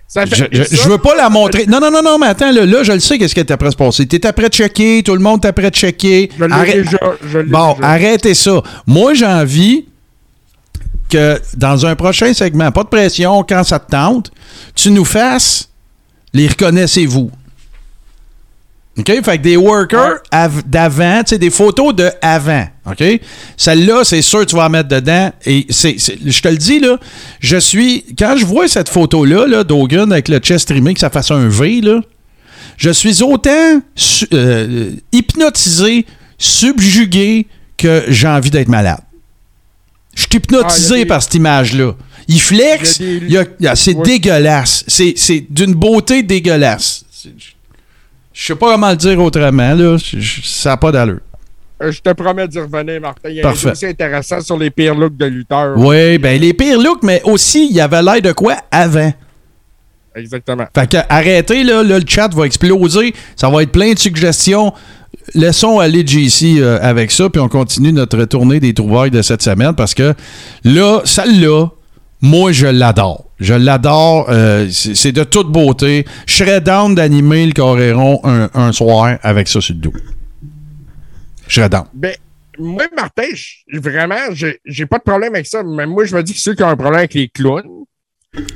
[0.08, 1.66] Ça je, je- veux pas la montrer.
[1.68, 3.72] Non, non, non, non, mais attends, là, là, je le sais qu'est-ce qui est après
[3.72, 4.06] se passer.
[4.08, 6.30] T'es après de checker, tout le monde est après de checker.
[6.38, 6.98] Je l'ai Arrête- déjà.
[7.28, 7.88] Je Bon, déjà.
[7.88, 8.62] arrêtez ça.
[8.88, 9.86] Moi, j'ai envie
[11.10, 14.32] que dans un prochain segment, pas de pression, quand ça te tente,
[14.76, 15.70] tu nous fasses
[16.34, 17.32] les reconnaissez-vous.
[19.00, 19.08] OK?
[19.24, 22.68] Fait que des workers av- d'avant, tu sais, des photos de avant.
[22.86, 23.02] OK?
[23.56, 25.32] Celle-là, c'est sûr que tu vas en mettre dedans.
[25.46, 26.98] Et c'est, je te le dis, là,
[27.40, 28.04] je suis.
[28.20, 31.48] Quand je vois cette photo-là, là, d'Hogan avec le chest trimé, que ça fasse un
[31.48, 32.02] V, là,
[32.78, 33.82] je suis autant
[34.34, 36.06] euh, hypnotisé,
[36.38, 39.00] subjugué que j'ai envie d'être malade.
[40.16, 41.94] Je suis hypnotisé Ah, des- par cette image-là.
[42.28, 44.04] Il flex, Il y a des- il y a- il y a- c'est Ouais.
[44.04, 44.84] dégueulasse.
[44.88, 47.06] C'est, c'est d'une beauté dégueulasse.
[48.34, 49.98] Je sais pas comment le dire autrement, là.
[50.44, 51.20] Ça n'a pas d'allure.
[51.82, 53.30] Euh, Je te promets d'y revenir, Martin.
[53.30, 55.78] Il y a un intéressant sur les pires looks de lutteurs.
[55.78, 59.12] Oui, ben les pires looks, mais aussi, il y avait l'air de quoi avant.
[60.16, 60.66] Exactement.
[60.76, 63.14] Fait que arrêtez, là, là, le chat va exploser.
[63.36, 64.74] Ça va être plein de suggestions.
[65.34, 69.42] Laissons aller JC euh, avec ça, puis on continue notre tournée des trouvailles de cette
[69.42, 70.14] semaine parce que
[70.64, 71.68] là, celle-là,
[72.22, 73.26] moi, je l'adore.
[73.40, 74.28] Je l'adore.
[74.30, 76.06] euh, c'est de toute beauté.
[76.28, 79.94] Je serais down d'animer le Coréron un, un soir avec ça sur le dos.
[81.48, 81.86] Je serais down.
[81.94, 82.14] Ben,
[82.60, 83.24] moi, Martin,
[83.74, 85.64] vraiment, j'ai j'ai pas de problème avec ça.
[85.64, 87.64] Mais moi, je me dis que ceux qui ont un problème avec les clowns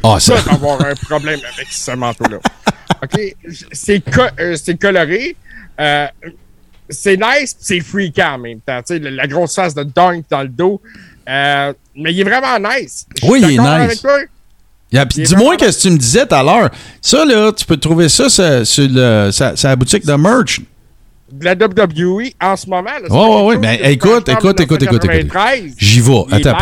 [0.03, 0.36] Ah, ça.
[0.36, 2.38] peuvent avoir un problème avec ce manteau-là.
[3.03, 3.36] OK?
[3.72, 5.36] C'est co- euh, c'est coloré.
[5.80, 6.07] euh,
[6.88, 8.80] c'est nice, c'est freakant en même temps.
[8.86, 10.80] Tu sais, la, la grosse face de dunk dans le dos.
[11.28, 13.05] Euh, mais il est vraiment nice.
[13.23, 13.59] Oui, il est nice.
[13.59, 14.17] avec toi.
[14.91, 16.69] Yeah, Dis-moi vraiment- que ce que tu me disais tout à l'heure.
[17.01, 20.61] Ça, là, tu peux trouver ça sur, le- sa- sa boutique de merch.
[21.32, 22.84] De la WWE en ce moment.
[23.01, 23.07] là,
[23.45, 23.55] ouais.
[23.55, 25.09] chose Ben, que écoute, écoute, écoute, écoute, écoute.
[25.09, 26.23] 1993, J'y vais.
[26.32, 26.57] Attends.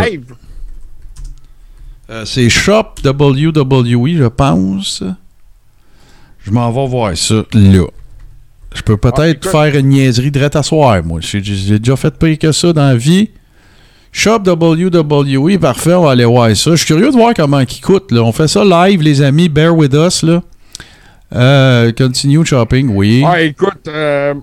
[2.09, 5.03] Euh, c'est Shop WWE, je pense.
[6.45, 7.85] Je m'en vais voir ça là.
[8.75, 9.51] Je peux peut-être Ah, écoute.
[9.51, 11.19] faire une niaiserie de à soir, moi.
[11.21, 13.29] J'ai j'ai déjà fait pire que ça dans la vie.
[14.15, 16.71] Shop WWE, parfait, on va aller voir ça.
[16.71, 18.11] Je suis curieux de voir comment il coûte.
[18.11, 18.21] Là.
[18.21, 19.49] On fait ça live, les amis.
[19.49, 20.21] Bear with us.
[20.23, 20.41] Là.
[21.35, 23.23] Euh, continue shopping, oui.
[23.25, 24.35] Ah, écoute, euh,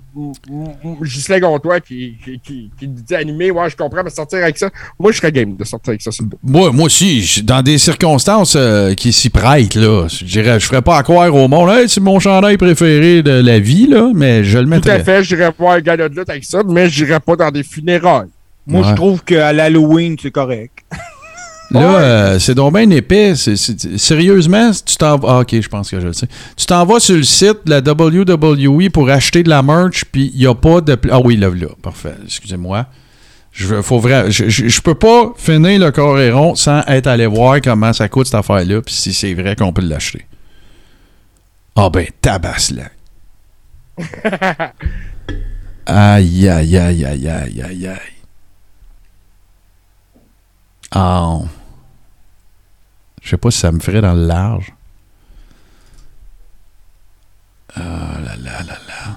[1.41, 5.13] Gontois qui, qui, qui, qui dit animé, ouais, je comprends, mais sortir avec ça, moi,
[5.13, 6.11] je serais game de sortir avec ça.
[6.43, 10.67] Moi, moi aussi, je- dans des circonstances euh, qui s'y prêtent, là, je dirais, je
[10.67, 14.11] ferais pas à croire au monde, hey, c'est mon chandail préféré de la vie, là,
[14.13, 15.05] mais je le Tout à mettrais.
[15.05, 18.27] fait, j'irais voir un gars de lutte avec ça, mais j'irais pas dans des funérailles.
[18.71, 18.89] Moi, Ouais.
[18.91, 20.79] je trouve qu'à l'Halloween, c'est correct.
[21.73, 23.35] Là, euh, c'est donc bien épais.
[23.37, 25.29] Sérieusement, tu t'en vas.
[25.37, 26.27] Ah, ok, je pense que je le sais.
[26.57, 30.33] Tu t'en vas sur le site de la WWE pour acheter de la merch, puis
[30.35, 30.97] il n'y a pas de.
[31.11, 31.69] Ah oui, là, là.
[31.81, 32.15] Parfait.
[32.25, 32.87] Excusez-moi.
[33.53, 37.93] Je, faut je, je- je peux pas finir le Coréron sans être allé voir comment
[37.93, 40.25] ça coûte cette affaire-là, puis si c'est vrai qu'on peut l'acheter.
[41.77, 42.85] Ah ben, tabasse là.
[45.87, 47.99] Aïe, aïe, aïe, aïe, aïe, aïe, aïe.
[50.93, 51.39] Ah.
[53.23, 54.73] Je sais pas si ça me ferait dans le large.
[57.77, 57.81] Ah
[58.25, 59.17] là là là là.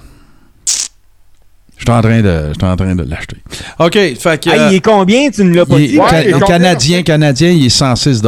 [1.76, 3.36] Je suis en train de, je suis en train de l'acheter.
[3.78, 4.50] OK, fait que...
[4.50, 5.98] Ah, il est combien, tu ne l'as pas il est- dit?
[5.98, 8.22] Ouais, ca- il est combien, canadien, canadien, il est 106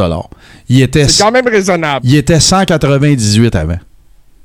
[0.69, 2.05] Il était, C'est quand même raisonnable.
[2.05, 3.79] il était 198 avant.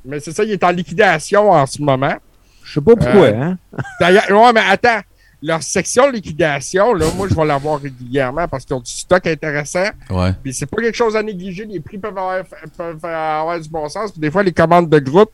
[0.05, 2.15] Mais c'est ça, il est en liquidation en ce moment.
[2.63, 3.57] Je sais pas pourquoi, Euh, hein?
[3.99, 5.01] D'ailleurs, ouais, mais attends.
[5.45, 9.89] Leur section liquidation, là, moi, je vais l'avoir régulièrement parce qu'ils ont du stock intéressant.
[10.09, 10.31] Ouais.
[10.41, 11.65] Puis c'est pas quelque chose à négliger.
[11.65, 12.43] Les prix peuvent avoir,
[12.77, 14.11] peuvent avoir du bon sens.
[14.11, 15.31] Puis des fois, les commandes de groupe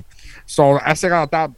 [0.48, 1.54] sont assez rentables.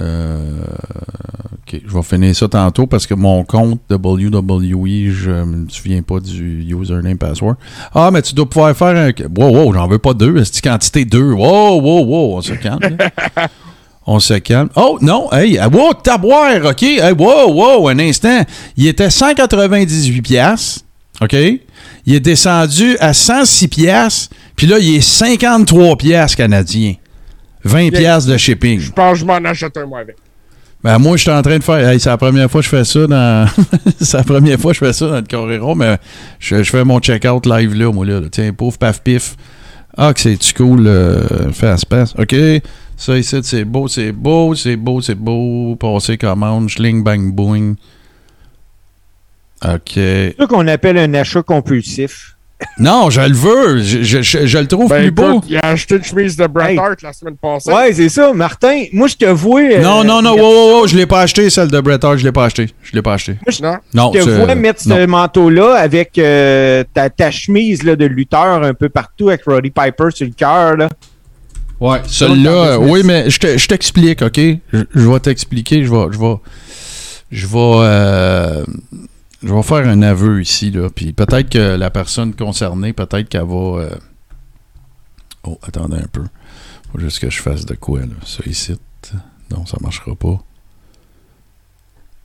[0.00, 0.64] Euh,
[1.52, 6.20] ok, je vais finir ça tantôt parce que mon compte WWE, je me souviens pas
[6.20, 7.56] du username password.
[7.92, 9.10] Ah, mais tu dois pouvoir faire un.
[9.36, 10.44] Wow, wow, j'en veux pas deux.
[10.44, 11.32] C'est quantité deux?
[11.32, 12.80] Wow, wow, wow, on se calme.
[14.06, 14.68] on se calme.
[14.76, 16.82] Oh, non, hey, wow, taboire, ok?
[16.82, 18.44] Hey, wow, wow, un instant.
[18.76, 20.82] Il était 198 piastres,
[21.20, 21.34] ok?
[22.06, 26.94] Il est descendu à 106 piastres, puis là, il est 53 piastres canadiens.
[27.64, 28.78] 20 piastres de shipping.
[28.78, 30.16] Je pense que je m'en achète un, moi, avec.
[30.82, 31.88] Ben, moi, je suis en train de faire.
[31.88, 33.48] hey, c'est la première fois que je fais ça dans.
[34.00, 35.96] c'est la première fois que je fais ça dans le Coréron, mais
[36.38, 38.20] je, je fais mon check-out live là, moi, là.
[38.30, 39.34] Tiens, pouf, paf, pif.
[39.96, 42.14] Ah, que c'est-tu cool, euh, fast pass.
[42.18, 42.34] OK.
[42.96, 45.76] Ça ici, c'est beau, c'est beau, c'est beau, c'est beau.
[45.76, 47.74] Passer commande, schling, bang, boing.
[49.64, 49.92] OK.
[49.94, 52.30] C'est ça qu'on appelle un achat compulsif.
[52.78, 53.78] Non, je le veux.
[53.82, 55.42] Je, je- je- je le trouve Ben, plus beau.
[55.48, 56.78] il a acheté une chemise de Bret Hey.
[56.78, 57.70] Hart la semaine passée.
[57.70, 58.84] Ouais, c'est ça, Martin.
[58.92, 59.60] Moi, je te vois.
[59.60, 62.16] euh, Non, non, non, wow, wow, wow, je l'ai pas acheté, celle de Bret Hart,
[62.18, 62.68] je l'ai pas acheté.
[62.82, 63.36] Je l'ai pas acheté.
[63.60, 63.76] Non?
[63.92, 64.96] Non, Je te vois mettre non.
[64.96, 69.70] ce manteau-là avec euh, ta, ta chemise là, de lutteur un peu partout avec Roddy
[69.70, 70.76] Piper sur le cœur.
[71.80, 72.92] Ouais, celui-là, business.
[72.92, 74.40] oui, mais je te- je t'explique, OK?
[74.72, 76.36] Je, vais t'expliquer, je vais, je vais,
[77.30, 78.64] je vais, euh,
[79.42, 83.44] je vais faire un aveu ici, là, puis peut-être que la personne concernée, peut-être qu'elle
[83.46, 83.80] va...
[83.82, 83.94] euh,
[85.46, 86.22] Oh, attendez un peu.
[86.90, 88.06] Faut juste que je fasse de quoi, là?
[88.24, 88.74] Ça ici.
[89.50, 90.42] Non, ça marchera pas.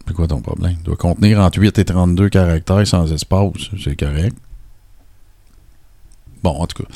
[0.07, 0.75] C'est quoi ton problème?
[0.79, 3.51] Il doit contenir entre 8 et 32 caractères sans espace.
[3.83, 4.35] C'est correct.
[6.43, 6.89] Bon, en tout cas.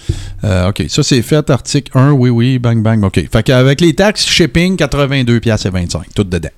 [0.48, 3.22] Euh, OK, ça c'est fait, article 1, oui, oui, bang, bang, OK.
[3.32, 6.50] Fait qu'avec les taxes, shipping, 82 piastres et 25, tout dedans.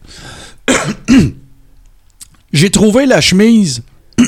[2.53, 3.81] J'ai trouvé la chemise.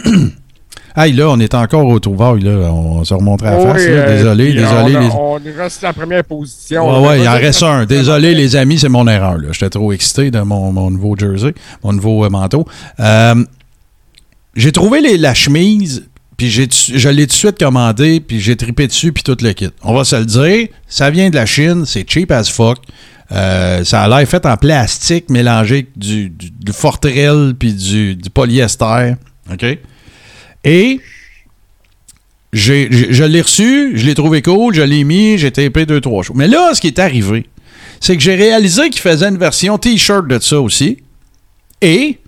[0.99, 2.71] Hey, là, on est encore au trouvaille, là.
[2.73, 3.97] On se remontrait à la face, Oui, là.
[3.99, 4.65] euh, Désolé, désolé.
[4.95, 5.09] On, a- les-
[5.55, 7.03] on reste à la première position.
[7.03, 7.85] Ouais, ouais, il en reste un.
[7.85, 9.37] Désolé, les amis, c'est mon erreur.
[9.37, 9.49] là.
[9.51, 11.53] J'étais trop excité de mon, mon nouveau jersey,
[11.83, 12.65] mon nouveau euh, manteau.
[12.99, 13.35] Euh,
[14.55, 16.07] j'ai trouvé les- la chemise,
[16.37, 19.69] puis je l'ai tout de suite commandé, puis j'ai tripé dessus, puis tout le kit.
[19.81, 22.77] On va se le dire, ça vient de la Chine, c'est cheap as fuck.
[23.31, 26.71] Euh, ça a l'air fait en plastique mélangé avec du, du, du
[27.57, 29.15] puis du, du polyester.
[29.51, 29.65] OK?
[30.63, 31.01] Et
[32.53, 36.37] je l'ai reçu, je l'ai trouvé cool, je l'ai mis, j'ai tapé deux, trois choses.
[36.37, 37.47] Mais là, ce qui est arrivé,
[37.99, 40.99] c'est que j'ai réalisé qu'il faisait une version T-shirt de ça aussi.
[41.81, 42.19] Et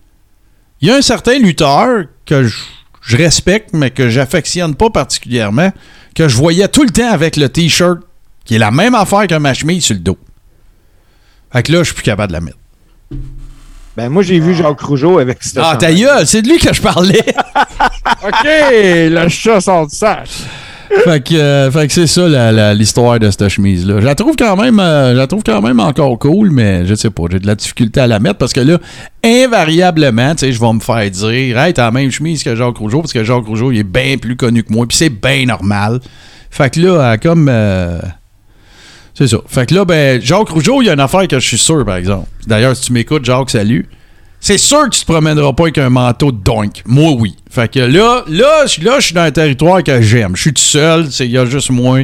[0.82, 2.58] il y a un certain lutteur que je,
[3.02, 5.72] je respecte, mais que j'affectionne pas particulièrement,
[6.16, 8.00] que je voyais tout le temps avec le T-shirt,
[8.46, 10.18] qui est la même affaire que ma chemise sur le dos.
[11.52, 12.58] Fait que là, je suis plus capable de la mettre.
[13.98, 15.72] Ben, moi, j'ai vu Jacques Rougeau avec ça.
[15.72, 17.20] Ah, ta gueule, c'est de lui que je parlais.
[18.24, 20.30] OK, le chat sort du sac.
[21.04, 24.00] Fait que, euh, fait que c'est ça l'histoire de cette chemise-là.
[24.00, 26.96] Je la trouve quand même, euh, je la trouve quand même encore cool, mais je
[26.96, 28.78] sais pas, j'ai de la difficulté à la mettre parce que là,
[29.24, 32.78] invariablement, tu sais, je vais me faire dire, hey, t'as la même chemise que Jacques
[32.78, 35.46] Rougeau parce que Jacques Rougeau, il est bien plus connu que moi, puis c'est bien
[35.46, 36.00] normal.
[36.50, 38.00] Fait que là, comme, euh,
[39.14, 39.38] C'est ça.
[39.48, 41.86] Fait que là, ben, Jacques Rougeau, il y a une affaire que je suis sûr,
[41.86, 42.28] par exemple.
[42.48, 43.88] D'ailleurs, si tu m'écoutes, Jacques, salut.
[44.40, 46.82] C'est sûr que tu te promèneras pas avec un manteau de donk.
[46.86, 47.36] Moi, oui.
[47.50, 50.36] Fait que là, là, je là, je suis dans un territoire que j'aime.
[50.36, 52.00] Je suis tout seul, c'est- il y a juste moi.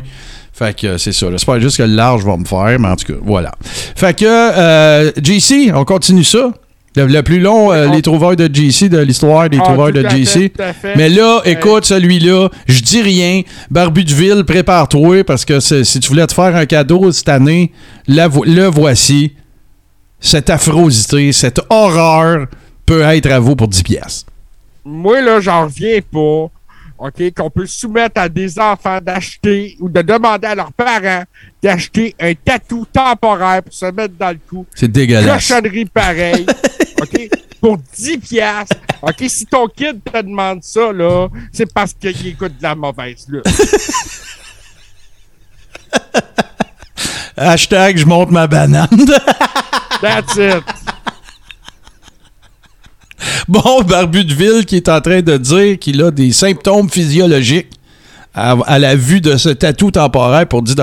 [0.54, 1.28] Fait que euh, c'est ça.
[1.32, 3.52] J'espère juste que le large va me faire, mais en tout cas, voilà.
[3.96, 6.52] Fait que, euh, JC, on continue ça.
[6.98, 10.02] Le, le plus long, euh, les trouvailles de JC, de l'histoire des Ah, trouvailles de
[10.08, 10.54] JC.
[10.96, 13.42] Mais là, écoute, celui-là, je dis rien.
[13.70, 17.74] Barbu de Ville, prépare-toi parce que si tu voulais te faire un cadeau cette année,
[18.08, 19.34] la vo- le voici.
[20.26, 22.48] Cette affrosité, cette horreur
[22.88, 24.26] peut être à vous pour 10 pièces.
[24.84, 26.50] moi, là, j'en reviens pas.
[26.98, 31.26] OK, qu'on peut soumettre à des enfants d'acheter ou de demander à leurs parents
[31.62, 34.66] d'acheter un tatou temporaire pour se mettre dans le cou.
[34.74, 35.48] C'est dégueulasse.
[35.48, 36.48] Cochonnerie pareille.
[37.04, 37.30] OK?
[37.62, 38.78] Pour 10 piastres.
[39.04, 39.26] OK?
[39.28, 43.46] Si ton kid te demande ça, là, c'est parce qu'il écoute de la mauvaise lutte.
[47.38, 48.88] Hashtag je monte ma banane.
[50.06, 50.64] That's it.
[53.48, 57.70] bon, Barbu de Ville qui est en train de dire qu'il a des symptômes physiologiques
[58.36, 60.76] à, à la vue de ce tatou temporaire pour 10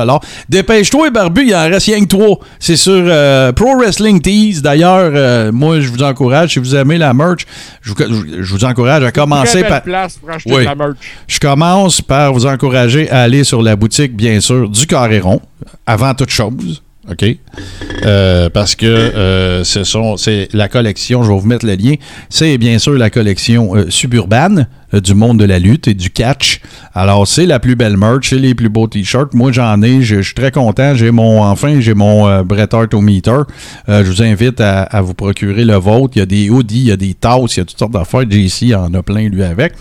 [0.49, 2.39] Dépêche-toi, Barbu, il en reste rien que trois.
[2.59, 4.61] C'est sur euh, Pro Wrestling Tees.
[4.63, 7.45] D'ailleurs, euh, moi, je vous encourage, si vous aimez la merch,
[7.83, 7.97] je vous,
[8.41, 9.83] je vous encourage à commencer par...
[9.83, 10.61] place pour acheter Oui.
[10.63, 10.97] de la merch.
[11.29, 15.43] Je commence par vous encourager à aller sur la boutique, bien sûr, du Carré-Rond,
[15.87, 16.83] avant toute chose.
[17.11, 17.25] OK?
[18.05, 19.83] Euh, parce que euh, ce
[20.17, 21.95] c'est la collection, je vais vous mettre le lien,
[22.29, 26.61] c'est bien sûr la collection euh, suburbane du monde de la lutte et du catch.
[26.95, 29.35] Alors, c'est la plus belle merch, c'est les plus beaux t-shirts.
[29.35, 30.95] Moi, j'en ai, je suis très content.
[30.95, 32.93] J'ai mon, enfin, j'ai mon euh, Bret Hart.
[32.95, 36.13] Euh, je vous invite à, vous procurer le vôtre.
[36.17, 37.93] Il y a des hoodies, il y a des tasses, il y a toutes sortes
[37.93, 38.23] d'affaires.
[38.29, 39.73] JC en a plein, lui, avec.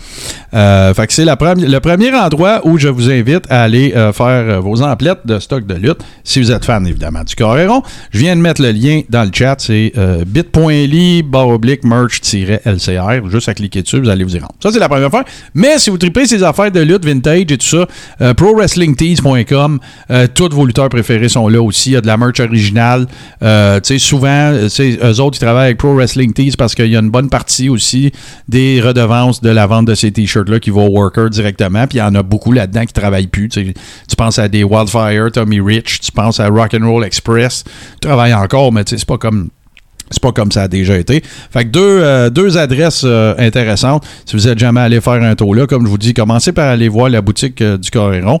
[0.54, 4.26] Euh, fait que c'est le premier endroit où je vous invite à aller euh, faire
[4.26, 7.82] euh, vos emplettes de stock de lutte, si vous êtes fan, évidemment, du Coréron.
[8.10, 13.28] Je viens de mettre le lien dans le chat, c'est euh, bit.ly barre oblique merch-LCR.
[13.28, 14.54] Juste à cliquer dessus, vous allez vous y rendre.
[14.62, 15.01] Ça, c'est la première
[15.54, 17.86] Mais si vous tripez ces affaires de lutte vintage et tout ça,
[18.20, 19.78] euh, prowrestlingtees.com,
[20.10, 21.90] euh, tous vos lutteurs préférés sont là aussi.
[21.90, 23.06] Il y a de la merch originale.
[23.42, 26.74] Euh, tu sais, souvent, euh, tu eux autres, ils travaillent avec Pro Wrestling Tees parce
[26.74, 28.12] qu'il y a une bonne partie aussi
[28.48, 31.86] des redevances de la vente de ces t-shirts-là qui vont au worker directement.
[31.86, 33.48] Puis il y en a beaucoup là-dedans qui travaillent plus.
[33.48, 33.74] Tu
[34.08, 37.64] tu penses à des Wildfire, Tommy Rich, tu penses à Rock'n'Roll Express.
[37.94, 39.48] Ils travaillent encore, mais tu c'est pas comme
[40.12, 41.22] c'est pas comme ça a déjà été.
[41.50, 44.04] Fait que deux, euh, deux adresses euh, intéressantes.
[44.26, 46.68] Si vous êtes jamais allé faire un tour là, comme je vous dis, commencez par
[46.68, 48.40] aller voir la boutique euh, du Coréron.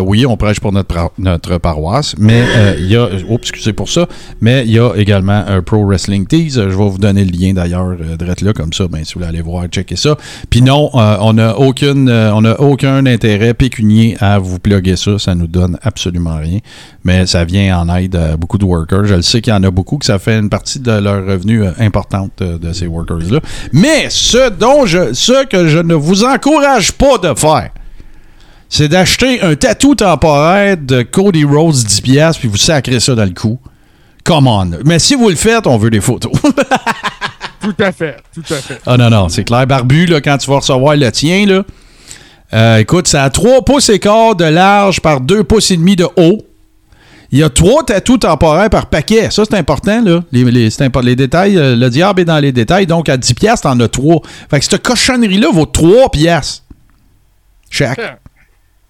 [0.00, 2.42] Oui, on prêche pour notre, notre paroisse, mais
[2.78, 3.08] il y a.
[3.28, 4.06] Oups, excusez pour ça.
[4.40, 6.58] Mais il y a également un Pro Wrestling Tees.
[6.58, 8.86] Euh, Je vais vous donner le lien d'ailleurs, direct là, comme ça.
[8.88, 10.16] Ben, si vous voulez aller voir, checker ça.
[10.50, 15.18] Puis non, on n'a aucune, on aucun intérêt pécunier à vous plugger ça.
[15.18, 16.58] Ça nous donne absolument rien.
[17.04, 19.04] Mais ça vient en aide à beaucoup de workers.
[19.04, 21.26] Je le sais qu'il y en a beaucoup que ça fait une partie de leur
[21.26, 23.40] revenu euh, importante euh, de ces workers-là.
[23.72, 27.70] Mais ce dont je, ce que je ne vous encourage pas de faire,
[28.68, 33.24] c'est d'acheter un tatou temporaire de Cody Rhodes 10 piastres puis vous sacrez ça dans
[33.24, 33.58] le cou.
[34.24, 34.70] Come on.
[34.84, 36.32] Mais si vous le faites, on veut des photos.
[37.60, 38.80] Tout à fait, tout à fait.
[38.86, 39.66] Ah non, non, c'est clair.
[39.66, 41.64] Barbu, là, quand tu vas recevoir le tien, là,
[42.54, 45.96] euh, écoute, ça a 3 pouces et quart de large par 2 pouces et demi
[45.96, 46.46] de haut.
[47.32, 49.30] Il y a trois tatous temporaires par paquet.
[49.30, 50.22] Ça, c'est important, là.
[50.32, 52.86] Les, les- détails, euh, le diable est dans les détails.
[52.86, 54.20] Donc, à 10 piastres, t'en as 3.
[54.50, 56.62] Fait que cette cochonnerie-là vaut 3 piastres.
[57.70, 58.00] Chaque.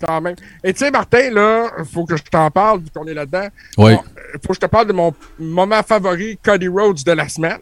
[0.06, 0.36] Quand même.
[0.62, 3.48] Et tu sais, Martin, là, faut que je t'en parle, vu qu'on est là-dedans.
[3.78, 3.94] Oui.
[3.94, 7.28] Bon, euh, faut que je te parle de mon moment favori, Cody Rhodes de la
[7.28, 7.58] semaine.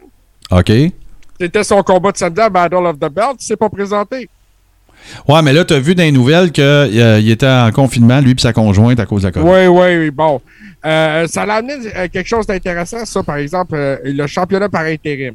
[0.51, 0.71] OK.
[1.39, 3.37] C'était son combat de samedi à Battle of the Belt.
[3.39, 4.29] Il s'est pas présenté.
[5.27, 8.53] Ouais, mais là, t'as vu dans les nouvelles qu'il était en confinement, lui et sa
[8.53, 9.45] conjointe, à cause de la COVID.
[9.47, 10.41] Oui, oui, oui, bon.
[10.85, 14.81] Euh, ça l'a amené euh, quelque chose d'intéressant, ça, par exemple, euh, le championnat par
[14.85, 15.33] intérim.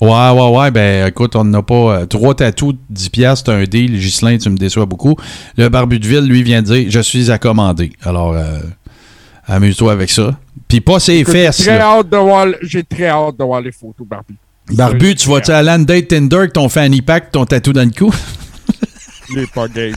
[0.00, 0.70] Ouais, ouais, ouais.
[0.72, 1.74] Ben, écoute, on n'a pas.
[2.00, 3.98] euh, trois tatous, 10 piastres, c'est un deal.
[3.98, 5.16] Gislain, tu me déçois beaucoup.
[5.56, 7.92] Le Barbu de Ville, lui, vient de dire Je suis à commander.
[8.04, 8.58] Alors, euh,
[9.46, 10.36] amuse-toi avec ça.
[10.68, 11.58] Puis pas ses Écoute, fesses.
[11.58, 12.46] J'ai très, hâte de voir,
[12.90, 14.34] très hâte de voir les photos, Barbie.
[14.70, 17.90] Barbu, tu vas-tu à Land Date Tinder avec ton fanny pack, ton tatou dans le
[17.96, 18.12] cou?
[19.30, 19.46] Il est.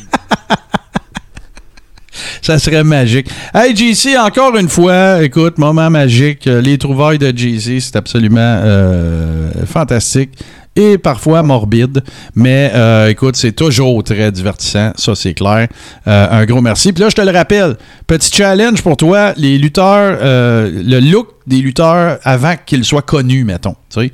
[2.42, 3.30] Ça serait magique.
[3.54, 6.48] Hey, JC, encore une fois, écoute, moment magique.
[6.48, 10.32] Euh, Les trouvailles de JC, c'est absolument euh, fantastique
[10.76, 12.04] et parfois morbide.
[12.36, 15.68] Mais euh, écoute, c'est toujours très divertissant, ça c'est clair.
[16.06, 16.94] Un gros merci.
[16.94, 17.76] Puis là, je te le rappelle,
[18.08, 23.76] petit challenge pour toi, les lutteurs, le look des lutteurs avant qu'ils soient connus, mettons.
[23.90, 24.12] Tu sais.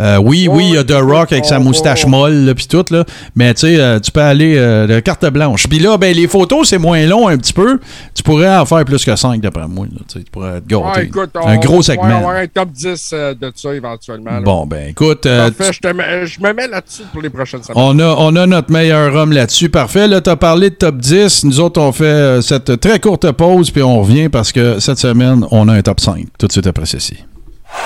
[0.00, 2.66] Euh, oui, oui, il y a The Rock avec sa on moustache va- molle, puis
[2.68, 3.04] tout, là.
[3.34, 5.66] Mais tu sais, euh, tu peux aller euh, de carte blanche.
[5.68, 7.80] Puis là, ben, les photos, c'est moins long un petit peu.
[8.14, 9.86] Tu pourrais en faire plus que 5, d'après moi.
[9.90, 10.00] là.
[10.06, 11.00] Tu pourrais te gâter.
[11.00, 12.04] Ouais, écoute, on un gros va segment.
[12.18, 14.30] avoir un top 10 euh, de ça éventuellement.
[14.32, 14.40] là.
[14.40, 17.82] Bon, ben, écoute, Parfait, je, mets- je me mets là-dessus pour les prochaines semaines.
[17.82, 19.68] On a, on a notre meilleur homme là-dessus.
[19.68, 20.06] Parfait.
[20.06, 21.44] Là, tu as parlé de top 10.
[21.44, 25.44] Nous autres, on fait cette très courte pause, puis on revient parce que cette semaine,
[25.50, 26.26] on a un top 5.
[26.38, 27.16] Tout de suite après ceci.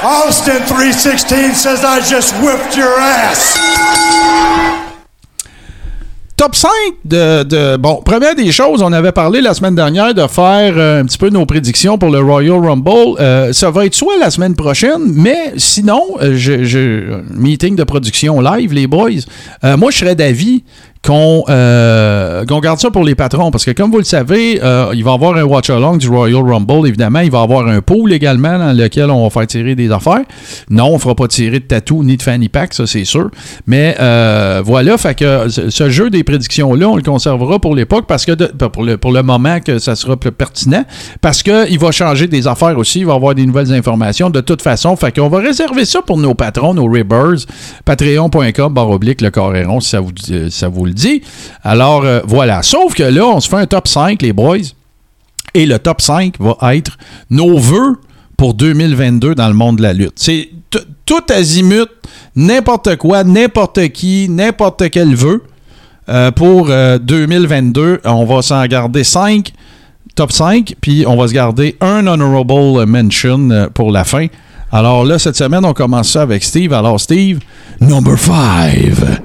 [0.00, 3.56] Austin 316 says I just whipped your ass.
[6.36, 6.70] Top 5
[7.04, 11.00] de, de- Bon, première des choses, on avait parlé la semaine dernière de faire euh,
[11.02, 12.90] un petit peu nos prédictions pour le Royal Rumble.
[13.20, 18.40] Euh, ça va être soit la semaine prochaine, mais sinon, euh, un meeting de production
[18.40, 19.10] live, les boys.
[19.62, 20.64] Euh, moi, je serais d'avis
[21.04, 24.90] qu'on euh, qu'on garde ça pour les patrons parce que, comme vous le savez, euh,
[24.94, 27.20] il va y avoir un watch-along du Royal Rumble, évidemment.
[27.20, 30.22] Il va y avoir un pool également dans lequel on va faire tirer des affaires.
[30.70, 33.30] Non, on ne fera pas tirer de tatou ni de fanny pack, ça c'est sûr.
[33.66, 38.24] Mais euh, voilà, fait que ce jeu des prédictions-là, on le conservera pour l'époque parce
[38.24, 40.84] que de- pour, le, pour le moment que ça sera plus pertinent.
[41.20, 44.40] Parce qu'il va changer des affaires aussi, il va y avoir des nouvelles informations de
[44.40, 44.94] toute façon.
[44.96, 47.44] Fait qu'on va réserver ça pour nos patrons, nos ribbers.
[47.84, 50.91] Patreon.com barre oblique le coréron si ça vous, euh, ça vous
[51.62, 52.62] Alors euh, voilà.
[52.62, 54.58] Sauf que là, on se fait un top 5, les boys.
[55.54, 56.96] Et le top 5 va être
[57.30, 57.98] nos vœux
[58.36, 60.14] pour 2022 dans le monde de la lutte.
[60.16, 60.48] C'est
[61.04, 61.88] tout azimut,
[62.34, 65.42] n'importe quoi, n'importe qui, n'importe quel vœu.
[66.08, 69.52] Euh, pour euh, 2022, on va s'en garder 5,
[70.16, 74.26] top 5, puis on va se garder un honorable mention euh, pour la fin.
[74.72, 76.72] Alors là, cette semaine, on commence ça avec Steve.
[76.72, 77.38] Alors Steve,
[77.80, 79.22] number 5.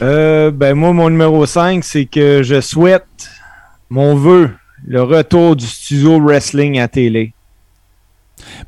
[0.00, 3.04] Euh, ben moi, mon numéro 5, c'est que je souhaite
[3.90, 4.50] mon vœu,
[4.86, 7.32] le retour du studio wrestling à télé.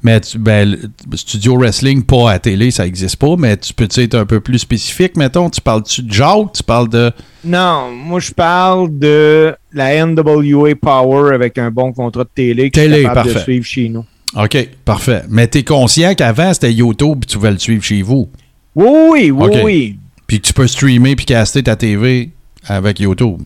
[0.03, 0.77] Mais tu- ben,
[1.11, 4.41] le studio wrestling, pas à télé, ça n'existe pas, mais tu peux être un peu
[4.41, 5.49] plus spécifique, mettons.
[5.49, 6.53] Tu parles-tu de Jacques?
[6.55, 7.13] Tu parles de.
[7.45, 12.75] Non, moi je parle de la NWA Power avec un bon contrat de télé que
[12.81, 14.05] Télé, je suis capable de suivre chez nous.
[14.37, 15.23] OK, parfait.
[15.29, 18.29] Mais tu es conscient qu'avant, c'était YouTube, tu pouvais le suivre chez vous?
[18.75, 19.99] Oui, oui, oui, oui.
[20.31, 22.31] Puis que tu peux streamer puis caster ta TV
[22.69, 23.39] avec YouTube.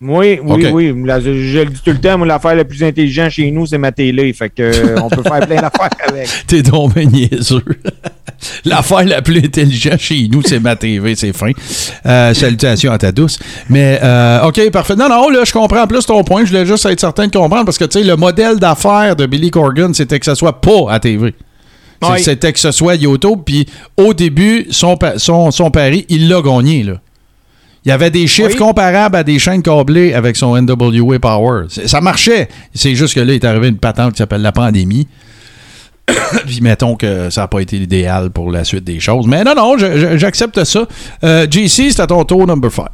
[0.00, 0.94] Oui, oui, oui.
[1.04, 3.66] La- je, je le dis tout le temps, moi, l'affaire la plus intelligente chez nous,
[3.66, 4.32] c'est ma télé.
[4.32, 6.28] Fait que euh, on peut faire plein d'affaires avec.
[6.46, 7.64] T'es donc niaiseux.
[8.64, 11.50] L'affaire la plus intelligente chez nous, c'est ma TV, c'est fin.
[12.06, 13.40] Euh, salutations à ta douce.
[13.68, 14.94] Mais, euh, OK, parfait.
[14.94, 16.44] Non, non, là, je comprends plus ton point.
[16.44, 19.26] Je voulais juste être certain de comprendre parce que, tu sais, le modèle d'affaires de
[19.26, 21.34] Billy Corgan, c'était que ça soit pas à TV.
[22.18, 23.40] C'était que ce soit YouTube.
[23.44, 26.94] Puis, au début, son, son, son pari, il l'a gagné, là.
[27.84, 28.56] Il y avait des chiffres Oui.
[28.56, 31.64] comparables à des chaînes câblées avec son NWA Power.
[31.68, 32.48] Ça marchait.
[32.72, 35.08] C'est juste que là, il est arrivé une patente qui s'appelle la pandémie.
[36.46, 39.26] Puis mettons que ça n'a pas été l'idéal pour la suite des choses.
[39.26, 40.86] Mais non, non, j'accepte ça.
[41.24, 42.86] Euh, JC, c'est à ton tour, number 5.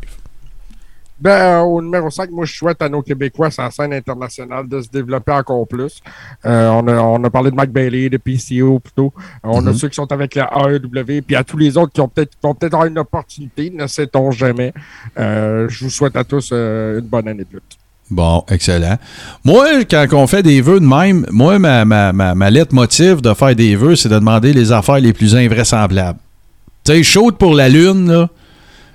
[1.21, 4.69] Ben, euh, au numéro 5, moi, je souhaite à nos Québécois sur la scène internationale
[4.69, 6.01] de se développer encore plus.
[6.47, 9.13] Euh, on, a, on a parlé de Mike Bailey, de PCO plutôt.
[9.45, 9.75] Euh, On a Mhm.
[9.75, 12.55] ceux qui sont avec la AEW, puis à tous les autres qui ont peut-être vont
[12.55, 14.73] peut-être avoir une opportunité, ne sait-on jamais.
[15.19, 17.77] Euh, je vous souhaite à tous une bonne année de lutte.
[18.11, 18.97] Bon, excellent.
[19.45, 23.21] Moi, quand on fait des vœux de même, moi, ma, ma, ma, ma lettre motive
[23.21, 26.19] de faire des vœux, c'est de demander les affaires les plus invraisemblables.
[26.85, 28.29] Tu sais, chaude pour la Lune, là.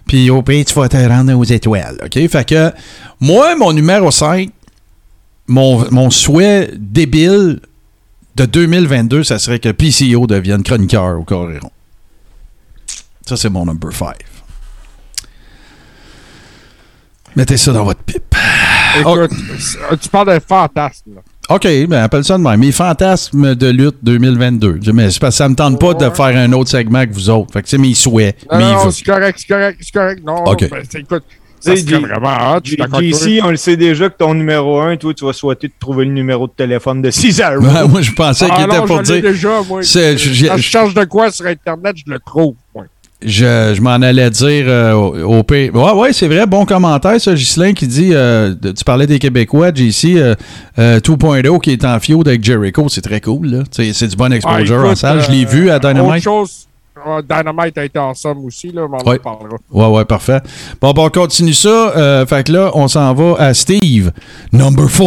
[0.07, 1.97] Puis au pays, tu vas te rendre aux étoiles.
[2.03, 2.27] OK?
[2.27, 2.71] Fait que,
[3.19, 4.49] moi, mon numéro 5,
[5.47, 7.59] mon, mon souhait débile
[8.35, 11.71] de 2022, ça serait que PCO devienne chroniqueur au Coréron.
[13.25, 14.15] Ça, c'est mon number 5.
[17.35, 18.35] Mettez ça dans votre pipe.
[18.99, 21.15] Écoute, c'est- tu parles de fantasme.
[21.15, 21.21] là.
[21.49, 22.59] OK, ben appelle ça de même.
[22.59, 24.79] Mes fantasmes de lutte 2022.
[24.81, 27.11] Je- Mais c'est parce que ça me tente pas de faire un autre segment que
[27.13, 27.51] vous autres.
[27.51, 28.37] Fait que c'est mes souhaits.
[28.51, 28.91] Non, mes non, vœux.
[28.91, 30.21] c'est correct, c'est correct, c'est correct.
[30.25, 30.69] Non, OK.
[30.69, 31.23] ben, c'est- écoute,
[31.65, 32.59] J- vraiment hot.
[32.63, 36.05] JC, on le sait déjà que ton numéro 1, toi, tu vas souhaiter de trouver
[36.05, 37.09] le numéro de téléphone de.
[37.09, 39.21] Ben, moi, je pensais Ah qu'il était non, pour dire.
[39.21, 39.81] déjà, moi.
[39.83, 42.55] C'est- je- je- je cherche de quoi sur Internet, je le trouve.
[43.25, 45.69] Je, je m'en allais dire euh, au, au P.
[45.73, 46.45] Ouais, ouais, c'est vrai.
[46.45, 50.35] Bon commentaire, ça, Ghislain, qui dit euh, de- Tu parlais des Québécois, JC euh,
[50.79, 52.87] euh, 2.0 qui est en feud avec Jericho.
[52.89, 53.63] C'est très cool, là.
[53.71, 55.21] C'est c'est du bon exposure Ah, en écoute, salle.
[55.21, 56.23] Je l'ai euh, vu à Autre Dynamite.
[56.23, 56.67] chose,
[57.07, 59.19] euh, Dynamite a été ensemble aussi, là, mais on Ouais.
[59.19, 59.57] en parlera.
[59.71, 60.39] Ouais, ouais, parfait.
[60.81, 61.93] Bon, bon, on continue ça.
[61.95, 64.11] Euh, fait que là, on s'en va à Steve.
[64.51, 65.03] Number 4.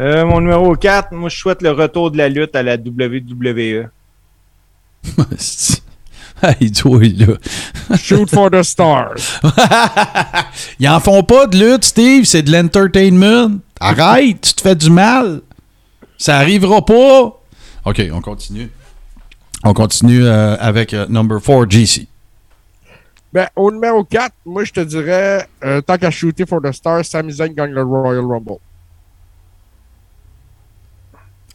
[0.00, 2.76] Euh, mon numéro 4, moi, je souhaite le retour de la lutte à la.
[2.76, 3.88] WWE.
[6.42, 7.96] hey, toi, là.
[7.96, 9.40] Shoot for the stars.
[10.78, 12.24] Ils en font pas de lutte, Steve.
[12.24, 13.58] C'est de l'entertainment.
[13.80, 15.42] Arrête, tu te fais du mal.
[16.18, 17.40] Ça arrivera pas.
[17.84, 18.70] OK, on continue.
[19.64, 22.06] On continue euh, avec euh, number 4, GC.
[23.32, 27.04] Ben, au numéro 4, moi, je te dirais, euh, tant qu'à shooter for the stars,
[27.04, 28.58] Sami Zayn gagne le Royal Rumble.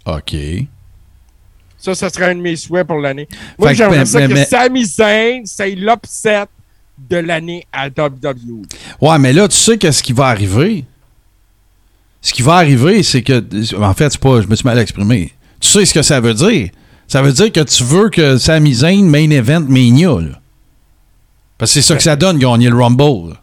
[0.05, 0.35] OK.
[1.85, 3.27] Ça, ça serait un de mes souhaits pour l'année.
[3.59, 6.45] Moi, j'aimerais mais- ça que mais- Sami Zayn, c'est l'upset
[6.97, 8.63] de l'année à WWE.
[9.01, 10.85] Ouais, mais là, tu sais qu'est-ce qui va arriver?
[12.21, 13.43] Ce qui va arriver, c'est que.
[13.79, 14.41] En fait, c'est pas.
[14.41, 15.31] Je me suis mal exprimé.
[15.59, 16.69] Tu sais ce que ça veut dire?
[17.07, 20.39] Ça veut dire que tu veux que Sami Zayn main event Mania, là.
[21.59, 23.29] Parce que c'est ça que ça donne, gagner le Rumble.
[23.29, 23.41] là.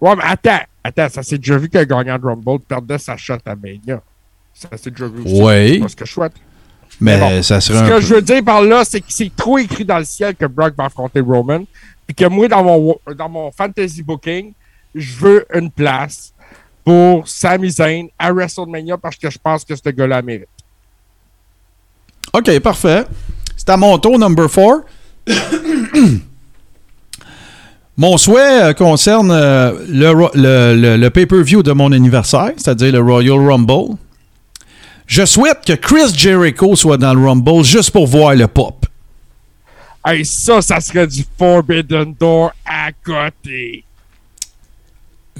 [0.00, 3.38] Ouais, mais attends, attends, ça s'est déjà vu qu'un gagnant de Rumble perdait sa shot
[3.44, 4.00] à Mania.
[4.54, 5.42] Ça s'est déjà vu aussi.
[5.42, 5.70] Ouais.
[5.74, 6.12] C'est pas ce que je
[7.00, 9.06] Mais bon, ça serait Ce un que peu- je veux dire par là, c'est que
[9.08, 11.64] c'est trop écrit dans le ciel que Brock va affronter Roman.
[12.06, 14.52] Puis que moi, dans mon, dans mon fantasy booking,
[14.94, 16.32] je veux une place
[16.84, 20.48] pour Sami Zayn à WrestleMania parce que je pense que ce gars-là mérite.
[22.32, 23.04] OK, parfait.
[23.56, 24.84] C'est à mon tour, number 4.
[27.96, 33.00] mon souhait euh, concerne euh, le, le- le- le pay-per-view de mon anniversaire, c'est-à-dire le
[33.00, 33.96] Royal Rumble.
[35.06, 38.86] Je souhaite que Chris Jericho soit dans le Rumble juste pour voir le pop.
[40.06, 43.84] Hey, ça, ça serait du Forbidden Door à côté.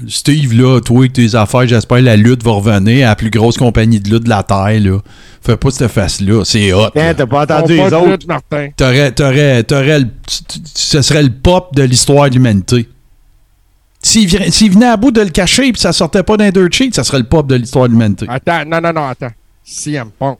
[0.07, 3.29] Steve, là, toi avec tes affaires, j'espère que la lutte va revenir à la plus
[3.29, 4.99] grosse compagnie de lutte de la Terre, là.
[5.41, 6.89] Fais pas cette face-là, c'est hot.
[6.89, 8.25] T'as pas entendu les autres?
[8.75, 10.01] T'aurais, t'aurais, t'aurais
[10.73, 12.89] ce serait le pop de l'histoire de l'humanité.
[14.01, 14.27] S'il
[14.71, 17.19] venait à bout de le cacher et ça sortait pas d'un dirt sheet, ça serait
[17.19, 18.25] le pop de l'histoire de l'humanité.
[18.27, 19.31] Attends, non, non, non, attends.
[19.65, 20.37] CM Punk.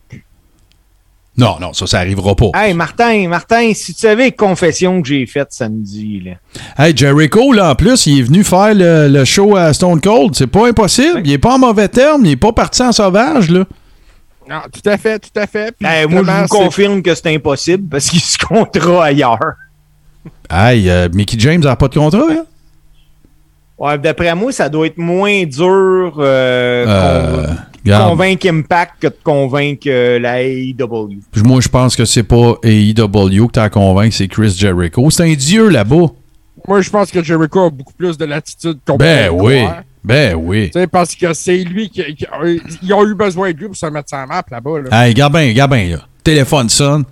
[1.37, 2.51] Non, non, ça, ça arrivera pas.
[2.53, 6.31] Hey, Martin, Martin, si tu savais les confessions que j'ai faites samedi, là.
[6.77, 10.33] Hey, Jericho, là, en plus, il est venu faire le, le show à Stone Cold.
[10.33, 11.23] C'est pas impossible.
[11.25, 12.25] Il est pas en mauvais terme.
[12.25, 13.65] Il est pas parti en sauvage, là.
[14.49, 15.75] Non, tout à fait, tout à fait.
[15.77, 19.55] Puis Hey, moi, je vous confirme que c'est impossible parce qu'il se comptera ailleurs.
[20.49, 22.45] Hey, euh, Mickey James n'a pas de contrat, hein?
[23.77, 27.47] Ouais, d'après moi, ça doit être moins dur euh, Euh,
[27.85, 28.09] regarde.
[28.11, 31.09] convaincre Impact que de convaincre euh, la AEW.
[31.43, 35.09] Moi, je pense que c'est pas AEW que t'as à convaincre, c'est Chris Jericho.
[35.11, 36.07] C'est un dieu là-bas.
[36.67, 39.61] Moi, je pense que Jericho a beaucoup plus de latitude qu'on Ben peut oui.
[39.63, 39.81] croire.
[40.03, 40.67] Ben oui.
[40.71, 43.67] Tu sais, parce que c'est lui qui, qui- euh, Ils ont eu besoin de lui
[43.67, 44.81] pour se mettre sur la map là-bas.
[44.89, 45.03] Là.
[45.05, 46.03] Hey, regarde bien, regarde bien, là.
[46.23, 47.03] Téléphone sonne.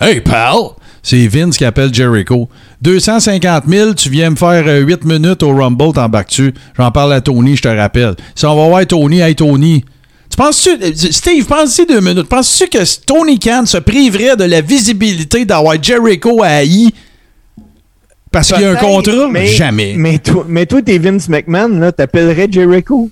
[0.00, 0.54] Hey, pal!
[1.02, 2.48] C'est Vince qui appelle Jericho.
[2.82, 6.54] 250 000, tu viens me faire 8 minutes au Rumble, t'embarques-tu?
[6.76, 8.14] J'en parle à Tony, je te rappelle.
[8.34, 9.84] Si on va voir Tony, hey Tony.
[10.30, 12.28] Tu penses-tu, euh, Steve, pense-y deux minutes.
[12.28, 16.88] Penses-tu que Tony Khan se priverait de la visibilité d'avoir Jericho à AI
[18.32, 19.28] parce qu'il y a un contrat?
[19.28, 19.94] mais- Jamais.
[19.96, 23.10] Mais toi, mais toi, t'es Vince McMahon, là, t'appellerais Jericho.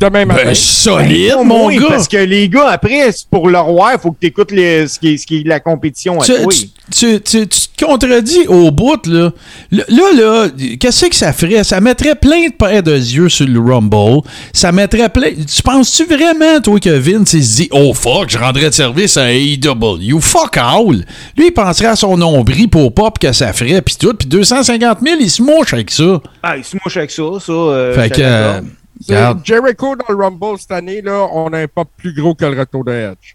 [0.00, 0.42] Demain matin.
[0.46, 1.86] Ben, solide, Ben, mon oui, gars!
[1.90, 4.98] Parce que les gars, après, c'est pour le roi, il faut que tu écoutes ce,
[4.98, 6.52] qui est, ce qui est la compétition à tu, toi.
[6.52, 9.30] tu, tu- tu- tu te contredis au bout, là.
[9.70, 9.84] Là,
[10.16, 10.46] là,
[10.80, 11.62] qu'est-ce que ça ferait?
[11.62, 14.22] Ça mettrait plein de paires de yeux sur le Rumble.
[14.52, 15.28] Ça mettrait plein...
[15.32, 19.16] Tu penses-tu vraiment, toi, que Vince, il se dit «Oh, fuck, je rendrais de service
[19.16, 20.18] à AEW.
[20.20, 21.04] Fuck all!»
[21.36, 24.14] Lui, il penserait à son nombril pour pop que ça ferait, puis tout.
[24.14, 26.20] Puis 250 000, il se mouche avec ça.
[26.42, 27.52] Ah, il se mouche avec ça, ça.
[27.52, 28.62] euh, fait que...
[29.10, 29.34] euh.
[29.44, 32.58] Jericho dans le Rumble cette année, là, on a un pop plus gros que le
[32.58, 33.34] retour de Edge.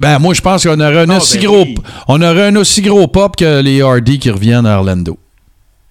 [0.00, 1.74] Ben, moi, je pense qu'on aurait un, Ah, aussi ben gros, oui.
[2.06, 5.18] on aurait un aussi gros pop que les Hardy qui reviennent à Orlando.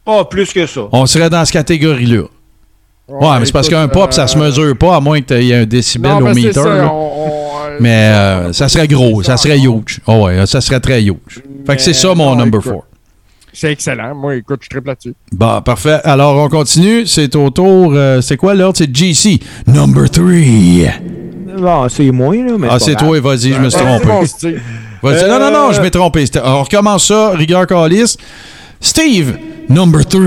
[0.05, 0.81] Pas plus que ça.
[0.93, 2.23] On serait dans cette catégorie-là.
[3.09, 5.33] Ouais, mais c'est parce qu'un pop, ça euh, se mesure pas, à moins que tu
[5.33, 6.53] aies un décibel Non, au mais c'est meter.
[6.61, 6.91] ça, là.
[6.91, 9.99] on- on, euh, Mais euh, ça serait gros, ça serait huge.
[10.07, 11.41] Oh ouais, ça serait très huge.
[11.65, 12.73] Fait que c'est ça mon non, number écoute.
[12.73, 12.86] 4.
[13.59, 14.13] C'est excellent.
[14.13, 15.15] Moi, écoute, je triple là-dessus.
[15.31, 15.99] Bon, parfait.
[16.03, 17.07] Alors, on continue.
[17.07, 17.91] C'est au tour.
[17.95, 18.77] euh, c'est quoi l'ordre?
[18.77, 19.39] C'est GC.
[19.65, 20.25] Number 3.
[21.57, 24.05] Bon, c'est moins, là, mais Ah, c'est toi, vas-y, je me suis trompé.
[25.01, 26.25] Non, non, non, je m'ai trompé.
[26.43, 27.31] On recommence ça.
[27.31, 28.17] Rigueur Calis.
[28.79, 29.37] Steve,
[29.69, 30.21] number 3.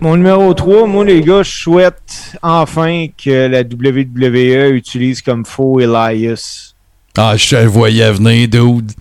[0.00, 5.80] Mon numéro 3, moi, les gars, je souhaite enfin que la WWE utilise comme faux
[5.80, 6.74] Elias.
[7.16, 8.92] Ah, je te le voyais venir, dude.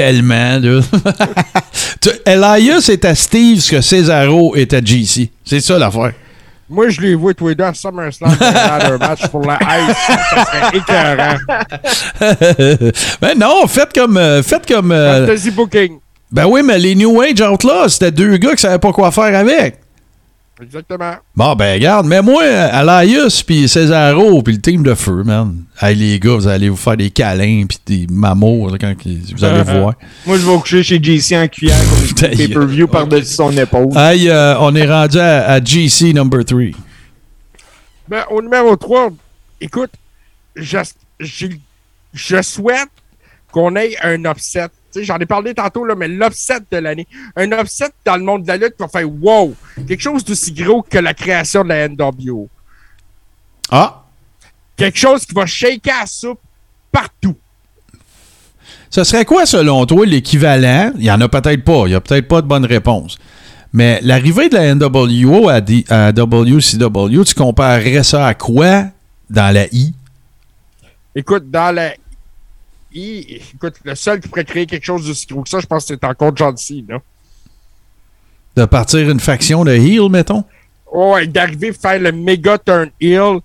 [0.00, 0.80] Tellement, là.
[2.24, 5.30] Elias est à Steve ce que Cesaro est à GC.
[5.44, 6.12] C'est ça l'affaire.
[6.70, 9.96] Moi, je les vois tous les deux à SummerSlam dans leur match pour la Ice.
[10.30, 11.36] Ça serait écœurant.
[13.20, 14.16] ben non, faites comme.
[14.16, 15.98] euh, faites comme euh, Fantasy Booking.
[16.32, 19.38] ben oui, mais les New Age Outlaws, c'était deux gars qui savaient pas quoi faire
[19.38, 19.79] avec.
[20.62, 21.14] Exactement.
[21.34, 25.64] Bon, ben regarde, mais moi, Elias, puis Cesaro, puis le team de feu, man.
[25.80, 29.44] Hey, les gars, vous allez vous faire des câlins, puis des mamours, là, quand vous
[29.44, 29.94] allez voir.
[30.26, 31.76] Moi, je vais coucher chez JC en cuillère
[32.20, 33.96] pay-per-view par-dessus son épaule.
[33.96, 36.60] Hey, euh, on est rendu à, à GC number 3.
[38.08, 39.10] Ben, au numéro 3,
[39.60, 39.92] écoute,
[40.56, 40.78] je,
[42.12, 42.88] je souhaite
[43.50, 47.06] qu'on ait un upset J'en ai parlé tantôt, là, mais l'upset de l'année.
[47.36, 49.54] Un upset dans le monde de la lutte qui va faire wow!
[49.86, 52.48] Quelque chose d'aussi gros que la création de la NWO.
[53.70, 54.02] Ah!
[54.76, 56.40] Quelque chose qui va shaker la soupe
[56.90, 57.36] partout.
[58.88, 60.92] Ce serait quoi, selon toi, l'équivalent?
[60.96, 61.82] Il n'y en a peut-être pas.
[61.86, 63.18] Il n'y a peut-être pas de bonne réponse.
[63.72, 68.86] Mais l'arrivée de la NWO à, D- à WCW, tu comparerais ça à quoi
[69.28, 69.94] dans la I?
[71.14, 71.92] Écoute, dans la
[72.92, 75.94] Écoute, le seul qui pourrait créer quelque chose d'aussi gros que ça, je pense que
[75.94, 76.98] c'est encore John Cena.
[78.56, 80.44] De partir une faction de heel, mettons?
[80.92, 83.38] Ouais, d'arriver à faire le méga turn heel, euh,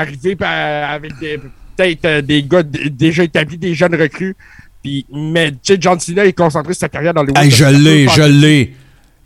[0.00, 1.38] arriver par- avec des-
[1.76, 4.34] peut-être euh, des gars déjà établis, des jeunes recrues.
[4.82, 7.64] Puis, mais tu sais, John Cena est concentré sur sa carrière dans le Hey, je
[7.66, 8.74] l'ai, je l'ai.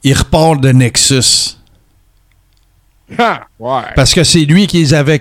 [0.03, 1.57] Il repart de Nexus.
[3.17, 3.83] Ah, ouais.
[3.95, 5.21] Parce que c'est lui qui les avait.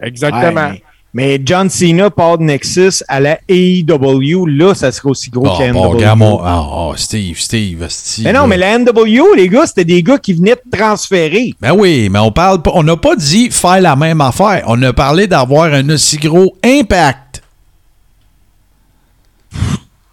[0.00, 0.70] Exactement.
[0.70, 0.82] Ouais,
[1.18, 5.58] mais, John Cena part de Nexus à la AEW, là, ça serait aussi gros Bon,
[5.58, 5.90] que la bon, NWO.
[5.96, 8.24] regarde mon- Ah, oh, Steve, Steve, Steve.
[8.24, 11.54] mais non, mais la NWO, les gars, c'était des gars qui venaient de transférer.
[11.60, 12.70] Ben oui, mais on parle pas.
[12.74, 14.62] On n'a pas dit faire la même affaire.
[14.68, 17.42] On a parlé d'avoir un aussi gros impact.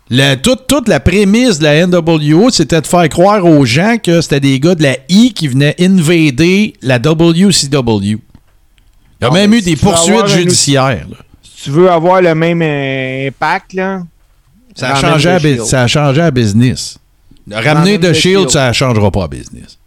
[0.09, 4.21] La- toute, toute la prémisse de la NWO, c'était de faire croire aux gens que
[4.21, 8.19] c'était des gars de la I qui venaient invader la WCW.
[9.22, 11.07] Il y a même eu des poursuites judiciaires.
[11.41, 14.01] Si tu veux avoir le même euh, impact, là.
[14.76, 16.97] Ça a, changé à, ça a changé à business.
[17.49, 18.49] Ramener de Shield.
[18.49, 19.78] ça ne changera pas à business.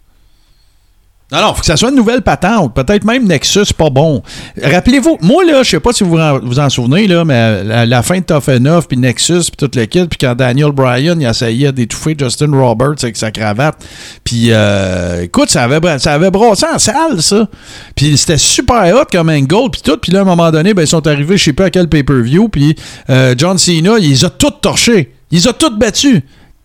[1.30, 2.72] Non, non, faut que ça soit une nouvelle patente.
[2.72, 4.22] Peut-être même Nexus, pas bon.
[4.62, 8.20] Rappelez-vous, moi, là, je sais pas si vous vous en souvenez, là, mais la, fin
[8.20, 12.16] de Tough Enough, puis Nexus, puis toute l'équipe, puis quand Daniel Bryan, il essayait d'étouffer
[12.18, 13.76] Justin Roberts avec sa cravate,
[14.24, 17.46] puis euh, écoute, ça avait, ça avait brassé en salle, ça.
[17.94, 19.98] Puis c'était super hot comme angle, puis tout.
[19.98, 21.88] Puis là, à un moment donné, ben, ils sont arrivés, je sais pas à quel
[21.88, 22.74] pay-per-view, puis
[23.10, 25.12] euh, John Cena, il les a tous torchés.
[25.30, 26.22] Il les a tous battus.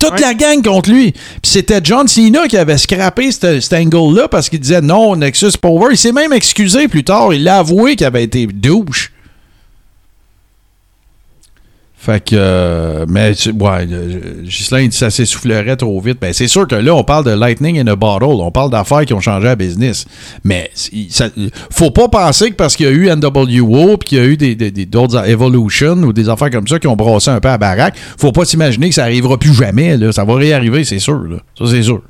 [0.09, 1.11] Toute la gang contre lui.
[1.11, 5.87] Puis c'était John Cena qui avait scrappé cet angle-là parce qu'il disait non, Nexus over.
[5.91, 7.33] Il s'est même excusé plus tard.
[7.33, 9.12] Il l'a avoué qu'il avait été douche.
[12.05, 13.87] Fait que, euh, mais, ouais,
[14.43, 16.17] Ghislain, il dit ça s'essoufflerait trop vite.
[16.19, 18.25] Ben, c'est sûr que là, on parle de lightning in a bottle.
[18.25, 20.03] On parle d'affaires qui ont changé la business.
[20.43, 21.29] Mais, il- ça-
[21.71, 24.35] faut pas penser que parce qu'il y a eu NWO puis qu'il y a eu
[24.35, 27.57] des, des- d'autres Evolution ou des affaires comme ça qui ont brassé un peu à
[27.57, 30.11] baraque, faut pas s'imaginer que ça arrivera plus jamais, là.
[30.11, 31.37] Ça va réarriver, c'est sûr, là.
[31.57, 32.01] Ça, c'est sûr.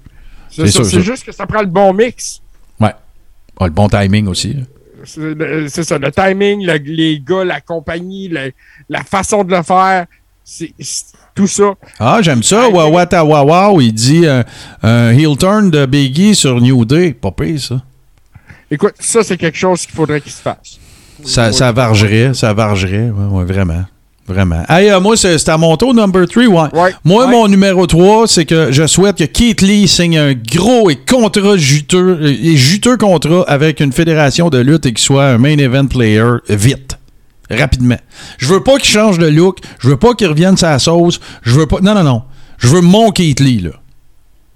[0.49, 2.41] C'est ça, c'est juste que ça prend le bon mix.
[2.79, 2.93] Ouais.
[3.59, 4.53] Ah, le bon timing aussi.
[4.53, 4.61] là.
[5.03, 8.51] C'est ça, le timing, le- les gars, la compagnie, le-
[8.89, 10.05] la façon de le faire,
[10.43, 10.73] c'est
[11.35, 11.73] tout ça.
[11.99, 12.69] Ah, j'aime ça.
[12.69, 14.43] Wawatawawa, il dit euh,
[14.81, 17.13] un heel turn de Biggie sur New Day.
[17.13, 17.81] Pas pire, ça.
[18.71, 20.79] Écoute, ça, c'est quelque chose qu'il faudrait qu'il se fasse.
[21.25, 23.09] Ça, ça vargerait, ça vargerait.
[23.09, 23.85] Ouais, ouais, vraiment.
[24.25, 24.63] Vraiment.
[24.69, 26.69] Hey, euh, moi, c'est à mon tour, number 3.
[26.73, 26.91] Ouais.
[27.03, 30.95] Moi, mon numéro 3, c'est que je souhaite que Keith Lee signe un gros et
[30.95, 35.37] contrat juteux, euh, et juteux contrat avec une fédération de lutte et qu'il soit un
[35.37, 36.97] main event player vite.
[37.51, 37.97] Rapidement.
[38.37, 39.59] Je veux pas qu'il change de look.
[39.79, 41.19] Je veux pas qu'il revienne sa sauce.
[41.41, 41.81] Je veux pas.
[41.81, 42.23] Non, non, non.
[42.57, 43.71] Je veux mon Keith Lee, là.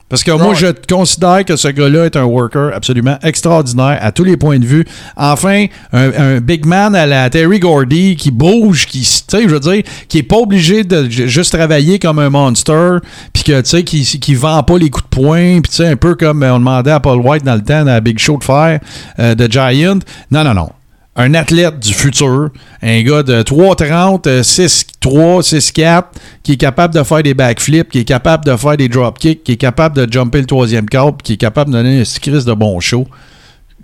[0.09, 4.23] Parce que moi, je considère que ce gars-là est un worker absolument extraordinaire à tous
[4.23, 4.85] les points de vue.
[5.17, 9.49] Enfin, un, un big man à la Terry Gordy qui bouge, qui, tu sais, je
[9.49, 12.99] veux dire, qui est pas obligé de ju- juste travailler comme un monster,
[13.33, 15.87] puis que, tu sais, qui, qui vend pas les coups de poing, puis tu sais,
[15.87, 18.45] un peu comme on demandait à Paul White dans le temps, la Big Show de
[18.45, 18.79] fer
[19.19, 19.99] euh, de Giant.
[20.31, 20.69] Non, non, non
[21.17, 22.49] un athlète du futur,
[22.83, 26.03] un gars de 3,30, euh, 6'3, 6'4,
[26.43, 29.53] qui est capable de faire des backflips, qui est capable de faire des dropkicks, qui
[29.53, 32.53] est capable de jumper le troisième câble, qui est capable de donner un crise de
[32.53, 33.07] bon show.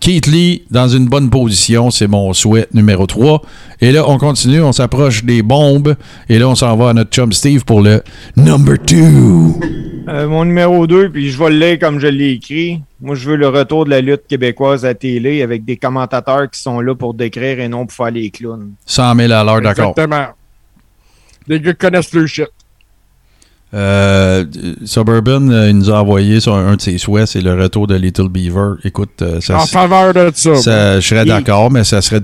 [0.03, 3.41] Keith Lee, dans une bonne position, c'est mon souhait numéro 3.
[3.79, 5.95] Et là, on continue, on s'approche des bombes.
[6.27, 8.03] Et là, on s'en va à notre chum Steve pour le
[8.35, 8.95] number 2.
[10.09, 12.81] Euh, mon numéro 2, puis je vais le lire comme je l'ai écrit.
[12.99, 16.59] Moi, je veux le retour de la lutte québécoise à télé avec des commentateurs qui
[16.59, 18.73] sont là pour décrire et non pour faire les clowns.
[18.85, 19.91] 100 000 à l'heure, d'accord.
[19.91, 20.27] Exactement.
[21.47, 22.49] Les gars connaissent le shit.
[23.74, 24.45] Euh,
[24.86, 27.88] Suburban, euh, il nous a envoyé sur un, un de ses souhaits, c'est le retour
[27.88, 28.74] de Little Beaver.
[28.84, 30.55] Écoute, euh, ça, En faveur de ça.
[30.55, 32.19] ça- je serais d'accord, mais ça serait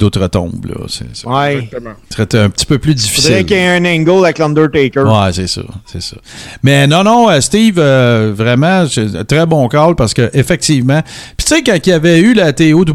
[0.67, 0.85] là.
[0.87, 1.55] C'est- c'est- Ouais.
[1.55, 1.91] Exactement.
[2.09, 3.23] Ça serait un petit peu plus Il difficile.
[3.23, 5.01] faudrait qu'il y ait un angle avec l'Undertaker.
[5.01, 5.61] Ouais, c'est ça,
[5.91, 6.17] c'est ça.
[6.61, 11.01] Mais non, non, euh, Steve, euh, vraiment, c'est un très bon call parce que effectivement,
[11.35, 12.85] puis tu sais quand il y avait eu la TOW,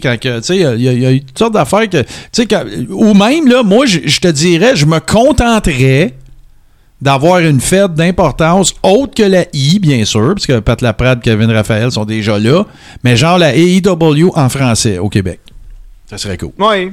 [0.00, 2.02] quand que, tu sais, il y, a- il y a eu toutes sortes d'affaires que,
[2.02, 2.46] tu sais,
[2.90, 6.14] ou même là, moi, je je te dirais, je me contenterais
[7.02, 11.50] d'avoir une fête d'importance autre que la I, bien sûr, parce que Pat Laprade, Kevin
[11.50, 12.64] Raphaël sont déjà là,
[13.04, 15.40] mais genre la AEW en français au Québec.
[16.06, 16.50] Ça serait cool.
[16.58, 16.92] Ouais.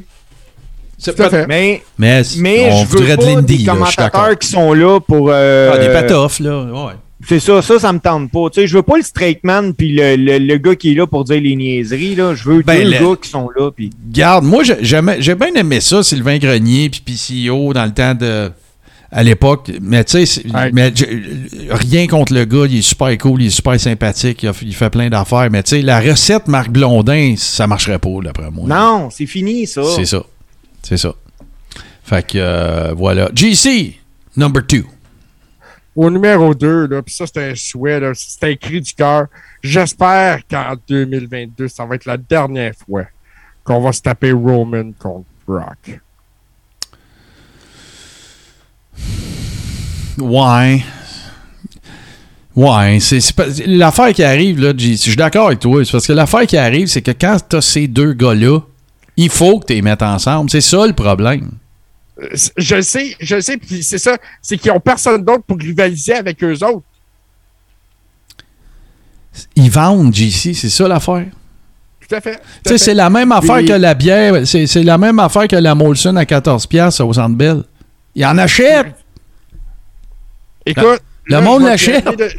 [0.97, 1.47] C'est Tout à pas- fait.
[1.47, 5.29] Mais, Mais, mais on je veux voudrait de pas l'indie, commentateurs qui sont là pour...
[5.31, 6.63] euh, Ah, des patoffs, là.
[6.63, 6.93] Ouais.
[7.27, 8.49] C'est ça, ça, ça me tente pas.
[8.51, 10.95] Tu sais, je veux pas le straight man puis le, le, le gars qui est
[10.95, 12.15] là pour dire les niaiseries.
[12.15, 12.34] Là.
[12.35, 13.69] Je veux Ben, deux le- gars qui sont là.
[13.71, 13.89] Puis...
[14.11, 18.51] Garde, moi, j'ai bien aimé ça, Sylvain Grenier puis PCO dans le temps de.
[19.09, 20.91] À l'époque, mais tu sais, Ouais.
[21.71, 24.75] rien contre le gars, il est super cool, il est super sympathique, il, a- il
[24.75, 28.67] fait plein d'affaires, mais tu sais, la recette Marc Blondin, ça marcherait pas, d'après moi.
[28.67, 29.81] Non, c'est fini, ça.
[29.95, 30.23] C'est ça.
[30.84, 31.13] C'est ça.
[32.03, 33.29] Fait que, euh, voilà.
[33.34, 33.95] GC,
[34.35, 34.84] number two.
[35.95, 39.27] Au numéro 2, là, puis ça, c'est un souhait, c'est un cri du cœur.
[39.63, 43.05] J'espère qu'en 2022, ça va être la dernière fois
[43.63, 45.99] qu'on va se taper Roman contre Brock.
[50.18, 50.84] Ouais.
[52.56, 53.22] Ouais, c'est
[53.68, 56.88] l'affaire qui arrive, là, je suis d'accord avec toi, c'est parce que l'affaire qui arrive,
[56.88, 58.60] c'est que quand t'as ces deux gars-là,
[59.15, 60.49] il faut que tu les mettes ensemble.
[60.49, 61.52] C'est ça le problème.
[62.19, 62.27] Euh,
[62.57, 65.57] Je le sais, je le sais, puis c'est ça, c'est qu'ils ont personne d'autre pour
[65.60, 66.81] rivaliser avec eux autres.
[69.56, 71.27] Ils vendent, JC, c'est ça l'affaire.
[72.07, 72.41] Tout à fait.
[72.65, 75.76] Tu c'est la même affaire que la bière, c'est c'est la même affaire que la
[75.76, 77.64] Molson à 14$ au Centre Bell.
[78.15, 78.95] Ils en achètent.
[80.69, 82.38] Écoute, Le là, monde je vais y l'achète.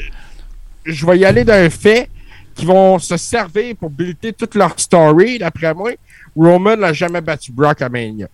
[0.84, 2.08] Je vais y aller d'un fait
[2.54, 5.92] qui vont se servir pour builder toute leur story, d'après moi.
[6.34, 8.28] Roman n'a jamais battu Brock à Mania.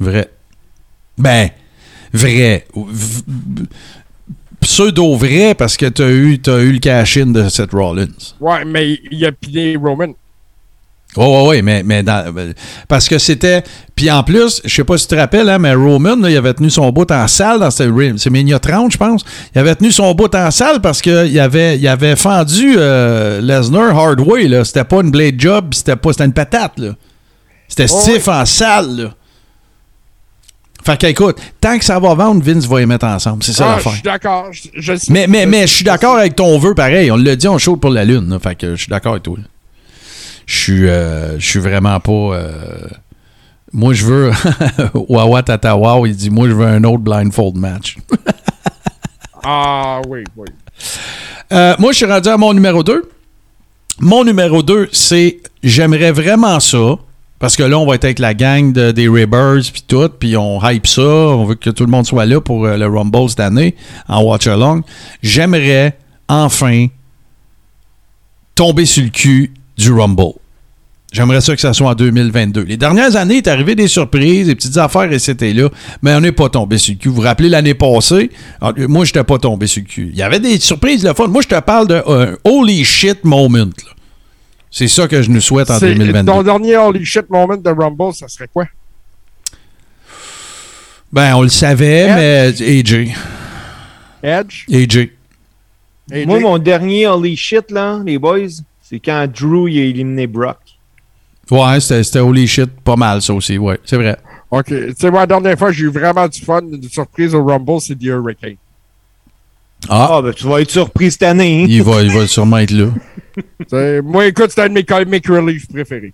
[0.00, 0.30] Vrai.
[1.16, 1.50] Ben,
[2.12, 2.66] vrai.
[2.74, 3.64] V-
[4.60, 8.08] Pseudo-vrai parce que tu as eu, t'as eu le cash-in de Seth Rollins.
[8.40, 10.12] Ouais, mais il a piné Roman.
[11.16, 12.32] Oui, oui, oui, mais, mais dans-
[12.86, 13.64] parce que c'était.
[13.96, 16.36] Puis en plus, je sais pas si tu te rappelles, hein, mais Roman, là, il
[16.36, 17.90] avait tenu son bout en salle dans cette.
[18.18, 19.24] C'est Mania 30, je pense.
[19.54, 23.98] Il avait tenu son bout en salle parce qu'il avait, il avait fendu euh, Lesnar
[23.98, 24.48] hard way.
[24.48, 24.64] Là.
[24.64, 26.12] C'était pas une blade job, c'était pas.
[26.12, 26.78] C'était une patate.
[26.78, 26.90] Là.
[27.66, 28.96] C'était Oh, stiff en salle.
[28.96, 29.14] Là.
[30.84, 33.42] Fait qu'écoute, tant que ça va vendre, Vince va les mettre ensemble.
[33.42, 33.92] C'est ça Ah, je l'affaire.
[33.92, 34.46] suis d'accord.
[34.52, 35.12] Je, je sais.
[35.12, 37.10] Mais, mais, mais je suis d'accord avec ton vœu pareil.
[37.10, 38.28] On l'a dit, on show pour la Lune.
[38.28, 38.38] là.
[38.38, 39.36] fait que je suis d'accord avec toi.
[39.38, 39.44] là.
[40.48, 42.10] Je suis, euh, je suis vraiment pas.
[42.12, 42.88] euh,
[43.72, 44.30] Moi, je veux.
[44.94, 47.96] Wawa Tatawa, il dit Moi, je veux un autre blindfold match.
[49.50, 50.48] Ah, oui, oui.
[51.52, 53.08] Euh, moi, je suis rendu à mon numéro 2.
[54.00, 56.96] Mon numéro 2, c'est J'aimerais vraiment ça.
[57.38, 60.36] Parce que là, on va être avec la gang de- des Ribbers puis tout, puis
[60.36, 61.02] on hype ça.
[61.02, 63.74] On veut que tout le monde soit là pour le Rumble cette année
[64.08, 64.82] en Watch Along.
[65.22, 65.96] J'aimerais
[66.28, 66.88] enfin
[68.54, 70.34] tomber sur le cul du Rumble.
[71.10, 72.64] J'aimerais ça que ça soit en 2022.
[72.64, 75.70] Les dernières années, il est arrivé des surprises, des petites affaires et c'était là,
[76.02, 77.08] mais on n'est pas tombé sur le cul.
[77.08, 78.30] Vous vous rappelez l'année passée?
[78.60, 80.10] Ah, Moi, je n'étais pas tombé sur le cul.
[80.12, 81.28] Il y avait des surprises, le fun.
[81.28, 82.02] Moi, je te parle d'un
[82.44, 83.58] holy shit moment.
[83.64, 83.92] là.
[84.70, 86.30] C'est ça que je nous souhaite en C'est- 2022.
[86.30, 88.66] Ton dernier holy shit moment de Rumble, ça serait quoi?
[91.10, 93.14] Ben, on le savait, mais AJ.
[94.22, 94.66] Edge?
[94.70, 95.10] AJ.
[96.12, 96.26] AJ?
[96.26, 98.48] Moi, mon dernier holy shit, là, les boys,
[98.88, 100.58] c'est quand Drew il a éliminé Brock.
[101.50, 104.16] Ouais, c'était holy shit, pas mal ça aussi, ouais, c'est vrai.
[104.50, 104.66] OK.
[104.66, 107.80] Tu sais, moi, la dernière fois, j'ai eu vraiment du fun, une surprise au Rumble,
[107.80, 108.56] c'est The Hurricane.
[109.88, 111.62] Ah, Ah, ben tu vas être surpris cette année.
[111.62, 111.66] hein.
[111.68, 114.00] il va, il va sûrement être là.
[114.02, 116.12] Moi, écoute, c'est un de mes comic relief préférés.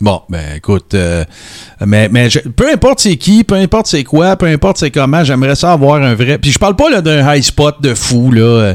[0.00, 1.24] Bon, ben écoute, euh,
[1.84, 5.56] mais, mais peu importe c'est qui, peu importe c'est quoi, peu importe c'est comment, j'aimerais
[5.56, 6.38] ça avoir un vrai.
[6.38, 8.42] Puis je parle pas là, d'un high spot de fou là.
[8.42, 8.74] Euh,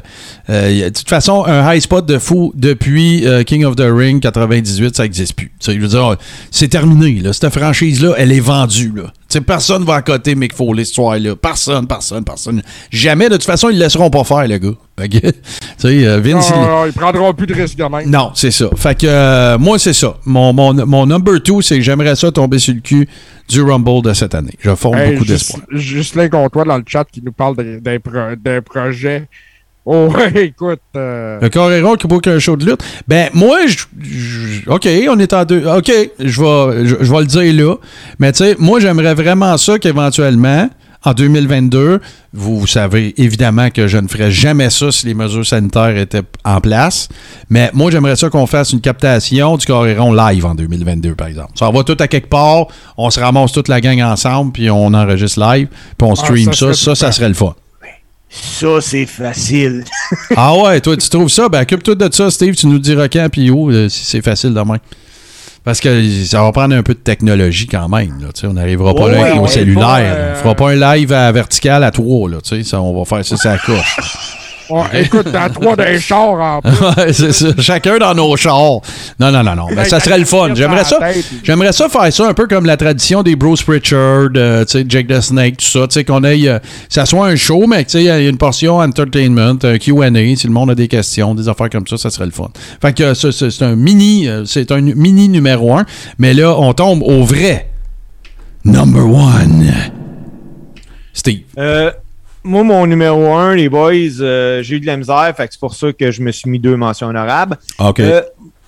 [0.49, 4.21] euh, de toute façon, un high spot de fou depuis euh, King of the Ring
[4.21, 5.47] 98, ça existe plus.
[5.59, 6.17] Tu sais, je veux dire,
[6.51, 7.31] c'est terminé là.
[7.31, 9.13] Cette franchise là, elle est vendue là.
[9.33, 11.35] Tu sais, personne va à côté Mick Foley cette soirée-là.
[11.35, 12.61] Personne, personne, personne.
[12.91, 13.29] Jamais.
[13.29, 14.69] De toute façon, ils le laisseront pas faire, le gars.
[14.99, 15.17] Fait que,
[15.85, 18.07] euh, Vince, il- ils prendront plus de risques de même.
[18.11, 18.67] non, c'est ça.
[18.75, 20.17] Fait que euh, moi, c'est ça.
[20.25, 23.07] Mon, mon, mon number two, c'est que j'aimerais ça tomber sur le cul
[23.49, 24.53] du Rumble de cette année.
[24.59, 25.63] Je fonde Hey, beaucoup d'espoir.
[26.29, 29.27] contre toi dans le chat qui nous parle d'un- pro- d'un projet.
[29.85, 30.79] Oh, ouais, écoute.
[30.95, 32.83] euh, Le Coréron qui book un show de lutte.
[33.07, 35.65] Ben, moi, je, je- OK, on est en deux.
[35.67, 37.75] OK, je vais, je, je vais le dire là.
[38.19, 40.69] Mais tu sais, moi, j'aimerais vraiment ça qu'éventuellement,
[41.05, 41.99] en 2022,
[42.31, 46.61] vous savez évidemment que je ne ferais jamais ça si les mesures sanitaires étaient en
[46.61, 47.09] place.
[47.49, 51.51] Mais moi, j'aimerais ça qu'on fasse une captation du Coréron live en 2022, par exemple.
[51.55, 54.93] Ça va tout à quelque part, on se ramasse toute la gang ensemble, puis on
[54.93, 56.73] enregistre live, puis on stream Ah, ça ça.
[56.73, 57.13] Ça, ça super.
[57.13, 57.53] serait le fun.
[58.33, 59.83] Ça, c'est facile.
[60.35, 61.47] Ah ouais, toi, tu trouves ça?
[61.49, 62.55] Ben, occupe-toi de ça, Steve.
[62.55, 64.77] Tu nous diras quand puis où, euh, si c'est facile demain.
[65.63, 68.19] Parce que ça va prendre un peu de technologie quand même.
[68.19, 69.85] Là, tu sais, on n'arrivera pas Ouais, là avec nos cellulaires.
[69.85, 72.29] pas, euh, On fera pas un live à vertical à trois.
[72.29, 73.97] Là, tu sais, ça, on va faire ça, ça coche.
[74.93, 76.71] Écoute, t'as trois d'un char en plus.
[76.71, 77.47] Ouais, c'est ça.
[77.59, 78.79] Chacun dans nos chars.
[79.19, 79.67] Non, non, non, non.
[79.75, 80.53] Mais ça serait le fun.
[80.55, 80.99] J'aimerais ça.
[81.43, 84.85] J'aimerais ça faire ça un peu comme la tradition des Bruce Pritchard, euh, tu sais,
[84.87, 85.87] Jake the Snake, tout ça.
[85.87, 86.47] Tu sais, qu'on ait.
[86.47, 86.59] euh,
[86.89, 90.09] ça soit un show, mais tu sais, il y a une portion entertainment, un QA,
[90.35, 92.49] si le monde a des questions, des affaires comme ça, ça serait le fun.
[92.81, 94.27] Fait que euh, ça, c'est c'est un mini.
[94.27, 95.85] euh, C'est un mini numéro un.
[96.17, 97.69] Mais là, on tombe au vrai.
[98.65, 99.71] Number one.
[101.13, 101.41] Steve.
[101.57, 101.91] Euh,
[102.43, 103.91] moi, mon numéro un, les boys,
[104.21, 106.49] euh, j'ai eu de la misère, fait que c'est pour ça que je me suis
[106.49, 107.57] mis deux mentions honorables.
[107.79, 107.99] OK.
[107.99, 108.21] Euh,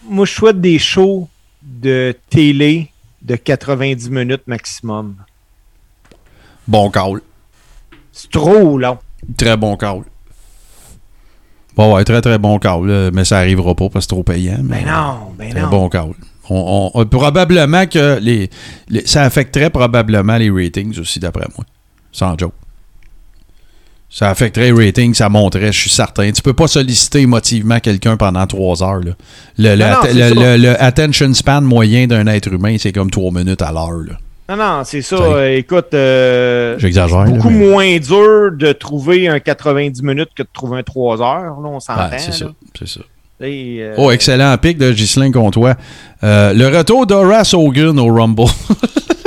[0.10, 1.28] moi, je souhaite des shows
[1.64, 2.90] de télé
[3.22, 5.16] de 90 minutes maximum.
[6.68, 7.22] Bon call.
[8.12, 8.98] C'est trop long.
[9.38, 10.02] Très bon call.
[11.76, 12.86] Bon, ouais, très, très bon call.
[12.88, 14.60] là, mais ça arrivera pas parce que c'est trop payant.
[14.64, 15.70] mais- Ben non, ben Très non.
[15.70, 16.12] bon call.
[16.50, 18.50] On, on- probablement que les,
[18.88, 21.66] les- ça affecterait probablement les ratings aussi, d'après moi.
[22.12, 22.54] Sans joke.
[24.10, 26.32] Ça affecterait les ratings, ça monterait, je suis certain.
[26.32, 29.02] Tu peux pas solliciter émotivement quelqu'un pendant trois heures.
[29.04, 29.12] là.
[29.58, 33.12] Le, le Non, non, le- le- le attention span moyen d'un être humain, c'est comme
[33.12, 34.18] trois minutes à l'heure.
[34.48, 35.16] Non, non, c'est ça.
[35.18, 40.44] Euh, écoute, euh, J'exagère, là, beaucoup mais- moins dur de trouver un 90 minutes que
[40.44, 41.60] de trouver un 3 heures.
[41.60, 42.10] Là, on s'entend.
[42.18, 42.46] C'est ça.
[42.78, 43.00] C'est ça.
[43.42, 45.74] Et, euh, Oh, excellent pic de Ghislain Comtois.
[46.24, 48.44] Euh, le retour d'Horace Hogan au Rumble.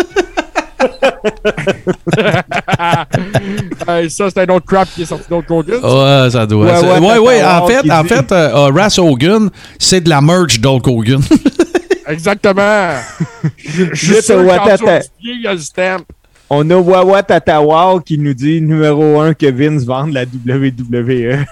[3.86, 5.81] Hey, ça, c'est un autre crap qui est sorti d'autre Hogan.
[5.82, 6.66] Ouais, ça doit.
[6.66, 10.09] Ouais, ouais, Ouais, ouais, en fait, qui en dit- fait euh, Horace Hogan, c'est de
[10.09, 11.20] la merch d'Hulk Hogan.
[12.09, 12.93] Exactement.
[13.57, 16.03] Je je suis Juste sûr il y a le stamp.
[16.51, 21.45] On a Wawa Tatawa qui nous dit numéro 1 que Vince vende la WWE.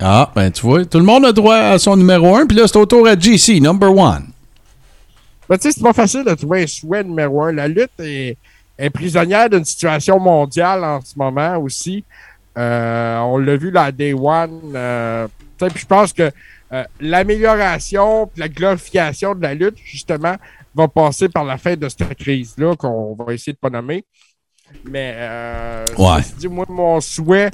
[0.00, 2.66] ah, ben tu vois, tout le monde a droit à son numéro 1, puis là,
[2.66, 4.28] c'est au tour à GC, number one.
[5.50, 7.52] Ben, tu sais, c'est pas facile de trouver un souhait numéro un.
[7.52, 8.38] La lutte est,
[8.78, 12.04] est prisonnière d'une situation mondiale en ce moment aussi.
[12.58, 14.72] Euh, on l'a vu à Day One.
[14.74, 15.28] Euh,
[15.60, 16.30] je pense que
[16.72, 20.36] euh, l'amélioration la glorification de la lutte, justement,
[20.74, 24.04] va passer par la fin de cette crise-là qu'on va essayer de pas nommer.
[24.88, 26.22] Mais euh, Ouais.
[26.38, 27.50] dit, moi, mon souhait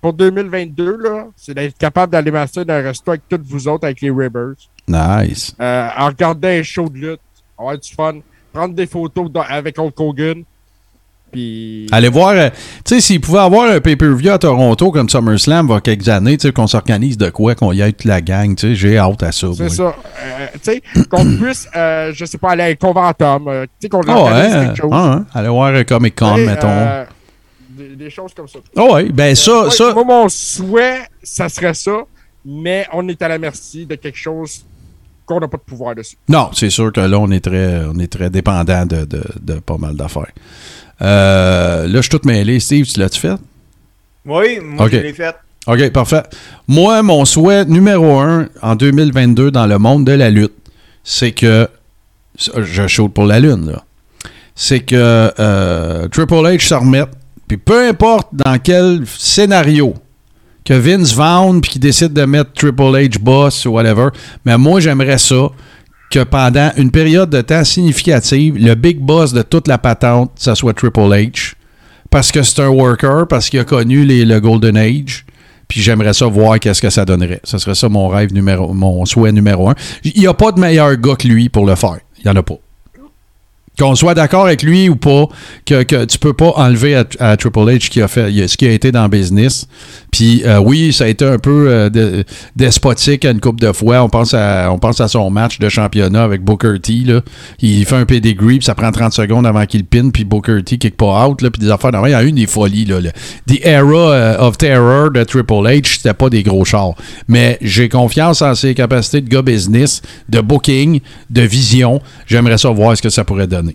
[0.00, 3.84] pour 2022, là, c'est d'être capable d'aller m'asseoir dans un resto avec toutes vous autres,
[3.84, 4.54] avec les Ribbers.
[4.86, 5.54] Nice.
[5.58, 7.20] En regardant un show de lutte,
[7.58, 8.20] avoir du fun,
[8.56, 10.42] prendre des photos dans- avec Hulk Hogan.
[11.32, 11.88] Puis.
[11.90, 12.48] Allez voir, euh,
[12.84, 16.08] tu sais, s'il pouvait avoir un pay-per-view à Toronto comme SummerSlam il y a quelques
[16.08, 18.74] années, tu sais, qu'on s'organise de quoi, qu'on y aille toute la gang, tu sais,
[18.76, 19.48] j'ai hâte à ça.
[19.56, 19.82] C'est ça.
[20.22, 23.70] Euh, tu sais, qu'on puisse, euh, je sais pas, aller à un conventum, euh, tu
[23.82, 24.90] sais, qu'on Ah organise ouais, quelque chose.
[24.92, 27.04] ah ouais, aller voir un Comic-Con, mettons.
[27.70, 28.60] des, des choses comme ça.
[28.76, 31.96] Ah ouais, ben ça, Ouais, ça, Moi, mon souhait, ça serait ça,
[32.44, 34.64] mais on est à la merci de quelque chose
[35.26, 36.16] qu'on n'a pas de pouvoir dessus.
[36.28, 39.54] Non, c'est sûr que là, on est très, on est très dépendant de, de- de
[39.54, 40.30] pas mal d'affaires.
[41.02, 42.58] Euh, là, je suis tout mêlé.
[42.60, 43.36] Steve, tu l'as-tu fait?
[44.24, 45.34] Oui, moi je l'ai fait.
[45.66, 46.22] OK, parfait.
[46.68, 50.54] Moi, mon souhait numéro un en 2022 dans le monde de la lutte,
[51.04, 51.68] c'est que.
[52.38, 53.82] Je chaude pour la lune, là.
[54.54, 57.08] C'est que euh, Triple H se remette,
[57.48, 59.94] puis peu importe dans quel scénario
[60.66, 64.08] que Vince vende puis qu'il décide de mettre Triple H boss ou whatever,
[64.44, 65.48] mais moi, j'aimerais ça
[66.10, 70.54] que pendant une période de temps significative, le big boss de toute la patente, ça
[70.54, 71.54] soit Triple H.
[72.10, 75.24] Parce que c'est un worker, parce qu'il a connu le Golden Age.
[75.68, 77.40] Puis j'aimerais ça voir qu'est-ce que ça donnerait.
[77.42, 79.74] Ce serait ça mon rêve numéro, mon souhait numéro un.
[80.04, 81.98] Il n'y a pas de meilleur gars que lui pour le faire.
[82.18, 82.58] Il n'y en a pas.
[83.78, 85.26] Qu'on soit d'accord avec lui ou pas,
[85.66, 89.08] que, que tu peux pas enlever à, Triple H ce qui a été dans le
[89.08, 89.66] business.
[90.10, 92.24] Puis euh, oui, ça a été un peu euh, de-
[92.54, 94.02] despotique à une couple de fois.
[94.02, 97.04] On pense à son match de championnat avec Booker T.
[97.60, 100.78] Il fait un pedigree, puis ça prend 30 secondes avant qu'il pin, puis Booker T
[100.78, 101.92] kick pas out, puis des affaires.
[101.92, 102.86] Non, il y a eu des folies.
[103.46, 106.94] The Era euh, of Terror de Triple H, c'était pas des gros chars.
[107.28, 111.00] Mais j'ai confiance en ses capacités de gars business, de booking,
[111.30, 112.00] de vision.
[112.26, 113.65] J'aimerais ça voir ce que ça pourrait donner.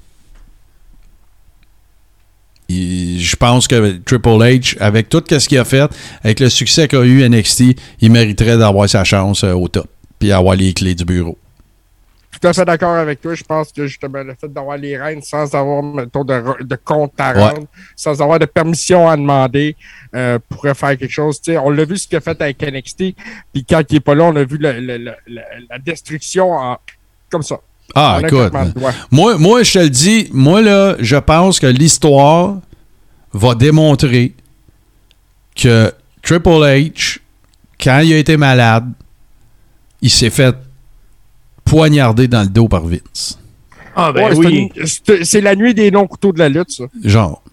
[2.72, 5.90] Il- Je pense que Triple H, avec tout ce qu'il a fait,
[6.24, 9.88] avec le succès qu'a eu NXT, il mériterait d'avoir sa chance euh, au top,
[10.20, 11.38] puis avoir les clés du bureau.
[12.32, 13.36] Tout à fait d'accord avec toi.
[13.36, 17.34] Je pense que justement, le fait d'avoir les rênes sans avoir, mettons, de, compte à
[17.34, 17.40] Ouais.
[17.50, 19.76] rendre, sans avoir de permission à demander,
[20.16, 21.40] euh, pourrait faire quelque chose.
[21.42, 23.16] Tu sais, on l'a vu ce qu'il a fait avec NXT,
[23.54, 26.52] puis quand il est pas là, on a vu le- le- le- le- la destruction
[26.54, 26.78] en-
[27.30, 27.60] comme ça.
[27.96, 28.54] Ah, En écoute.
[29.12, 32.56] Moi, moi, je te le dis, moi, là, je pense que l'histoire
[33.34, 34.34] va démontrer
[35.56, 35.92] que
[36.22, 37.20] Triple H,
[37.82, 38.92] quand il a été malade,
[40.02, 40.56] il s'est fait
[41.66, 43.38] poignarder dans le dos par Vince.
[43.96, 46.86] Ah, Ouais, c'est une- c'est- C'est la nuit des non-couteaux de la lutte, ça.
[47.04, 47.44] Genre.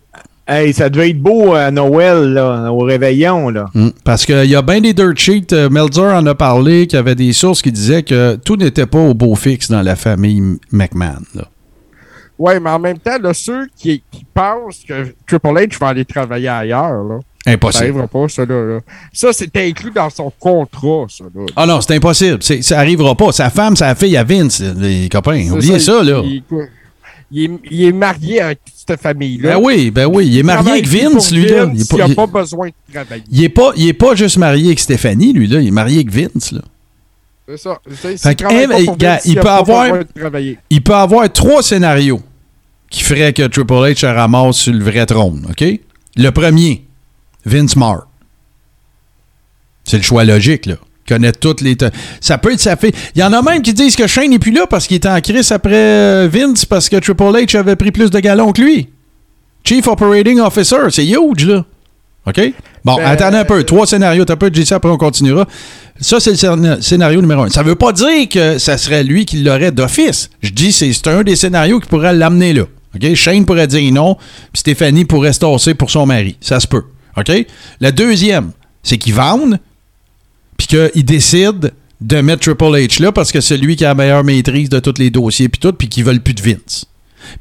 [0.50, 3.50] Hey, ça devait être beau à Noël, là, au réveillon.
[3.50, 3.66] Là.
[3.74, 3.88] Mm.
[4.02, 5.52] Parce qu'il y a bien des dirt sheets.
[5.52, 8.86] euh, Melzer en a parlé, qu'il y avait des sources qui disaient que tout n'était
[8.86, 10.42] pas au beau fixe dans la famille
[10.72, 11.20] McMahon.
[12.38, 16.04] Ouais, mais en même temps, là, ceux qui, qui pensent que Triple H va aller
[16.04, 17.18] travailler ailleurs, là.
[17.44, 17.84] Ça Impossible.
[17.84, 18.64] n'arrivera pas, ça, là.
[18.64, 18.78] là.
[19.12, 21.46] Ça, c'était inclus dans son contrat, ça, là.
[21.56, 22.38] Ah non, c'est impossible.
[22.42, 23.32] Ça arrivera pas.
[23.32, 25.50] Sa femme, sa fille à Vince, les copains.
[25.50, 26.22] Oubliez ça, là.
[26.24, 26.42] Il,
[27.30, 29.56] il est, il est marié avec cette famille-là.
[29.58, 30.26] Ben oui, ben oui.
[30.26, 31.64] Il est marié avec Vince, pour lui, là.
[31.66, 33.22] Vince, Il pas, n'a il- pas besoin de travailler.
[33.30, 35.60] il est pas, il est pas juste marié avec Stéphanie, lui, là.
[35.60, 36.60] Il est marié avec Vince, là.
[37.46, 37.78] C'est ça.
[37.86, 39.96] Eh, pas pour Vince, il a peut pas avoir-.
[40.70, 42.20] Il peut avoir trois scénarios
[42.90, 45.64] qui feraient que Triple H se ramasse sur le vrai trône, OK?
[46.16, 46.84] Le premier,
[47.44, 48.06] Vince Marr.
[49.84, 50.76] C'est le choix logique, là.
[51.08, 51.76] Connaît toutes les...
[52.20, 52.92] Ça peut être sa fille.
[53.14, 55.08] Il y en a même qui disent que Shane n'est plus là parce qu'il était
[55.08, 58.60] en crise après euh, Vince parce que Triple H avait pris plus de galons que
[58.60, 58.88] lui.
[59.64, 61.64] Chief Operating Officer, c'est huge, là.
[62.26, 62.52] OK?
[62.84, 63.64] Bon, Ben, attendez un peu.
[63.64, 64.24] Trois scénarios.
[64.26, 65.46] T'as peu, dis ça, après on continuera.
[66.00, 67.48] Ça, c'est le scéna- scénario numéro un.
[67.48, 70.28] Ça veut pas dire que ça serait lui qui l'aurait d'office.
[70.42, 72.64] Je dis c'est c'est un des scénarios qui pourrait l'amener là.
[72.94, 73.14] OK?
[73.14, 74.16] Shane pourrait dire non,
[74.52, 76.36] puis Stéphanie pourrait se tasser pour son mari.
[76.40, 76.82] Ça se peut.
[77.16, 77.30] OK?
[77.80, 78.50] Le deuxième,
[78.82, 79.58] c'est qu'ils vendent,
[80.58, 81.68] puis qu'ils décident
[82.02, 84.78] de mettre Triple H là parce que c'est lui qui a la meilleure maîtrise de
[84.80, 86.84] tous les dossiers, puis tout, puis qu'ils veulent plus de Vince.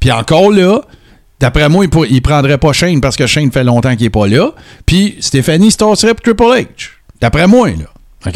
[0.00, 0.80] Puis encore là,
[1.38, 4.10] d'après moi, il, pour- il prendrait pas Shane parce que Shane fait longtemps qu'il est
[4.10, 4.52] pas là.
[4.86, 6.66] Puis Stéphanie se tasserait pour Triple H.
[7.20, 7.84] D'après moi, là.
[8.26, 8.34] OK?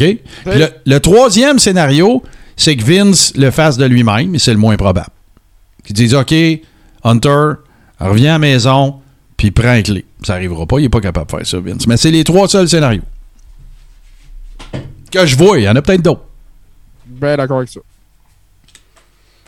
[0.59, 2.23] Le, le troisième scénario,
[2.55, 5.09] c'est que Vince le fasse de lui-même, et c'est le moins probable.
[5.85, 6.33] Qu'il dise OK,
[7.03, 7.53] Hunter,
[7.99, 8.95] reviens à la maison,
[9.35, 10.05] puis prends les clés.
[10.23, 11.85] Ça arrivera pas, il est pas capable de faire ça, Vince.
[11.87, 13.01] Mais c'est les trois seuls scénarios.
[15.13, 16.25] Que je vois, il y en a peut-être d'autres.
[17.05, 17.79] Ben d'accord avec ça.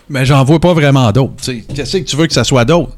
[0.07, 1.35] Mais j'en vois pas vraiment d'autres.
[1.37, 1.61] tu sais.
[1.73, 2.95] Qu'est-ce que tu veux que ça soit d'autre?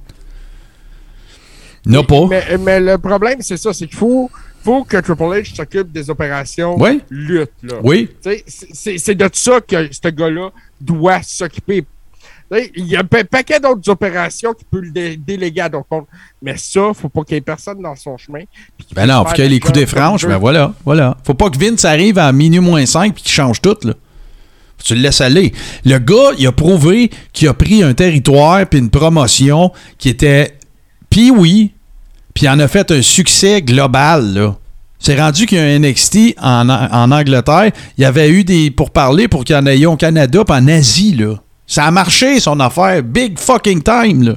[1.85, 2.27] Il n'y en a pas.
[2.29, 4.29] Mais, mais le problème, c'est ça, c'est qu'il faut,
[4.61, 7.01] faut que Triple H s'occupe des opérations Oui.
[7.09, 7.51] lutte.
[7.63, 7.75] Là.
[7.81, 8.09] Oui.
[8.73, 10.49] C'est de ça que ce gars-là
[10.81, 11.85] doit s'occuper.
[12.75, 15.87] Il y a un pa- paquet d'autres opérations qu'il peut le dé- déléguer à d'autres
[15.89, 16.07] comptes.
[16.41, 18.39] Mais ça, faut pas qu'il y ait personne dans son chemin.
[18.95, 21.17] Ben non, faut qu'il y ait les coups des franches, comme ben il voilà, voilà.
[21.25, 23.93] Faut pas que Vince arrive à minuit moins 5 puis qu'il change tout, là.
[24.77, 25.51] Faut que tu le laisses aller.
[25.85, 30.53] Le gars, il a prouvé qu'il a pris un territoire puis une promotion qui était
[31.09, 31.73] puis oui,
[32.33, 34.55] puis il en a fait un succès global, là.
[34.99, 37.71] C'est rendu qu'il y a un NXT en, en Angleterre.
[37.97, 40.67] Il y avait eu des pourparlers pour qu'il y en ait au Canada puis en
[40.67, 41.35] Asie, là.
[41.67, 43.03] Ça a marché, son affaire.
[43.03, 44.33] Big fucking time, là.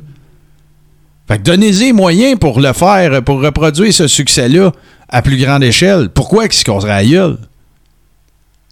[1.29, 4.73] Fait que donnez-y les moyens pour le faire, pour reproduire ce succès-là
[5.09, 6.09] à plus grande échelle.
[6.09, 7.39] Pourquoi qu'il se casserait la gueule?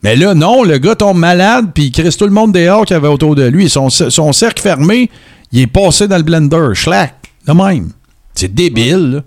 [0.03, 2.95] Mais là, non, le gars tombe malade, puis il crisse tout le monde dehors qu'il
[2.95, 3.71] y avait autour de lui.
[3.71, 5.09] Son, cercle fermé,
[5.53, 6.71] il est passé dans le blender.
[6.75, 7.15] Schlack,
[7.47, 7.93] de même.
[8.35, 9.21] C'est débile, là.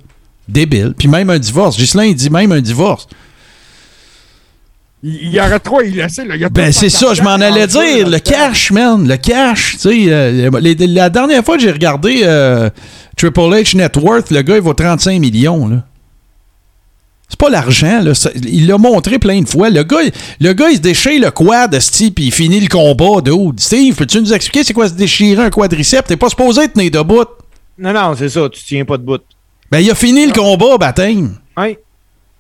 [0.50, 0.94] Débile.
[0.98, 1.78] Puis même un divorce.
[1.78, 3.08] Gislain, il dit même un divorce.
[5.04, 6.24] Il y aurait trop à y laisser.
[6.26, 6.36] Là.
[6.36, 8.08] Il y a Ben, c'est ça, je m'en allais dire.
[8.08, 9.08] Le cash, man.
[9.08, 9.74] Le cash.
[9.74, 12.70] Tu sais, euh, les- la dernière fois que j'ai regardé euh,
[13.18, 15.78] Triple H Net Worth, le gars, il vaut 35 millions, là.
[17.30, 18.14] C'est pas l'argent, là.
[18.14, 19.70] Ça- Il l'a montré plein de fois.
[19.70, 20.02] Le gars,
[20.40, 23.60] le gars il se déchire le quad, Steve, puis il finit le combat, dude.
[23.60, 26.08] Steve, peux-tu nous expliquer c'est quoi se déchirer un quadriceps?
[26.08, 27.24] T'es pas supposé tenir debout.
[27.80, 29.22] Non, non, c'est ça, tu tiens pas de bout.
[29.72, 31.38] Ben, il a fini le combat, baptême.
[31.58, 31.78] Oui.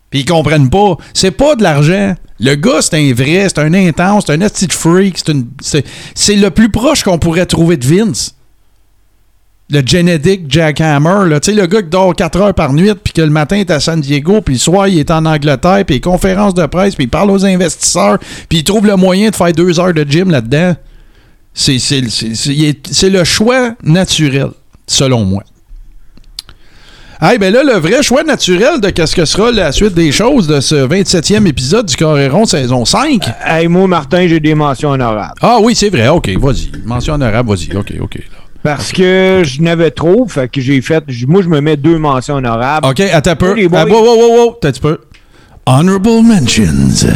[0.09, 0.97] Puis ils comprennent pas.
[1.13, 2.13] C'est pas de l'argent.
[2.43, 5.23] Le gars, c'est un vrai, c'est un intense, c'est un de freak.
[5.61, 8.35] C'est le plus proche qu'on pourrait trouver de Vince.
[9.69, 11.39] Le Genetic Jackhammer, là.
[11.39, 13.61] Tu sais, le gars qui dort 4 heures par nuit, puis que le matin, il
[13.61, 16.95] est à San Diego, puis le soir, il est en Angleterre, puis conférence de presse,
[16.95, 18.17] puis il parle aux investisseurs,
[18.49, 20.75] puis il trouve le moyen de faire deux heures de gym là-dedans.
[21.53, 24.49] C'est le choix naturel,
[24.87, 25.43] selon moi.
[27.23, 30.47] Hey, ben là, le vrai choix naturel de qu'est-ce que sera la suite des choses
[30.47, 33.23] de ce 27e épisode du Coréron saison 5.
[33.45, 35.35] Hey, moi, Martin, j'ai des mentions honorables.
[35.39, 36.07] Ah oui, c'est vrai.
[36.07, 36.71] OK, vas-y.
[36.83, 37.77] Mention honorable, vas-y.
[37.77, 38.15] OK, OK.
[38.15, 38.23] là.
[38.63, 41.03] Parce que je n'avais trop, fait que j'ai fait.
[41.27, 42.87] Moi, je me mets deux mentions honorables.
[42.87, 43.55] OK, attends un peu.
[43.55, 43.69] Oh.
[43.71, 44.97] Ah, wow, wow, wow, petit peu.
[45.67, 47.05] Honorable mentions.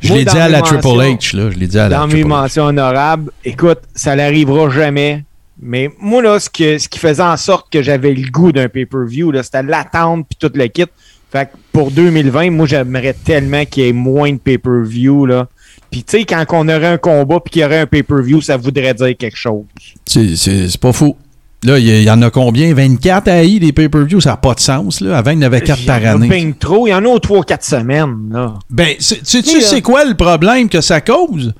[0.00, 1.50] Je l'ai dit à la Triple H, là.
[1.52, 2.26] Je l'ai dit à la Dans mes H.
[2.26, 5.24] mentions honorables, écoute, ça n'arrivera jamais.
[5.60, 8.68] Mais moi, là, ce, que, ce qui faisait en sorte que j'avais le goût d'un
[8.68, 10.84] pay-per-view, c'était l'attente puis tout le kit.
[11.32, 15.48] Fait que pour 2020, moi, j'aimerais tellement qu'il y ait moins de pay-per-view, là.
[15.90, 18.56] Puis, tu sais, quand on aurait un combat puis qu'il y aurait un pay-per-view, ça
[18.56, 19.64] voudrait dire quelque chose.
[20.04, 21.16] C'est- pas fou.
[21.64, 22.72] Là, il y, en a combien?
[22.74, 24.20] 24 AI des pay-per-views?
[24.20, 25.16] Ça n'a pas de sens, là.
[25.16, 26.54] Avant, il y en avait 4 par Il y en a année.
[26.60, 26.86] trop.
[26.86, 28.54] Il y en a aux 3-4 semaines, là.
[28.70, 31.54] Ben, tu sais, c'est quoi le problème que ça cause?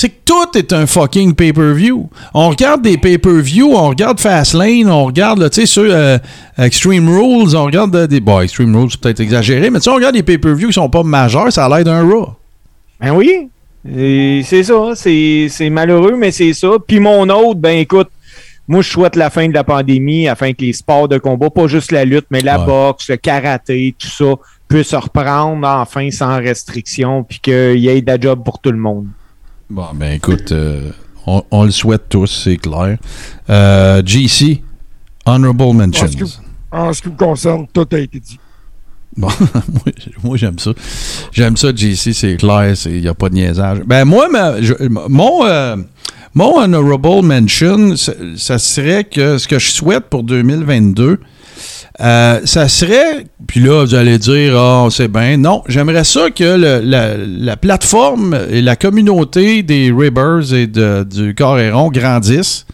[0.00, 2.08] C'est que tout est un fucking pay-per-view.
[2.32, 6.16] On regarde des pay-per-view, on regarde Fastlane, on regarde, tu sais, sur euh,
[6.56, 8.20] Extreme Rules, on regarde euh, des.
[8.20, 10.88] Bon, Extreme Rules, c'est peut-être exagéré, mais tu sais, on regarde des pay-per-view qui sont
[10.88, 12.30] pas majeurs, ça a l'air d'un Raw.
[12.98, 13.48] Ben oui.
[13.84, 14.92] C'est ça.
[14.94, 16.68] C'est c'est malheureux, mais c'est ça.
[16.86, 18.08] Puis mon autre, ben écoute,
[18.68, 21.66] moi, je souhaite la fin de la pandémie afin que les sports de combat, pas
[21.66, 22.66] juste la lutte, mais la Ouais.
[22.66, 24.34] boxe, le karaté, tout ça,
[24.68, 28.78] puissent reprendre enfin sans restriction, puis qu'il y ait de la job pour tout le
[28.78, 29.06] monde.
[29.70, 30.90] Bon, ben écoute, euh,
[31.26, 32.98] on, on le souhaite tous, c'est clair.
[33.48, 34.62] Euh, GC,
[35.26, 36.08] Honorable En Mentions.
[36.08, 36.24] ce, qui,
[36.72, 38.38] en ce qui me concerne, tout a été dit.
[39.16, 39.82] Bon, moi,
[40.24, 40.72] moi, j'aime ça.
[41.32, 43.80] J'aime ça, JC, c'est clair, il n'y a pas de niaisage.
[43.86, 44.74] Ben moi, ma- je-
[45.08, 45.76] mon, euh,
[46.34, 51.20] mon honorable mention, ça, ça serait que ce que je souhaite pour 2022,
[52.02, 55.36] euh, ça serait, puis là, vous allez dire, ah, c'est bien.
[55.36, 56.56] Non, j'aimerais ça que
[57.42, 62.66] la plateforme et la communauté des Ribbers et de- du Coréron grandissent.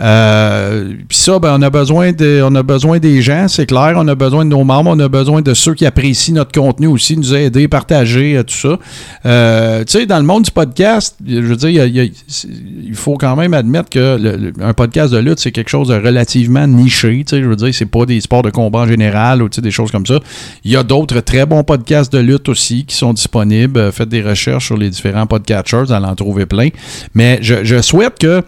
[0.00, 3.94] Euh, Puis ça, ben, on, a besoin de, on a besoin des gens, c'est clair.
[3.96, 4.90] On a besoin de nos membres.
[4.90, 8.54] On a besoin de ceux qui apprécient notre contenu aussi, nous aider, partager, euh, tout
[8.54, 8.78] ça.
[9.26, 13.54] Euh, tu sais, dans le monde du podcast, je veux dire, il faut quand même
[13.54, 17.24] admettre que un podcast de lutte, c'est quelque chose de relativement niché.
[17.26, 19.70] Tu sais, je veux dire, c'est pas des sports de combat en général ou des
[19.70, 20.20] choses comme ça.
[20.64, 23.78] Il y a d'autres très bons podcasts de lutte aussi qui sont disponibles.
[23.78, 26.68] Euh, Faites des recherches sur les différents podcatchers, vous allez en trouver plein.
[27.14, 28.44] Mais je souhaite que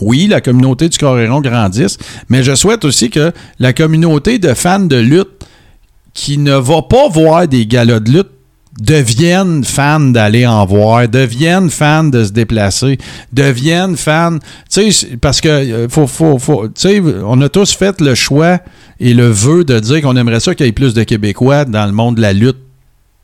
[0.00, 1.98] oui, la communauté du Coréron grandisse,
[2.28, 5.46] mais je souhaite aussi que la communauté de fans de lutte
[6.14, 8.30] qui ne va pas voir des galas de lutte
[8.80, 12.98] deviennent fans d'aller en voir, deviennent fans de se déplacer,
[13.32, 14.38] deviennent fans,
[14.70, 16.68] tu sais, parce que euh, faut, faut, faut,
[17.24, 18.58] on a tous fait le choix
[18.98, 21.86] et le vœu de dire qu'on aimerait ça qu'il y ait plus de Québécois dans
[21.86, 22.58] le monde de la lutte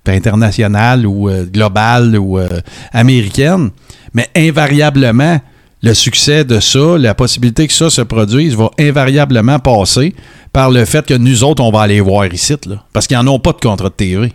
[0.06, 2.48] internationale ou euh, globale ou euh,
[2.92, 3.70] américaine,
[4.14, 5.40] mais invariablement,
[5.82, 10.14] le succès de ça, la possibilité que ça se produise va invariablement passer
[10.52, 13.26] par le fait que nous autres, on va aller voir ici, là, parce qu'ils n'en
[13.28, 14.32] ont pas de contrat de TV.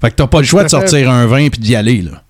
[0.00, 2.22] Fait que t'as pas le choix de sortir un vin puis d'y aller, là.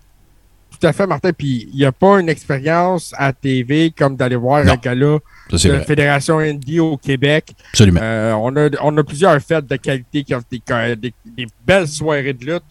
[0.79, 1.33] Tout à fait, Martin.
[1.33, 4.73] Puis il n'y a pas une expérience à TV comme d'aller voir Non.
[4.75, 5.19] un gala
[5.51, 5.81] de la.
[5.81, 7.47] Fédération Indie au Québec.
[7.71, 8.01] Absolument.
[8.03, 10.61] Euh, on, a, on a plusieurs fêtes de qualité qui ont des,
[10.97, 12.63] des, des belles soirées de lutte.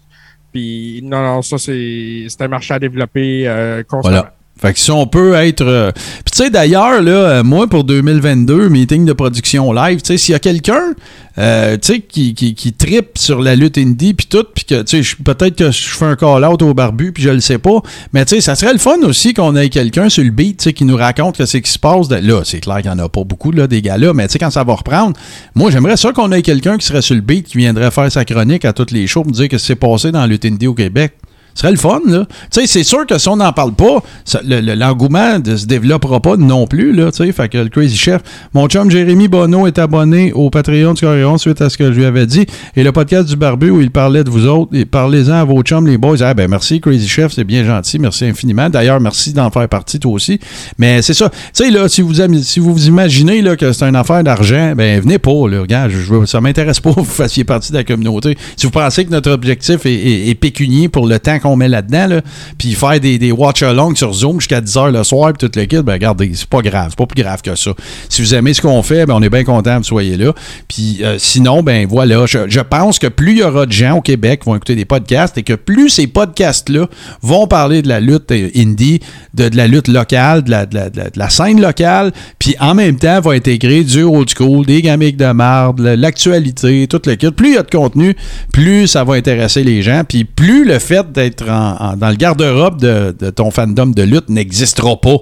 [0.54, 4.18] Puis non, non, ça, c'est c'est un marché à développer euh, constamment.
[4.20, 4.34] Voilà.
[4.58, 5.62] Fait que si on peut être.
[5.62, 10.08] euh, Puis tu sais, d'ailleurs, là, euh, moi, pour 2022, meeting de production live, tu
[10.08, 10.94] sais, s'il y a quelqu'un,
[11.38, 14.82] euh, tu sais, qui, qui, qui trippe sur la lutte indie, puis tout, puis que,
[14.84, 17.82] tu sais, peut-être que je fais un call-out au barbu, puis je le sais pas,
[18.14, 20.64] mais tu sais, ça serait le fun aussi qu'on ait quelqu'un sur le beat, tu
[20.64, 22.10] sais, qui nous raconte que c'est qui se passe.
[22.10, 24.40] Là, c'est clair qu'il n'y en a pas beaucoup, là, des gars-là, mais tu sais,
[24.40, 25.18] quand ça va reprendre,
[25.54, 28.24] moi, j'aimerais ça qu'on ait quelqu'un qui serait sur le beat, qui viendrait faire sa
[28.24, 30.68] chronique à toutes les shows, pour me dire que c'est passé dans la lutte indie
[30.68, 31.12] au Québec.
[31.56, 32.26] Ce serait le fun, là.
[32.52, 35.66] Tu sais, c'est sûr que si on n'en parle pas, ça- le- l'engouement ne se
[35.66, 37.32] développera pas non plus, là, tu sais.
[37.32, 38.22] Fait que le Crazy Chef,
[38.54, 41.98] mon chum Jérémy Bonneau est abonné au Patreon du Coréon suite à ce que je
[41.98, 42.46] lui avais dit.
[42.76, 45.88] Et le podcast du Barbu où il parlait de vous autres, parlez-en à vos chums,
[45.88, 46.18] les boys.
[46.22, 48.00] Ah, ben, merci, Crazy Chef, c'est bien gentil.
[48.00, 48.70] Merci infiniment.
[48.70, 50.40] D'ailleurs, merci d'en faire partie, toi aussi.
[50.78, 51.30] Mais c'est ça.
[51.30, 52.14] Tu sais, là, si vous,
[52.44, 55.62] si vous vous imaginez, là, que c'est une affaire d'argent, ben, venez pas, là.
[55.62, 58.38] Regarde, je, ça m'intéresse pas que vous fassiez partie de la communauté.
[58.58, 61.68] Si vous pensez que notre objectif est, est- est pécunier pour le temps qu'on met
[61.70, 62.22] là-dedans, là,
[62.58, 65.82] puis faire des, des watch-alongs sur Zoom jusqu'à 10h le soir, puis tout le kit,
[65.82, 66.88] ben, regardez, c'est pas grave.
[66.90, 67.72] C'est pas plus grave que ça.
[68.10, 70.34] Si vous aimez ce qu'on fait, ben, on est bien content que soyez là.
[70.68, 73.98] Puis euh, sinon, ben, voilà, je, je pense que plus il y aura de gens
[73.98, 76.88] au Québec qui vont écouter des podcasts et que plus ces podcasts-là
[77.22, 79.00] vont parler de la lutte euh, indie,
[79.34, 82.74] de, de la lutte locale, de la, de la- de la- scène locale, puis en
[82.76, 87.32] même temps vont intégrer du old school, des gamiques de marde, l'actualité, tout le kit.
[87.32, 88.16] Plus il y a de contenu,
[88.54, 93.16] plus ça va intéresser les gens, puis plus le fait d'être dans le garde-robe de,
[93.18, 95.18] de ton fandom de lutte n'existera pas.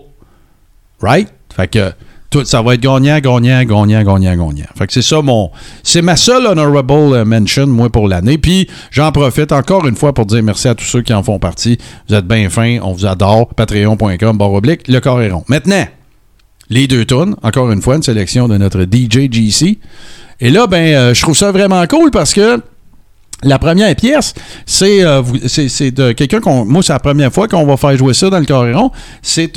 [1.02, 1.30] Right?
[1.56, 1.92] Fait que
[2.34, 4.66] tout, ça va être gagnant, gagnant, gagnant, gagnant, gagnant.
[4.76, 5.52] Fait que c'est ça mon.
[5.84, 8.40] C'est ma seule honorable euh, mention, moi, pour l'année.
[8.40, 11.38] Puis j'en profite encore une fois pour dire merci à tous ceux qui en font
[11.38, 11.78] partie.
[12.10, 13.50] Vous êtes bien fins, on vous adore.
[13.54, 15.44] Patreon.com, barre oblique, le corps est rond.
[15.48, 15.86] Maintenant,
[16.70, 19.78] les deux tonnes, encore une fois, une sélection de notre DJ GC.
[20.40, 22.60] Et là, ben, euh, je trouve ça vraiment cool parce que
[23.44, 24.34] la première pièce,
[24.66, 26.66] c'est euh, de quelqu'un qu'on.
[26.66, 28.46] Moi, c'est la première fois qu'on va faire jouer ça dans le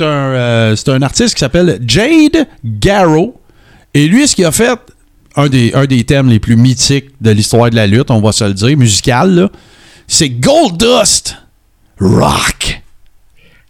[0.01, 3.39] un, euh, c'est un artiste qui s'appelle Jade Garrow.
[3.93, 4.77] Et lui, ce qu'il a fait,
[5.35, 8.31] un des, un des thèmes les plus mythiques de l'histoire de la lutte, on va
[8.31, 9.49] se le dire, musical,
[10.07, 11.37] c'est Gold Dust
[11.99, 12.76] Rock.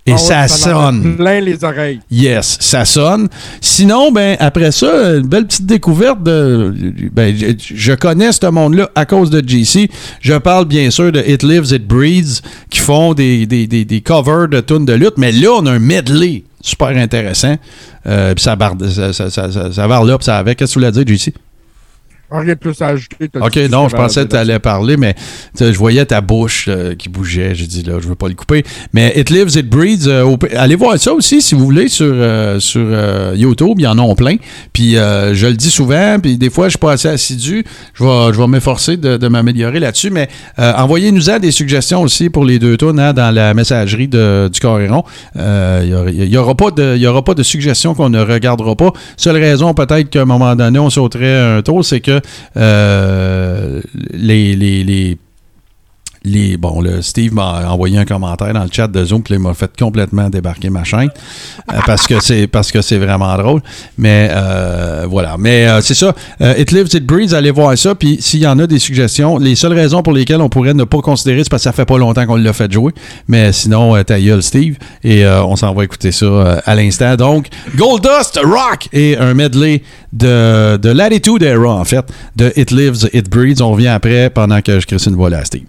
[0.07, 1.17] Et Ah ça, sonne.
[1.17, 1.99] Plein les oreilles.
[2.09, 3.27] Yes, ça sonne.
[3.59, 6.73] Sinon, ben après ça, une belle petite découverte de.
[7.11, 9.89] Ben, je, je connais ce monde-là à cause de JC.
[10.21, 14.01] Je parle bien sûr de It Lives, It Breeds, qui font des, des, des, des
[14.01, 17.57] covers de tunes de lutte, mais là, on a un medley super intéressant.
[18.07, 20.57] Euh, puis ça barde, ça, ça, ça, ça, ça barre là, puis ça avec.
[20.57, 21.34] Qu'est-ce que tu voulais dire, JC?
[22.30, 23.30] Rien de plus à ajouter.
[23.40, 25.16] Ok, non, je pensais que tu allais parler, mais
[25.58, 27.56] je voyais ta bouche euh, qui bougeait.
[27.56, 28.64] J'ai dit, là, je veux pas le couper.
[28.94, 32.60] Mais It Lives, It Breeds, euh, allez voir ça aussi si vous voulez sur, euh,
[32.60, 32.86] sur
[33.36, 33.76] YouTube.
[33.78, 34.36] Il y en a plein.
[34.74, 37.64] Puis je le dis souvent, puis des fois, je suis pas assez assidu.
[37.94, 40.10] Je vais, je vais m'efforcer de, de m'améliorer là-dessus.
[40.10, 40.28] Mais
[40.58, 45.04] envoyez-nous des suggestions aussi pour les deux tunes hein, dans la messagerie de, du Coréron.
[45.38, 48.91] Euh, Il y aura- pas de- y aura pas de suggestions qu'on ne regardera pas.
[49.18, 52.16] Seule raison, peut-être qu'à un moment donné, on sauterait un tour, c'est que
[52.57, 53.81] euh,
[54.11, 55.18] les, les, les,
[56.58, 59.54] bon, le Steve m'a envoyé un commentaire dans le chat de Zoom, puis il m'a
[59.54, 61.10] fait complètement débarquer ma chaîne
[61.72, 63.62] euh, parce que c'est parce que c'est vraiment drôle.
[63.98, 65.36] Mais euh, voilà.
[65.38, 66.14] Mais euh, c'est ça.
[66.40, 67.95] It Lives, It Breeds, allez voir ça.
[67.95, 70.84] Puis s'il y en a des suggestions, les seules raisons pour lesquelles on pourrait ne
[70.84, 72.94] pas considérer, c'est parce que ça fait pas longtemps qu'on l'a fait jouer.
[73.28, 74.78] Mais sinon, ta gueule, Steve.
[75.04, 77.16] Et on s'en va écouter ça à l'instant.
[77.16, 79.82] Donc, Goldust Rock et un medley
[80.14, 82.06] de, de Latitude Era, en fait,
[82.36, 83.62] de It Lives, It Breeds.
[83.62, 85.66] On revient après pendant que je crée une à Steve.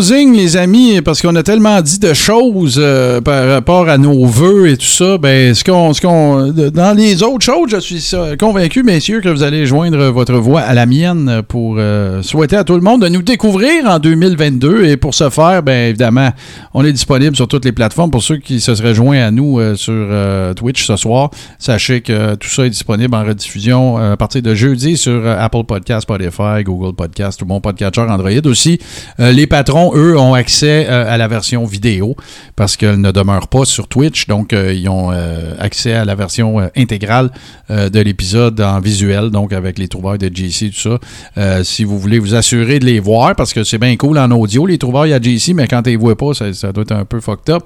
[0.00, 4.68] Les amis, parce qu'on a tellement dit de choses euh, par rapport à nos vœux
[4.68, 5.18] et tout ça.
[5.18, 9.42] Ben, ce qu'on, ce qu'on, dans les autres choses, je suis convaincu, messieurs, que vous
[9.42, 13.08] allez joindre votre voix à la mienne pour euh, souhaiter à tout le monde de
[13.08, 14.84] nous découvrir en 2022.
[14.84, 16.30] Et pour ce faire, ben, évidemment,
[16.74, 18.12] on est disponible sur toutes les plateformes.
[18.12, 20.06] Pour ceux qui se seraient joints à nous euh, sur
[20.54, 24.96] Twitch ce soir, sachez que tout ça est disponible en rediffusion à partir de jeudi
[24.96, 28.78] sur Apple Podcast, Spotify, Google Podcast, tout mon podcatcher Android aussi.
[29.18, 32.16] Les patrons, eux, ont accès euh, à la version vidéo
[32.56, 34.26] parce qu'elle ne demeure pas sur Twitch.
[34.26, 37.30] Donc, euh, ils ont euh, accès à la version intégrale
[37.70, 40.98] de l'épisode en visuel, donc avec les trouvailles de JC, tout
[41.36, 41.64] ça.
[41.64, 44.64] Si vous voulez vous assurer de les voir, parce que c'est bien cool en audio,
[44.64, 47.20] les trouvailles à JC, mais quand tu les vois pas, ça, doit être un peu
[47.20, 47.62] fucked up.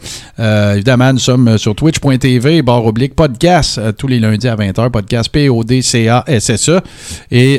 [0.74, 6.80] Évidemment, nous sommes sur twitch.tv, barre oblique podcast, tous les lundis à 20h, podcast P-O-D-C-A-S-S-E.
[7.30, 7.58] Et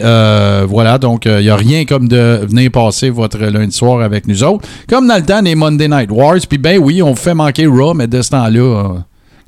[0.68, 4.44] voilà, donc il n'y a rien comme de venir passer votre lundi soir avec nous
[4.44, 4.53] autres.
[4.90, 7.94] Comme dans le temps des Monday Night Wars, puis ben oui, on fait manquer Raw,
[7.94, 9.00] mais de ce temps-là, euh,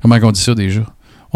[0.02, 0.82] comment on dit ça déjà?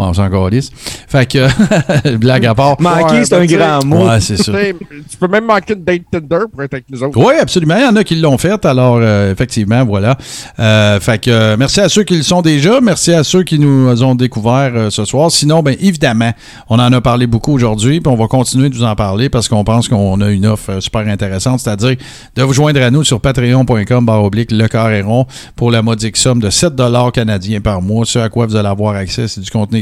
[0.01, 0.71] Ouais, on s'en calisse.
[1.07, 2.79] Fait que, blague à part.
[2.79, 4.07] Manquer, Ouais, c'est ben, un tu sais, grand mot.
[4.07, 4.51] Ouais, c'est ça.
[4.51, 7.17] Tu peux même manquer une date Tinder pour être avec nous autres.
[7.17, 7.75] Oui, absolument.
[7.77, 8.65] Il y en a qui l'ont fait.
[8.65, 10.17] Alors, euh, effectivement, voilà.
[10.59, 12.81] Euh, fait que euh, merci à ceux qui le sont déjà.
[12.81, 15.31] Merci à ceux qui nous ont découvert euh, ce soir.
[15.31, 16.31] Sinon, bien évidemment,
[16.69, 19.47] on en a parlé beaucoup aujourd'hui, puis on va continuer de vous en parler parce
[19.47, 21.95] qu'on pense qu'on a une offre euh, super intéressante, c'est-à-dire
[22.35, 25.25] de vous joindre à nous sur patreon.com barre oblique le carré rond
[25.55, 26.73] pour la modique somme de 7
[27.13, 28.05] canadiens par mois.
[28.05, 29.79] Ce à quoi vous allez avoir accès, c'est du contenu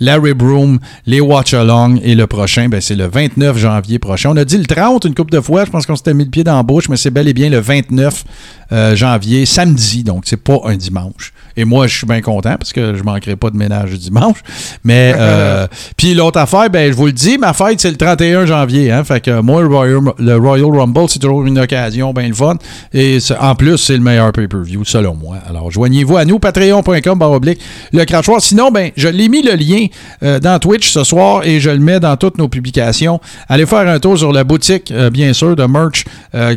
[0.00, 4.30] Larry Broom, les Watch Along et le prochain, ben, c'est le 29 janvier prochain.
[4.30, 6.30] On a dit le 30 une couple de fois, je pense qu'on s'était mis le
[6.30, 8.24] pied dans la bouche, mais c'est bel et bien le 29
[8.72, 11.32] euh, janvier, samedi, donc c'est pas un dimanche.
[11.58, 14.38] Et moi, je suis bien content parce que je manquerai pas de ménage dimanche.
[14.84, 15.66] Mais euh,
[15.96, 18.92] puis l'autre affaire, ben je vous le dis, ma fête c'est le 31 janvier.
[18.92, 22.34] Hein, fait que moi, le Royal, le Royal Rumble, c'est toujours une occasion bien le
[22.34, 22.54] fun.
[22.94, 25.38] Et en plus, c'est le meilleur pay-per-view, selon moi.
[25.48, 27.60] Alors, joignez-vous à nous, patreon.com, barre oblique,
[27.92, 28.40] le crachoir.
[28.40, 29.86] Sinon, ben, je l'ai mis le lien
[30.22, 33.20] euh, dans Twitch ce soir et je le mets dans toutes nos publications.
[33.48, 36.04] Allez faire un tour sur la boutique, euh, bien sûr, de merch,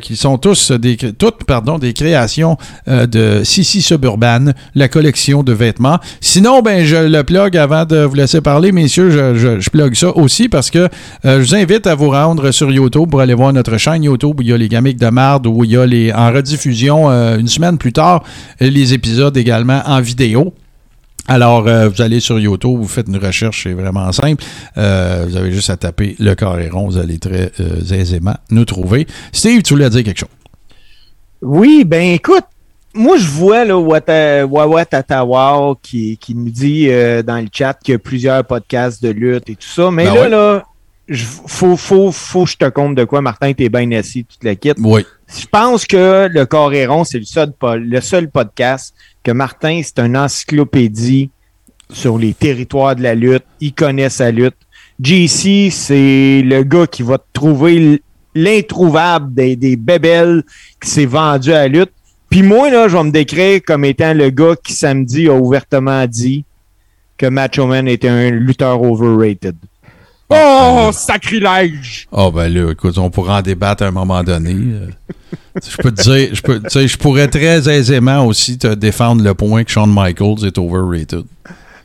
[0.02, 2.58] qui sont tous des, toutes, pardon, des créations
[2.88, 4.52] de Sissi Suburban,
[4.92, 6.00] collection de vêtements.
[6.20, 10.50] Sinon, ben, je le plug avant de vous laisser parler, messieurs, je, plug ça aussi
[10.50, 10.90] parce que euh,
[11.24, 14.42] je vous invite à vous rendre sur YouTube pour aller voir notre chaîne YouTube où
[14.44, 17.40] il y a les gamiques de marde, où il y a les, en rediffusion euh,
[17.40, 18.24] une semaine plus tard,
[18.60, 20.54] les épisodes également en vidéo.
[21.28, 24.44] Alors, euh, vous allez sur YouTube, vous faites une recherche, c'est vraiment simple.
[24.76, 27.52] Vous avez juste à taper le carré rond, vous allez très
[27.92, 29.08] aisément nous trouver.
[29.32, 30.30] Steve, tu voulais dire quelque chose?
[31.42, 32.44] Oui, ben écoute,
[32.94, 37.74] moi je vois là Wata- Wawa Tatawa qui, qui nous dit euh, dans le chat
[37.84, 40.30] qu'il y a plusieurs podcasts de lutte et tout ça, mais Ben là, ouais.
[40.30, 40.64] là,
[41.08, 44.44] je- faut, faut, faut que je te compte de quoi, Martin, t'es bien assis, toute
[44.44, 44.74] la kit.
[44.80, 45.06] Oui.
[45.34, 48.94] Je pense que le Coréron, c'est le seul, le seul podcast
[49.24, 51.30] que Martin, c'est une encyclopédie
[51.90, 53.44] sur les territoires de la lutte.
[53.62, 54.56] Il connaît sa lutte.
[55.02, 58.02] JC, c'est le gars qui va te trouver
[58.36, 60.44] l'introuvable des, des bébelles
[60.82, 61.92] qui s'est vendu à la lutte.
[62.32, 66.08] Puis moi, là, je vais me décrire comme étant le gars qui, samedi, a ouvertement
[66.08, 66.46] dit
[67.18, 69.56] que Macho Man était un lutteur overrated.
[70.30, 72.08] Oh, sacrilège!
[72.10, 74.54] Ah, ben là, écoute, on pourra en débattre à un moment donné.
[74.54, 74.88] Euh,
[75.62, 79.66] Je peux te dire, je, peux, je pourrais très aisément aussi te défendre le point
[79.66, 81.26] que Shawn Michaels est overrated.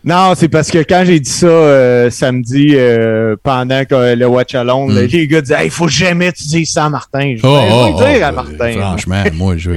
[0.04, 4.54] Non, c'est parce que quand j'ai dit ça euh, samedi euh, pendant que le Watch
[4.54, 5.06] Alone, là, Mm.
[5.06, 7.34] les gars disaient Hey, faut jamais tu dises ça à Martin.
[7.36, 8.72] Je dis, Oh, Ben, oh, dire oh, à Martin.
[8.78, 9.72] Franchement, moi, je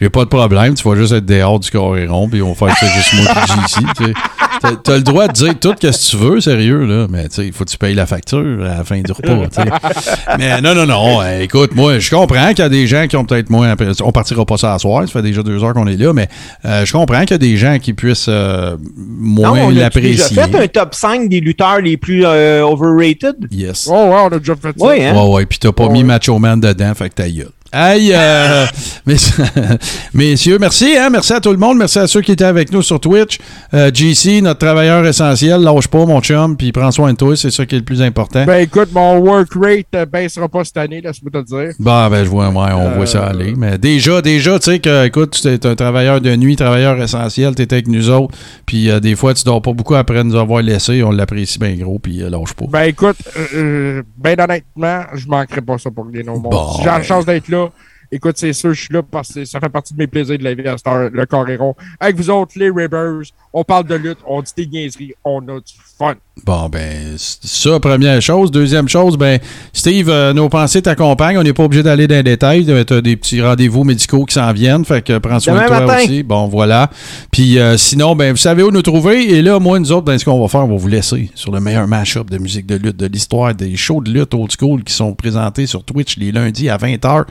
[0.00, 0.74] j'ai pas de problème.
[0.74, 3.52] Tu vas juste être dehors du coréron, puis on va faire ça juste moi qui
[3.66, 3.86] ici.
[3.96, 4.12] Tu sais.
[4.60, 7.06] T'as- T'as le droit de dire tout ce que tu veux, sérieux, là.
[7.10, 9.46] Mais tu sais, il faut que tu payes la facture à la fin du repas.
[9.48, 10.10] tu sais.
[10.38, 11.20] Mais non, non, non.
[11.22, 13.68] euh, Écoute, moi, je comprends qu'il y a des gens qui ont peut-être moins.
[13.70, 15.02] apprécié- On partira pas ça à soir.
[15.06, 16.28] Ça fait déjà deux heures qu'on est là, mais
[16.64, 19.80] euh, je comprends qu'il y a des gens qui puissent euh, moins on a déjà
[19.82, 20.36] l'apprécier.
[20.42, 23.34] fait un top 5 des lutteurs les plus euh, overrated?
[23.50, 23.88] Yes.
[23.90, 24.86] Oh, ouais, on a déjà fait ça.
[24.86, 25.14] Oui, hein?
[25.14, 27.50] Ouais, ouais, puis t'as pas mis Macho Man dedans, fait que ta gueule.
[27.72, 28.12] Aïe!
[28.14, 28.64] euh,
[29.06, 29.32] mess-
[30.14, 31.10] messieurs, merci, hein?
[31.10, 31.78] Merci à tout le monde.
[31.78, 33.38] Merci à ceux qui étaient avec nous sur Twitch.
[33.74, 37.50] Euh, JC, notre travailleur essentiel, lâche pas, mon chum, puis prends soin de toi, c'est
[37.50, 38.44] ça qui est le plus important.
[38.46, 41.74] Ben écoute, mon work rate euh, baissera pas cette année, laisse-moi te le dire.
[41.78, 43.54] Bah, ben, je vois, ouais, on voit ça aller.
[43.56, 47.54] Mais déjà, déjà, tu sais que, écoute, tu es un travailleur de nuit, travailleur essentiel,
[47.54, 48.34] tu avec nous autres,
[48.64, 51.98] puis des fois, tu dors pas beaucoup après nous avoir laissé, on l'apprécie bien gros,
[51.98, 52.66] puis lâche pas.
[52.70, 53.16] Ben écoute,
[53.52, 57.48] ben honnêtement, je manquerai pas ça pour les non Bon, Si j'ai la chance d'être
[57.48, 57.72] là, estilo
[58.12, 60.44] écoute, c'est sûr, je suis là parce que ça fait partie de mes plaisirs de
[60.44, 61.74] la vie à cette heure, le Coréron.
[62.00, 63.22] Avec vous autres, les Rivers,
[63.52, 66.14] on parle de lutte, on dit des niaiseries, on a du fun.
[66.44, 68.50] Bon, ben, c'est ça, première chose.
[68.50, 69.38] Deuxième chose, ben,
[69.72, 71.38] Steve, euh, nos pensées t'accompagnent.
[71.38, 72.66] On n'est pas obligé d'aller dans les détails.
[72.66, 74.84] Tu as des petits rendez-vous médicaux qui s'en viennent.
[74.84, 76.04] Fait que prends soin Demain de toi matin.
[76.04, 76.22] aussi.
[76.22, 76.90] Bon, voilà.
[77.32, 79.34] Puis euh, sinon, ben, vous savez où nous trouver.
[79.34, 81.50] Et là, moi, nous autres, ben, ce qu'on va faire, on va vous laisser sur
[81.52, 84.84] le meilleur mash-up de musique de lutte de l'histoire, des shows de lutte old school
[84.84, 87.24] qui sont présentés sur Twitch les lundis à 20h.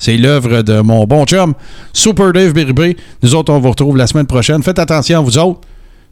[0.00, 1.54] C'est l'œuvre de mon bon chum,
[1.92, 2.96] Super Dave Biribé.
[3.22, 4.62] Nous autres, on vous retrouve la semaine prochaine.
[4.62, 5.60] Faites attention vous autres.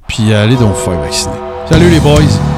[0.06, 1.34] Puis allez donc vous faire vacciner.
[1.68, 2.57] Salut les boys.